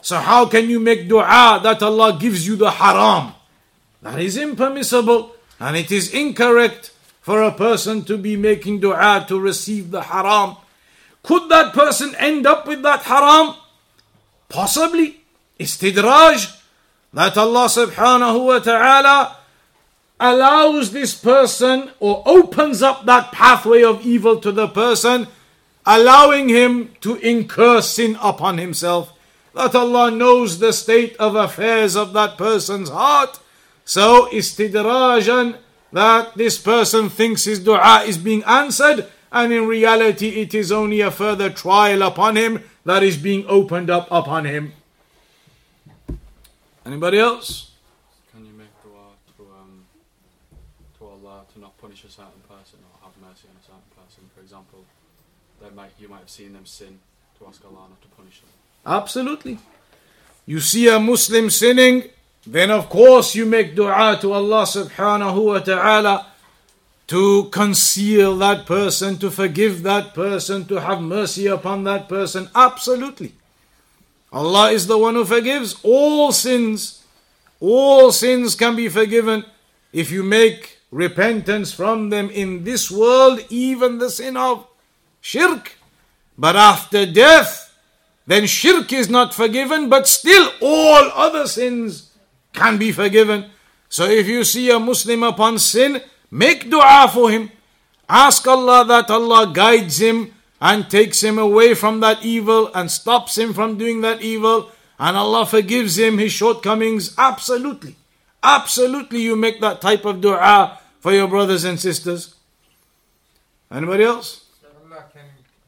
So, 0.02 0.18
how 0.18 0.44
can 0.44 0.68
you 0.68 0.78
make 0.78 1.08
dua 1.08 1.58
that 1.62 1.82
Allah 1.82 2.18
gives 2.20 2.46
you 2.46 2.56
the 2.56 2.70
haram? 2.70 3.32
That 4.02 4.20
is 4.20 4.36
impermissible 4.36 5.32
and 5.58 5.74
it 5.74 5.90
is 5.90 6.12
incorrect 6.12 6.92
for 7.22 7.40
a 7.42 7.50
person 7.50 8.04
to 8.04 8.18
be 8.18 8.36
making 8.36 8.80
dua 8.80 9.24
to 9.26 9.40
receive 9.40 9.90
the 9.90 10.02
haram. 10.02 10.58
Could 11.22 11.48
that 11.48 11.72
person 11.72 12.14
end 12.16 12.46
up 12.46 12.68
with 12.68 12.82
that 12.82 13.08
haram? 13.08 13.56
Possibly. 14.50 15.24
Istidraj. 15.58 16.62
That 17.12 17.36
Allah 17.36 17.66
subhanahu 17.66 18.46
wa 18.46 18.58
ta'ala 18.58 19.36
allows 20.20 20.92
this 20.92 21.14
person 21.14 21.90
or 22.00 22.22
opens 22.26 22.82
up 22.82 23.06
that 23.06 23.32
pathway 23.32 23.82
of 23.82 24.04
evil 24.04 24.38
to 24.40 24.52
the 24.52 24.68
person, 24.68 25.28
allowing 25.86 26.48
him 26.48 26.94
to 27.00 27.16
incur 27.16 27.80
sin 27.80 28.18
upon 28.20 28.58
himself. 28.58 29.12
That 29.54 29.74
Allah 29.74 30.10
knows 30.10 30.58
the 30.58 30.72
state 30.72 31.16
of 31.16 31.34
affairs 31.34 31.96
of 31.96 32.12
that 32.12 32.36
person's 32.36 32.90
heart. 32.90 33.38
So, 33.84 34.28
istidrajan, 34.32 35.56
that 35.92 36.34
this 36.36 36.58
person 36.58 37.08
thinks 37.08 37.44
his 37.44 37.60
dua 37.60 38.02
is 38.04 38.18
being 38.18 38.44
answered 38.44 39.06
and 39.32 39.52
in 39.52 39.66
reality 39.66 40.40
it 40.40 40.54
is 40.54 40.72
only 40.72 41.00
a 41.00 41.10
further 41.10 41.50
trial 41.50 42.02
upon 42.02 42.36
him 42.36 42.62
that 42.84 43.02
is 43.02 43.16
being 43.16 43.44
opened 43.48 43.90
up 43.90 44.08
upon 44.10 44.44
him. 44.44 44.72
Anybody 46.86 47.18
else? 47.18 47.72
Can 48.32 48.46
you 48.46 48.52
make 48.52 48.70
dua 48.80 49.10
to, 49.36 49.42
um, 49.58 49.84
to 50.98 51.04
Allah 51.04 51.42
to 51.52 51.60
not 51.60 51.76
punish 51.78 52.04
a 52.04 52.08
certain 52.08 52.40
person 52.48 52.78
or 52.86 53.02
have 53.02 53.12
mercy 53.20 53.48
on 53.50 53.56
a 53.58 53.64
certain 53.66 53.90
person? 53.98 54.22
For 54.32 54.40
example, 54.40 54.84
they 55.60 55.70
might, 55.70 55.90
you 55.98 56.08
might 56.08 56.20
have 56.20 56.30
seen 56.30 56.52
them 56.52 56.64
sin 56.64 57.00
to 57.40 57.46
ask 57.48 57.64
Allah 57.64 57.88
not 57.88 58.00
to 58.02 58.08
punish 58.16 58.40
them. 58.40 58.50
Absolutely. 58.86 59.58
You 60.46 60.60
see 60.60 60.88
a 60.88 61.00
Muslim 61.00 61.50
sinning, 61.50 62.04
then 62.46 62.70
of 62.70 62.88
course 62.88 63.34
you 63.34 63.46
make 63.46 63.74
dua 63.74 64.16
to 64.20 64.32
Allah 64.32 64.62
subhanahu 64.62 65.44
wa 65.44 65.58
ta'ala 65.58 66.26
to 67.08 67.48
conceal 67.50 68.36
that 68.38 68.64
person, 68.64 69.18
to 69.18 69.30
forgive 69.32 69.82
that 69.82 70.14
person, 70.14 70.64
to 70.66 70.80
have 70.80 71.00
mercy 71.00 71.46
upon 71.48 71.82
that 71.82 72.08
person. 72.08 72.48
Absolutely. 72.54 73.34
Allah 74.32 74.70
is 74.70 74.86
the 74.86 74.98
one 74.98 75.14
who 75.14 75.24
forgives 75.24 75.76
all 75.82 76.32
sins. 76.32 77.04
All 77.60 78.12
sins 78.12 78.54
can 78.54 78.76
be 78.76 78.88
forgiven 78.88 79.44
if 79.92 80.10
you 80.10 80.22
make 80.22 80.78
repentance 80.90 81.72
from 81.72 82.10
them 82.10 82.28
in 82.30 82.64
this 82.64 82.90
world, 82.90 83.40
even 83.48 83.98
the 83.98 84.10
sin 84.10 84.36
of 84.36 84.66
shirk. 85.20 85.78
But 86.36 86.56
after 86.56 87.06
death, 87.06 87.74
then 88.26 88.46
shirk 88.46 88.92
is 88.92 89.08
not 89.08 89.34
forgiven, 89.34 89.88
but 89.88 90.06
still 90.06 90.50
all 90.60 91.10
other 91.14 91.46
sins 91.46 92.10
can 92.52 92.76
be 92.76 92.92
forgiven. 92.92 93.50
So 93.88 94.04
if 94.04 94.26
you 94.26 94.44
see 94.44 94.70
a 94.70 94.78
Muslim 94.78 95.22
upon 95.22 95.58
sin, 95.58 96.02
Make 96.30 96.68
dua 96.68 97.08
for 97.12 97.30
him. 97.30 97.50
Ask 98.08 98.46
Allah 98.46 98.84
that 98.84 99.10
Allah 99.10 99.50
guides 99.52 100.00
him 100.00 100.32
and 100.60 100.90
takes 100.90 101.22
him 101.22 101.38
away 101.38 101.74
from 101.74 102.00
that 102.00 102.24
evil 102.24 102.70
and 102.74 102.90
stops 102.90 103.36
him 103.36 103.52
from 103.52 103.76
doing 103.76 104.00
that 104.00 104.22
evil. 104.22 104.70
And 104.98 105.16
Allah 105.16 105.44
forgives 105.44 105.98
him 105.98 106.18
his 106.18 106.32
shortcomings. 106.32 107.14
Absolutely. 107.18 107.96
Absolutely, 108.42 109.20
you 109.20 109.36
make 109.36 109.60
that 109.60 109.80
type 109.80 110.04
of 110.04 110.20
dua 110.20 110.78
for 111.00 111.12
your 111.12 111.28
brothers 111.28 111.64
and 111.64 111.78
sisters. 111.78 112.34
Anybody 113.70 114.04
else? 114.04 114.44
Allah 114.64 115.04
can, 115.12 115.24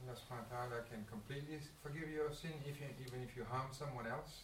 Allah 0.06 0.82
can 0.90 1.04
completely 1.10 1.58
forgive 1.82 2.08
your 2.10 2.32
sin 2.32 2.52
if 2.66 2.80
you, 2.80 2.86
even 3.06 3.20
if 3.28 3.36
you 3.36 3.44
harm 3.50 3.66
someone 3.72 4.06
else? 4.06 4.42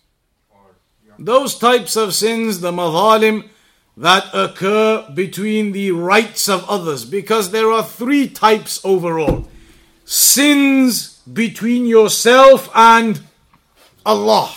Or 0.51 0.75
Those 1.19 1.57
types 1.57 1.97
of 1.97 2.15
sins, 2.15 2.61
the 2.61 2.73
madhalim, 2.73 3.49
that 3.97 4.27
occur 4.35 5.09
between 5.15 5.73
the 5.73 5.93
rights 5.93 6.49
of 6.49 6.69
others 6.69 7.05
because 7.05 7.53
there 7.53 7.71
are 7.71 7.85
three 7.85 8.29
types 8.29 8.81
overall 8.85 9.49
sins 10.05 11.21
between 11.33 11.87
yourself 11.87 12.71
and 12.75 13.21
Allah, 14.05 14.55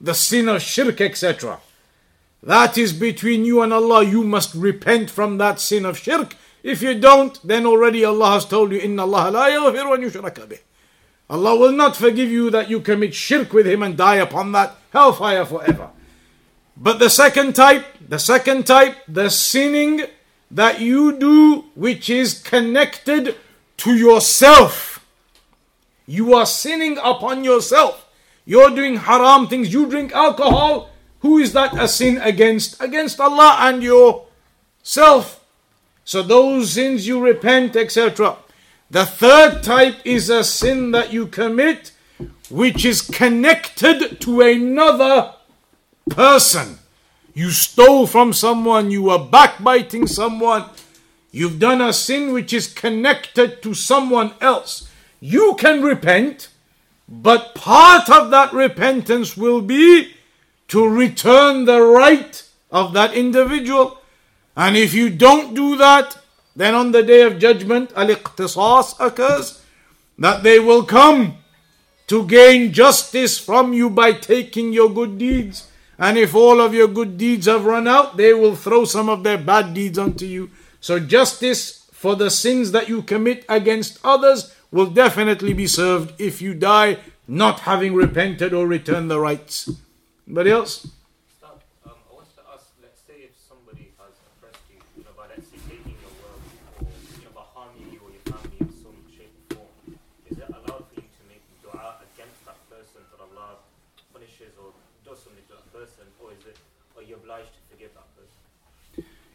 the 0.00 0.14
sin 0.14 0.48
of 0.48 0.62
shirk, 0.62 1.00
etc. 1.00 1.60
That 2.42 2.78
is 2.78 2.92
between 2.92 3.44
you 3.44 3.62
and 3.62 3.72
Allah. 3.72 4.04
You 4.04 4.24
must 4.24 4.54
repent 4.54 5.10
from 5.10 5.38
that 5.38 5.60
sin 5.60 5.84
of 5.84 5.98
shirk. 5.98 6.36
If 6.62 6.82
you 6.82 6.98
don't, 6.98 7.38
then 7.46 7.66
already 7.66 8.04
Allah 8.04 8.32
has 8.32 8.46
told 8.46 8.72
you, 8.72 8.78
Inna 8.78 9.02
Allah 9.02 9.30
la 9.30 9.46
yaghfiru. 9.48 10.58
Allah 11.30 11.56
will 11.56 11.72
not 11.72 11.96
forgive 11.96 12.30
you 12.30 12.50
that 12.50 12.68
you 12.68 12.80
commit 12.80 13.14
shirk 13.14 13.52
with 13.52 13.66
Him 13.66 13.82
and 13.82 13.96
die 13.96 14.16
upon 14.16 14.52
that 14.52 14.76
hellfire 14.92 15.44
forever. 15.44 15.90
But 16.76 16.98
the 16.98 17.10
second 17.10 17.54
type, 17.54 17.86
the 18.06 18.18
second 18.18 18.66
type, 18.66 18.96
the 19.06 19.28
sinning 19.28 20.02
that 20.50 20.80
you 20.80 21.16
do 21.18 21.66
which 21.74 22.10
is 22.10 22.42
connected 22.42 23.36
to 23.80 23.94
yourself. 23.94 25.04
You 26.06 26.34
are 26.34 26.46
sinning 26.46 26.98
upon 27.02 27.44
yourself. 27.44 28.06
You're 28.44 28.70
doing 28.70 28.96
haram 28.96 29.46
things. 29.46 29.72
You 29.72 29.88
drink 29.88 30.12
alcohol. 30.12 30.90
Who 31.20 31.38
is 31.38 31.52
that 31.52 31.78
a 31.78 31.86
sin 31.86 32.18
against? 32.18 32.80
Against 32.82 33.20
Allah 33.20 33.56
and 33.60 33.82
yourself. 33.82 35.44
So 36.04 36.22
those 36.22 36.72
sins 36.72 37.06
you 37.06 37.20
repent, 37.20 37.76
etc. 37.76 38.36
The 38.90 39.06
third 39.06 39.62
type 39.62 39.96
is 40.04 40.28
a 40.30 40.42
sin 40.42 40.90
that 40.90 41.12
you 41.12 41.26
commit 41.26 41.92
which 42.50 42.84
is 42.84 43.00
connected 43.00 44.20
to 44.20 44.40
another 44.40 45.34
person. 46.10 46.78
You 47.32 47.50
stole 47.50 48.06
from 48.06 48.32
someone, 48.32 48.90
you 48.90 49.04
were 49.04 49.18
backbiting 49.18 50.08
someone, 50.08 50.64
you've 51.32 51.58
done 51.58 51.80
a 51.80 51.92
sin 51.92 52.32
which 52.32 52.52
is 52.52 52.72
connected 52.72 53.62
to 53.62 53.74
someone 53.74 54.32
else. 54.40 54.88
You 55.20 55.54
can 55.58 55.82
repent, 55.82 56.48
but 57.08 57.54
part 57.54 58.08
of 58.10 58.30
that 58.30 58.52
repentance 58.52 59.36
will 59.36 59.60
be 59.60 60.14
to 60.68 60.88
return 60.88 61.64
the 61.64 61.82
right 61.82 62.42
of 62.70 62.92
that 62.92 63.14
individual. 63.14 63.98
And 64.56 64.76
if 64.76 64.94
you 64.94 65.10
don't 65.10 65.54
do 65.54 65.76
that, 65.76 66.18
then 66.54 66.74
on 66.74 66.92
the 66.92 67.02
day 67.02 67.22
of 67.22 67.38
judgment, 67.38 67.92
al 67.96 68.08
iqtisas 68.08 68.94
occurs, 68.98 69.62
that 70.18 70.42
they 70.42 70.58
will 70.58 70.84
come 70.84 71.38
to 72.06 72.26
gain 72.26 72.72
justice 72.72 73.38
from 73.38 73.72
you 73.72 73.88
by 73.88 74.12
taking 74.12 74.72
your 74.72 74.90
good 74.90 75.16
deeds. 75.16 75.68
And 75.98 76.18
if 76.18 76.34
all 76.34 76.60
of 76.60 76.74
your 76.74 76.88
good 76.88 77.16
deeds 77.16 77.46
have 77.46 77.64
run 77.64 77.86
out, 77.86 78.16
they 78.16 78.32
will 78.32 78.56
throw 78.56 78.84
some 78.84 79.08
of 79.08 79.22
their 79.22 79.38
bad 79.38 79.74
deeds 79.74 79.98
onto 79.98 80.26
you. 80.26 80.50
So 80.80 80.98
justice 80.98 81.86
for 81.92 82.16
the 82.16 82.30
sins 82.30 82.72
that 82.72 82.88
you 82.88 83.02
commit 83.02 83.44
against 83.48 83.98
others 84.02 84.54
will 84.70 84.86
definitely 84.86 85.52
be 85.52 85.66
served 85.66 86.18
if 86.20 86.40
you 86.40 86.54
die 86.54 86.98
not 87.28 87.60
having 87.60 87.94
repented 87.94 88.52
or 88.52 88.66
returned 88.66 89.10
the 89.10 89.20
rights. 89.20 89.70
Anybody 90.26 90.50
else? 90.50 90.86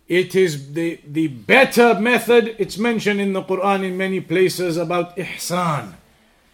It 0.07 0.35
is 0.35 0.73
the, 0.73 0.99
the 1.05 1.27
better 1.27 1.99
method. 1.99 2.55
It's 2.59 2.77
mentioned 2.77 3.19
in 3.19 3.33
the 3.33 3.41
Quran 3.41 3.83
in 3.83 3.97
many 3.97 4.21
places 4.21 4.77
about 4.77 5.17
ihsan. 5.17 5.93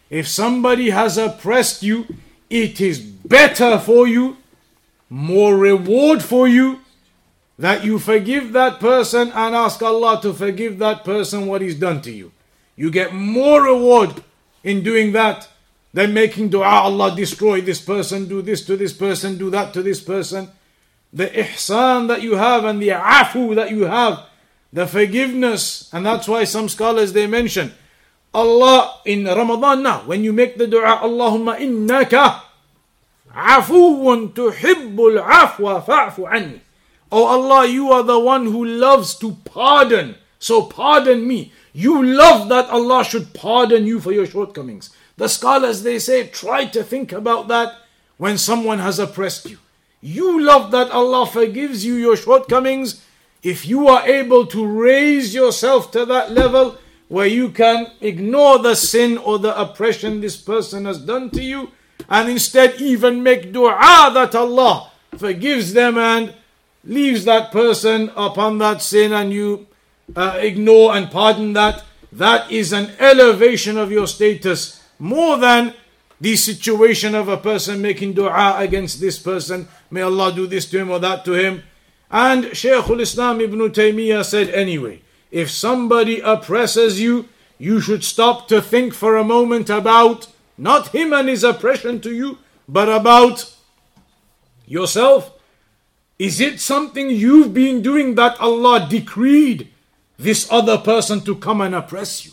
If 0.09 0.27
somebody 0.27 0.89
has 0.89 1.17
oppressed 1.17 1.83
you, 1.83 2.05
it 2.49 2.79
is 2.79 2.99
better 2.99 3.77
for 3.77 4.07
you, 4.07 4.37
more 5.09 5.55
reward 5.57 6.23
for 6.23 6.47
you, 6.47 6.79
that 7.59 7.83
you 7.83 7.99
forgive 7.99 8.53
that 8.53 8.79
person 8.79 9.31
and 9.31 9.55
ask 9.55 9.81
Allah 9.81 10.19
to 10.21 10.33
forgive 10.33 10.79
that 10.79 11.03
person 11.03 11.47
what 11.47 11.61
he's 11.61 11.75
done 11.75 12.01
to 12.01 12.11
you. 12.11 12.31
You 12.75 12.89
get 12.89 13.13
more 13.13 13.63
reward 13.63 14.23
in 14.63 14.81
doing 14.81 15.11
that 15.11 15.47
than 15.93 16.13
making 16.13 16.49
dua 16.49 16.87
Allah 16.87 17.13
destroy 17.15 17.61
this 17.61 17.81
person, 17.81 18.27
do 18.27 18.41
this 18.41 18.65
to 18.65 18.77
this 18.77 18.93
person, 18.93 19.37
do 19.37 19.49
that 19.49 19.73
to 19.73 19.83
this 19.83 19.99
person 20.01 20.49
the 21.13 21.27
ihsan 21.27 22.07
that 22.07 22.21
you 22.21 22.35
have 22.35 22.65
and 22.65 22.81
the 22.81 22.89
afu 22.89 23.55
that 23.55 23.71
you 23.71 23.85
have, 23.85 24.25
the 24.71 24.87
forgiveness. 24.87 25.89
And 25.93 26.05
that's 26.05 26.27
why 26.27 26.45
some 26.45 26.69
scholars 26.69 27.13
they 27.13 27.27
mention 27.27 27.73
Allah 28.33 29.01
in 29.05 29.25
Ramadan 29.25 29.83
now, 29.83 29.99
when 30.05 30.23
you 30.23 30.31
make 30.31 30.57
the 30.57 30.67
dua, 30.67 30.99
Allahumma 31.03 31.59
innaka 31.59 32.41
afuun 33.33 34.33
tuhibbul 34.33 35.21
afwa 35.21 35.83
fa'fu 35.83 36.31
anni. 36.31 36.61
Oh 37.11 37.25
Allah, 37.25 37.67
you 37.67 37.91
are 37.91 38.03
the 38.03 38.19
one 38.19 38.45
who 38.45 38.63
loves 38.63 39.15
to 39.19 39.35
pardon. 39.43 40.15
So 40.39 40.63
pardon 40.63 41.27
me. 41.27 41.51
You 41.73 42.03
love 42.03 42.47
that 42.49 42.69
Allah 42.69 43.03
should 43.03 43.33
pardon 43.33 43.85
you 43.85 43.99
for 43.99 44.13
your 44.13 44.25
shortcomings. 44.25 44.89
The 45.17 45.27
scholars 45.27 45.83
they 45.83 45.99
say, 45.99 46.27
try 46.27 46.65
to 46.65 46.83
think 46.83 47.11
about 47.11 47.49
that 47.49 47.75
when 48.17 48.37
someone 48.37 48.79
has 48.79 48.97
oppressed 48.97 49.49
you. 49.49 49.59
You 50.01 50.41
love 50.41 50.71
that 50.71 50.89
Allah 50.91 51.27
forgives 51.27 51.85
you 51.85 51.93
your 51.95 52.17
shortcomings. 52.17 53.05
If 53.43 53.67
you 53.67 53.87
are 53.87 54.05
able 54.05 54.47
to 54.47 54.65
raise 54.65 55.33
yourself 55.33 55.91
to 55.91 56.05
that 56.05 56.31
level 56.31 56.77
where 57.07 57.27
you 57.27 57.49
can 57.49 57.87
ignore 58.01 58.59
the 58.59 58.75
sin 58.75 59.17
or 59.17 59.37
the 59.37 59.59
oppression 59.59 60.21
this 60.21 60.37
person 60.37 60.85
has 60.85 60.99
done 60.99 61.29
to 61.31 61.43
you, 61.43 61.71
and 62.09 62.29
instead 62.29 62.81
even 62.81 63.21
make 63.21 63.53
dua 63.53 64.11
that 64.13 64.33
Allah 64.33 64.91
forgives 65.17 65.73
them 65.73 65.97
and 65.97 66.33
leaves 66.83 67.25
that 67.25 67.51
person 67.51 68.11
upon 68.15 68.57
that 68.57 68.81
sin 68.81 69.13
and 69.13 69.31
you 69.31 69.67
uh, 70.15 70.37
ignore 70.41 70.95
and 70.95 71.11
pardon 71.11 71.53
that, 71.53 71.83
that 72.11 72.51
is 72.51 72.73
an 72.73 72.91
elevation 72.99 73.77
of 73.77 73.91
your 73.91 74.07
status 74.07 74.81
more 74.97 75.37
than 75.37 75.73
the 76.21 76.35
situation 76.35 77.15
of 77.15 77.27
a 77.27 77.35
person 77.35 77.81
making 77.81 78.13
dua 78.13 78.55
against 78.59 79.01
this 79.01 79.17
person 79.19 79.67
May 79.91 80.01
Allah 80.01 80.31
do 80.33 80.47
this 80.47 80.69
to 80.69 80.79
him 80.79 80.89
or 80.89 80.99
that 80.99 81.25
to 81.25 81.33
him. 81.33 81.63
And 82.09 82.45
Shaykhul 82.45 83.01
Islam 83.01 83.41
Ibn 83.41 83.59
Taymiyyah 83.59 84.23
said 84.23 84.49
anyway, 84.49 85.01
if 85.31 85.51
somebody 85.51 86.19
oppresses 86.19 87.01
you, 87.01 87.27
you 87.57 87.81
should 87.81 88.03
stop 88.03 88.47
to 88.47 88.61
think 88.61 88.93
for 88.93 89.17
a 89.17 89.23
moment 89.23 89.69
about 89.69 90.27
not 90.57 90.89
him 90.89 91.11
and 91.11 91.27
his 91.27 91.43
oppression 91.43 91.99
to 92.01 92.13
you, 92.13 92.37
but 92.67 92.87
about 92.87 93.53
yourself. 94.65 95.33
Is 96.17 96.39
it 96.39 96.61
something 96.61 97.09
you've 97.09 97.53
been 97.53 97.81
doing 97.81 98.15
that 98.15 98.39
Allah 98.39 98.87
decreed 98.89 99.69
this 100.17 100.47
other 100.51 100.77
person 100.77 101.21
to 101.21 101.35
come 101.35 101.61
and 101.61 101.75
oppress 101.75 102.25
you? 102.25 102.31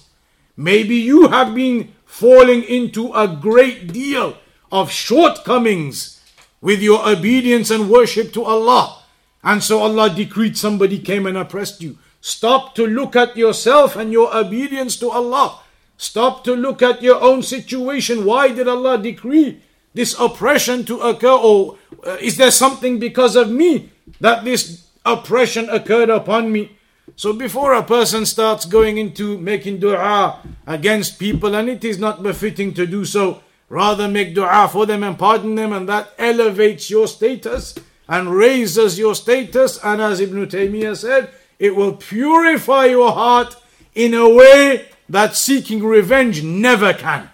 Maybe 0.57 0.97
you 0.97 1.29
have 1.29 1.55
been 1.55 1.95
falling 2.09 2.65
into 2.65 3.13
a 3.13 3.29
great 3.29 3.93
deal 3.93 4.35
of 4.73 4.91
shortcomings 4.91 6.21
with 6.61 6.81
your 6.81 7.07
obedience 7.07 7.71
and 7.71 7.91
worship 7.91 8.33
to 8.33 8.43
Allah. 8.43 9.05
And 9.45 9.63
so 9.63 9.81
Allah 9.81 10.11
decreed 10.11 10.57
somebody 10.57 10.99
came 10.99 11.27
and 11.27 11.37
oppressed 11.37 11.83
you. 11.83 11.99
Stop 12.21 12.75
to 12.75 12.87
look 12.87 13.15
at 13.15 13.37
yourself 13.37 13.95
and 13.95 14.11
your 14.11 14.35
obedience 14.35 14.97
to 14.97 15.11
Allah. 15.11 15.61
Stop 15.99 16.43
to 16.45 16.57
look 16.57 16.83
at 16.83 17.03
your 17.03 17.21
own 17.21 17.43
situation. 17.43 18.25
Why 18.25 18.49
did 18.49 18.67
Allah 18.67 18.99
decree 18.99 19.61
this 19.93 20.19
oppression 20.19 20.85
to 20.87 20.99
occur? 21.01 21.29
Or 21.29 21.77
uh, 22.05 22.17
is 22.21 22.37
there 22.39 22.51
something 22.51 22.99
because 22.99 23.37
of 23.37 23.51
me 23.51 23.91
that 24.21 24.45
this 24.45 24.89
oppression 25.05 25.69
occurred 25.69 26.11
upon 26.11 26.51
me? 26.51 26.78
So 27.19 27.35
before 27.35 27.75
a 27.75 27.83
person 27.83 28.25
starts 28.25 28.65
going 28.65 28.97
into 28.97 29.37
making 29.39 29.81
dua 29.81 30.39
against 30.67 31.19
people, 31.19 31.55
and 31.55 31.69
it 31.69 31.85
is 31.85 31.99
not 31.99 32.23
befitting 32.23 32.73
to 32.75 32.87
do 32.87 33.05
so, 33.05 33.43
Rather 33.69 34.09
make 34.09 34.35
dua 34.35 34.69
for 34.69 34.87
them 34.87 35.03
and 35.03 35.19
pardon 35.19 35.55
them, 35.55 35.73
and 35.73 35.89
that 35.89 36.11
elevates 36.19 36.89
your 36.89 37.07
status 37.07 37.75
and 38.09 38.35
raises 38.35 38.99
your 38.99 39.15
status. 39.15 39.79
And 39.85 40.01
as 40.01 40.21
Ibn 40.21 40.47
Taymiyyah 40.47 40.97
said, 40.97 41.31
it 41.59 41.77
will 41.77 41.93
purify 41.93 42.87
your 42.87 43.13
heart 43.13 43.57
in 43.95 44.15
a 44.15 44.29
way 44.29 44.87
that 45.09 45.37
seeking 45.37 45.85
revenge 45.85 46.43
never 46.43 46.95
can. 46.95 47.29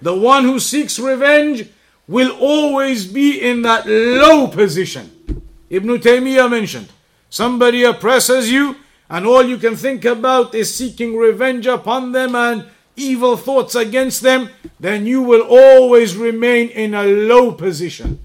The 0.00 0.16
one 0.16 0.44
who 0.44 0.58
seeks 0.58 0.98
revenge 0.98 1.68
will 2.08 2.34
always 2.40 3.06
be 3.06 3.38
in 3.40 3.62
that 3.62 3.86
low 3.86 4.46
position. 4.46 5.42
Ibn 5.68 5.88
Taymiyyah 5.98 6.50
mentioned 6.50 6.88
somebody 7.28 7.84
oppresses 7.84 8.50
you, 8.50 8.76
and 9.12 9.26
all 9.26 9.42
you 9.44 9.58
can 9.58 9.76
think 9.76 10.06
about 10.06 10.54
is 10.54 10.74
seeking 10.74 11.18
revenge 11.18 11.66
upon 11.66 12.12
them 12.12 12.34
and 12.34 12.64
evil 12.96 13.36
thoughts 13.36 13.74
against 13.74 14.22
them, 14.22 14.48
then 14.80 15.04
you 15.04 15.20
will 15.20 15.42
always 15.42 16.16
remain 16.16 16.70
in 16.70 16.94
a 16.94 17.04
low 17.04 17.52
position. 17.52 18.18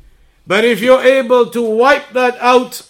But 0.47 0.63
if 0.63 0.79
you're 0.79 1.03
able 1.03 1.47
to 1.47 1.61
wipe 1.61 2.13
that 2.13 2.38
out, 2.39 2.88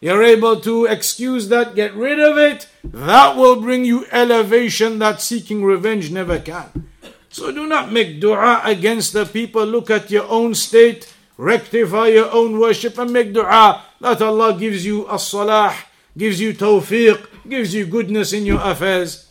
you're 0.00 0.22
able 0.22 0.60
to 0.60 0.84
excuse 0.84 1.48
that, 1.48 1.74
get 1.74 1.92
rid 1.94 2.20
of 2.20 2.38
it, 2.38 2.68
that 2.84 3.36
will 3.36 3.60
bring 3.60 3.84
you 3.84 4.06
elevation 4.12 5.00
that 5.00 5.20
seeking 5.20 5.64
revenge 5.64 6.12
never 6.12 6.38
can. 6.38 6.86
So 7.30 7.50
do 7.50 7.66
not 7.66 7.90
make 7.90 8.20
dua 8.20 8.62
against 8.64 9.12
the 9.12 9.26
people. 9.26 9.66
Look 9.66 9.90
at 9.90 10.08
your 10.08 10.28
own 10.28 10.54
state, 10.54 11.12
rectify 11.36 12.14
your 12.14 12.30
own 12.30 12.60
worship, 12.60 12.96
and 12.96 13.12
make 13.12 13.34
dua 13.34 13.82
that 14.00 14.22
Allah 14.22 14.56
gives 14.56 14.86
you 14.86 15.10
a 15.10 15.18
salah, 15.18 15.74
gives 16.16 16.40
you 16.40 16.54
tawfiq, 16.54 17.26
gives 17.48 17.74
you 17.74 17.86
goodness 17.86 18.32
in 18.32 18.46
your 18.46 18.60
affairs. 18.60 19.30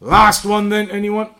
Last 0.00 0.44
one 0.44 0.68
then, 0.68 0.90
anyone? 0.90 1.30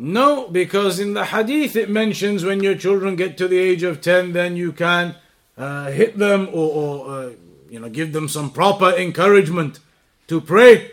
No, 0.00 0.46
because 0.46 1.00
in 1.00 1.14
the 1.14 1.24
hadith 1.24 1.74
it 1.74 1.90
mentions 1.90 2.44
when 2.44 2.62
your 2.62 2.76
children 2.76 3.16
get 3.16 3.36
to 3.38 3.48
the 3.48 3.58
age 3.58 3.82
of 3.82 4.00
10, 4.00 4.32
then 4.32 4.56
you 4.56 4.72
can 4.72 5.16
uh, 5.56 5.90
hit 5.90 6.16
them 6.16 6.48
or, 6.52 6.70
or 6.70 7.10
uh, 7.10 7.30
you 7.68 7.80
know, 7.80 7.88
give 7.88 8.12
them 8.12 8.28
some 8.28 8.50
proper 8.50 8.90
encouragement 8.90 9.80
to 10.28 10.40
pray. 10.40 10.92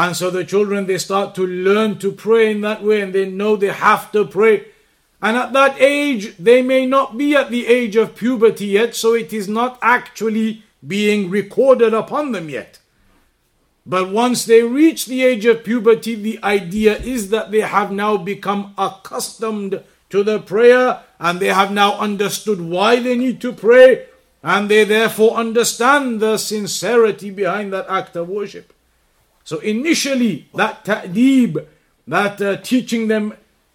And 0.00 0.16
so 0.16 0.30
the 0.30 0.46
children, 0.46 0.86
they 0.86 0.96
start 0.96 1.34
to 1.34 1.46
learn 1.46 1.98
to 1.98 2.10
pray 2.10 2.50
in 2.50 2.62
that 2.62 2.82
way 2.82 3.02
and 3.02 3.14
they 3.14 3.28
know 3.28 3.54
they 3.54 3.66
have 3.66 4.10
to 4.12 4.24
pray. 4.24 4.64
And 5.20 5.36
at 5.36 5.52
that 5.52 5.78
age, 5.78 6.38
they 6.38 6.62
may 6.62 6.86
not 6.86 7.18
be 7.18 7.36
at 7.36 7.50
the 7.50 7.66
age 7.66 7.96
of 7.96 8.16
puberty 8.16 8.64
yet, 8.64 8.94
so 8.94 9.12
it 9.12 9.30
is 9.34 9.46
not 9.46 9.78
actually 9.82 10.62
being 10.86 11.28
recorded 11.28 11.92
upon 11.92 12.32
them 12.32 12.48
yet. 12.48 12.78
But 13.84 14.08
once 14.08 14.46
they 14.46 14.62
reach 14.62 15.04
the 15.04 15.22
age 15.22 15.44
of 15.44 15.64
puberty, 15.64 16.14
the 16.14 16.42
idea 16.42 16.96
is 16.96 17.28
that 17.28 17.50
they 17.50 17.60
have 17.60 17.92
now 17.92 18.16
become 18.16 18.72
accustomed 18.78 19.82
to 20.08 20.22
the 20.22 20.38
prayer 20.38 21.02
and 21.18 21.40
they 21.40 21.52
have 21.52 21.72
now 21.72 21.98
understood 21.98 22.62
why 22.62 23.00
they 23.00 23.18
need 23.18 23.38
to 23.42 23.52
pray 23.52 24.06
and 24.42 24.70
they 24.70 24.84
therefore 24.84 25.36
understand 25.36 26.20
the 26.20 26.38
sincerity 26.38 27.30
behind 27.30 27.70
that 27.74 27.84
act 27.90 28.16
of 28.16 28.30
worship. 28.30 28.72
So 29.50 29.58
initially, 29.58 30.46
that 30.54 30.84
ta'deeb, 30.84 31.66
that 32.06 32.40
uh, 32.40 32.58
teaching 32.58 33.08
them, 33.08 33.34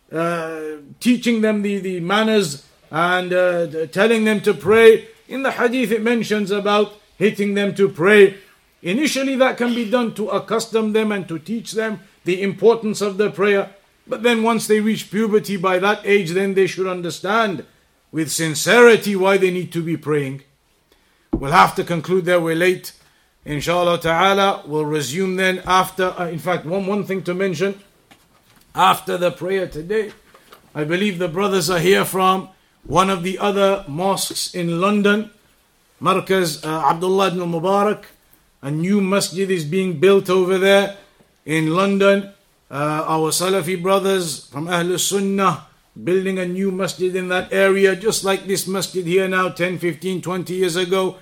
uh, 0.09 0.61
teaching 1.01 1.41
them 1.41 1.63
the, 1.63 1.79
the 1.79 1.99
manners 1.99 2.65
and 2.89 3.33
uh, 3.33 3.85
telling 3.87 4.23
them 4.23 4.39
to 4.43 4.53
pray, 4.53 5.09
in 5.27 5.43
the 5.43 5.51
hadith 5.51 5.91
it 5.91 6.01
mentions 6.01 6.49
about 6.49 6.93
hitting 7.17 7.55
them 7.55 7.75
to 7.75 7.89
pray. 7.89 8.37
Initially, 8.83 9.35
that 9.35 9.57
can 9.57 9.75
be 9.75 9.91
done 9.91 10.13
to 10.13 10.29
accustom 10.29 10.93
them 10.93 11.11
and 11.11 11.27
to 11.27 11.37
teach 11.37 11.73
them 11.73 11.99
the 12.23 12.41
importance 12.41 13.01
of 13.01 13.17
the 13.17 13.29
prayer. 13.29 13.71
But 14.07 14.23
then, 14.23 14.43
once 14.43 14.67
they 14.67 14.79
reach 14.79 15.11
puberty, 15.11 15.57
by 15.57 15.79
that 15.79 15.99
age, 16.05 16.31
then 16.31 16.53
they 16.53 16.67
should 16.67 16.87
understand 16.87 17.65
with 18.13 18.31
sincerity 18.31 19.17
why 19.17 19.35
they 19.35 19.51
need 19.51 19.73
to 19.73 19.83
be 19.83 19.97
praying. 19.97 20.43
We'll 21.33 21.51
have 21.51 21.75
to 21.75 21.83
conclude 21.83 22.23
there, 22.23 22.39
we're 22.39 22.55
late. 22.55 22.93
Inshallah 23.45 23.99
ta'ala, 23.99 24.63
we'll 24.65 24.85
resume 24.85 25.35
then 25.35 25.61
after. 25.67 26.15
Uh, 26.17 26.29
in 26.29 26.39
fact, 26.39 26.65
one, 26.65 26.87
one 26.87 27.03
thing 27.03 27.21
to 27.23 27.33
mention 27.35 27.79
after 28.73 29.17
the 29.17 29.29
prayer 29.29 29.67
today, 29.67 30.11
I 30.73 30.83
believe 30.83 31.19
the 31.19 31.27
brothers 31.27 31.69
are 31.69 31.79
here 31.79 32.05
from 32.05 32.49
one 32.83 33.11
of 33.11 33.21
the 33.21 33.37
other 33.37 33.85
mosques 33.87 34.53
in 34.55 34.81
London, 34.81 35.29
Markaz 36.01 36.65
uh, 36.65 36.89
Abdullah 36.89 37.27
ibn 37.27 37.39
Mubarak. 37.39 38.05
A 38.63 38.71
new 38.71 38.99
masjid 38.99 39.49
is 39.51 39.63
being 39.63 39.99
built 39.99 40.27
over 40.27 40.57
there 40.57 40.97
in 41.45 41.75
London. 41.75 42.33
Uh, 42.71 43.05
our 43.07 43.29
Salafi 43.29 43.79
brothers 43.81 44.47
from 44.47 44.65
Ahlul 44.65 44.99
Sunnah 44.99 45.67
building 46.03 46.39
a 46.39 46.45
new 46.45 46.71
masjid 46.71 47.15
in 47.15 47.29
that 47.29 47.53
area, 47.53 47.95
just 47.95 48.23
like 48.23 48.45
this 48.47 48.67
masjid 48.67 49.05
here 49.05 49.27
now, 49.27 49.49
10, 49.49 49.77
15, 49.77 50.21
20 50.21 50.53
years 50.53 50.75
ago. 50.75 51.17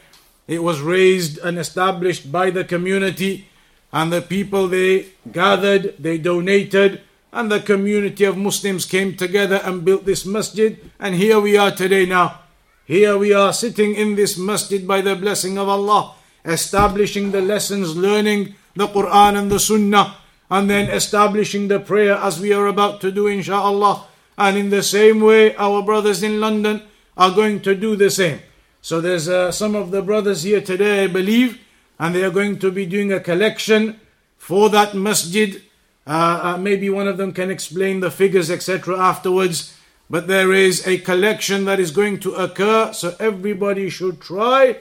It 0.48 0.62
was 0.62 0.82
raised 0.82 1.38
and 1.40 1.58
established 1.58 2.32
by 2.32 2.50
the 2.50 2.64
community, 2.64 3.48
and 3.92 4.12
the 4.12 4.22
people 4.22 4.68
they 4.68 5.08
gathered, 5.32 5.96
they 6.00 6.18
donated, 6.18 7.02
and 7.32 7.52
the 7.52 7.60
community 7.60 8.26
of 8.26 8.38
Muslims 8.38 8.86
came 8.86 9.16
together 9.16 9.62
and 9.64 9.86
built 9.86 10.06
this 10.06 10.26
masjid. 10.26 10.78
And 11.00 11.16
here 11.16 11.40
we 11.40 11.58
are 11.58 11.72
today 11.72 12.06
now. 12.06 12.42
Here 12.86 13.18
we 13.18 13.34
are 13.34 13.54
sitting 13.54 13.96
in 13.96 14.16
this 14.16 14.38
masjid 14.38 14.86
by 14.86 15.02
the 15.02 15.16
blessing 15.16 15.58
of 15.58 15.70
Allah, 15.70 16.14
establishing 16.44 17.32
the 17.32 17.42
lessons, 17.42 17.96
learning 17.96 18.56
the 18.76 18.88
Quran 18.88 19.38
and 19.38 19.50
the 19.50 19.60
Sunnah, 19.60 20.18
and 20.52 20.70
then 20.70 20.90
establishing 20.90 21.70
the 21.70 21.80
prayer 21.80 22.16
as 22.16 22.40
we 22.40 22.52
are 22.52 22.68
about 22.68 23.00
to 23.02 23.12
do, 23.12 23.28
inshallah. 23.28 24.06
And 24.38 24.58
in 24.58 24.70
the 24.70 24.84
same 24.84 25.22
way, 25.22 25.56
our 25.56 25.82
brothers 25.82 26.22
in 26.22 26.42
London 26.42 26.82
are 27.16 27.32
going 27.32 27.62
to 27.62 27.74
do 27.74 27.96
the 27.96 28.10
same. 28.10 28.40
So 28.84 29.00
there's 29.00 29.30
uh, 29.30 29.50
some 29.54 29.76
of 29.76 29.92
the 29.92 30.02
brothers 30.02 30.44
here 30.44 30.60
today, 30.60 31.06
I 31.06 31.08
believe, 31.08 31.58
and 31.98 32.14
they 32.14 32.22
are 32.22 32.30
going 32.30 32.60
to 32.60 32.70
be 32.70 32.86
doing 32.86 33.14
a 33.14 33.20
collection 33.22 33.98
for 34.38 34.70
that 34.72 34.94
masjid. 34.94 35.62
Uh, 36.06 36.10
uh, 36.44 36.58
maybe 36.58 36.90
one 36.90 37.08
of 37.08 37.16
them 37.16 37.32
can 37.32 37.50
explain 37.50 38.02
the 38.02 38.12
figures, 38.12 38.52
etc., 38.52 39.00
afterwards. 39.00 39.74
But 40.10 40.28
there 40.28 40.52
is 40.52 40.86
a 40.86 40.98
collection 40.98 41.64
that 41.64 41.80
is 41.80 41.92
going 41.92 42.20
to 42.20 42.34
occur, 42.34 42.92
so 42.92 43.16
everybody 43.22 43.90
should 43.90 44.20
try 44.20 44.80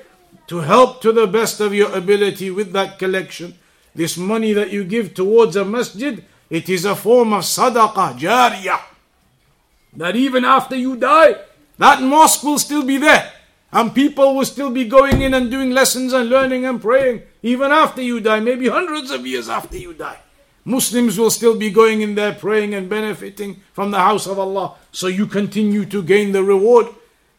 to 0.49 0.59
help 0.59 1.01
to 1.03 1.13
the 1.13 1.29
best 1.29 1.61
of 1.61 1.73
your 1.73 1.97
ability 1.97 2.51
with 2.51 2.73
that 2.73 2.99
collection. 2.99 3.55
This 3.95 4.17
money 4.17 4.53
that 4.53 4.73
you 4.73 4.83
give 4.83 5.15
towards 5.15 5.55
a 5.55 5.65
masjid, 5.65 6.25
it 6.51 6.69
is 6.69 6.85
a 6.85 6.97
form 6.97 7.33
of 7.35 7.45
sadaqah, 7.45 8.19
jariyah. 8.19 8.81
That 9.93 10.17
even 10.17 10.45
after 10.45 10.75
you 10.75 10.97
die, 10.97 11.37
that 11.79 12.03
mosque 12.03 12.43
will 12.43 12.59
still 12.59 12.85
be 12.85 12.99
there. 12.99 13.33
And 13.73 13.95
people 13.95 14.35
will 14.35 14.45
still 14.45 14.71
be 14.71 14.85
going 14.85 15.23
in 15.23 15.33
and 15.33 15.51
doing 15.51 15.71
lessons 15.71 16.13
and 16.13 16.29
learning 16.29 16.67
and 16.67 16.81
praying 16.81 17.23
even 17.43 17.73
after 17.73 18.03
you 18.03 18.21
die, 18.21 18.41
maybe 18.41 18.69
hundreds 18.69 19.11
of 19.11 19.27
years 19.27 19.49
after 19.49 19.77
you 19.77 19.95
die. 19.95 20.19
Muslims 20.65 21.19
will 21.19 21.31
still 21.31 21.57
be 21.57 21.71
going 21.71 22.03
in 22.03 22.15
there 22.15 22.33
praying 22.33 22.75
and 22.75 22.89
benefiting 22.89 23.61
from 23.73 23.91
the 23.91 23.99
house 23.99 24.27
of 24.27 24.39
Allah. 24.39 24.75
So 24.93 25.09
you 25.09 25.27
continue 25.27 25.85
to 25.87 26.03
gain 26.03 26.33
the 26.33 26.45
reward. 26.45 26.87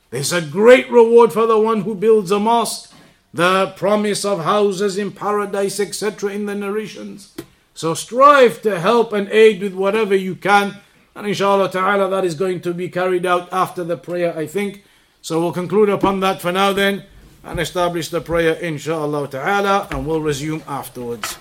There's 0.09 0.33
a 0.33 0.41
great 0.41 0.89
reward 0.91 1.31
for 1.31 1.45
the 1.45 1.57
one 1.57 1.81
who 1.81 1.95
builds 1.95 2.31
a 2.31 2.39
mosque. 2.39 2.91
The 3.33 3.73
promise 3.77 4.25
of 4.25 4.43
houses 4.43 4.97
in 4.97 5.11
paradise, 5.11 5.79
etc., 5.79 6.31
in 6.31 6.45
the 6.45 6.53
narrations. 6.53 7.33
So 7.73 7.93
strive 7.93 8.61
to 8.61 8.79
help 8.79 9.13
and 9.13 9.27
aid 9.29 9.61
with 9.61 9.73
whatever 9.73 10.15
you 10.15 10.35
can. 10.35 10.77
And 11.15 11.25
inshallah 11.25 11.71
ta'ala, 11.71 12.09
that 12.09 12.25
is 12.25 12.35
going 12.35 12.61
to 12.61 12.73
be 12.73 12.89
carried 12.89 13.25
out 13.25 13.51
after 13.51 13.83
the 13.83 13.97
prayer, 13.97 14.37
I 14.37 14.45
think. 14.45 14.83
So 15.23 15.39
we'll 15.39 15.53
conclude 15.53 15.87
upon 15.87 16.19
that 16.19 16.41
for 16.41 16.51
now 16.51 16.73
then 16.73 17.05
and 17.45 17.57
establish 17.57 18.09
the 18.09 18.19
prayer 18.19 18.55
inshallah 18.55 19.29
ta'ala 19.29 19.87
and 19.89 20.05
we'll 20.05 20.19
resume 20.19 20.61
afterwards. 20.67 21.37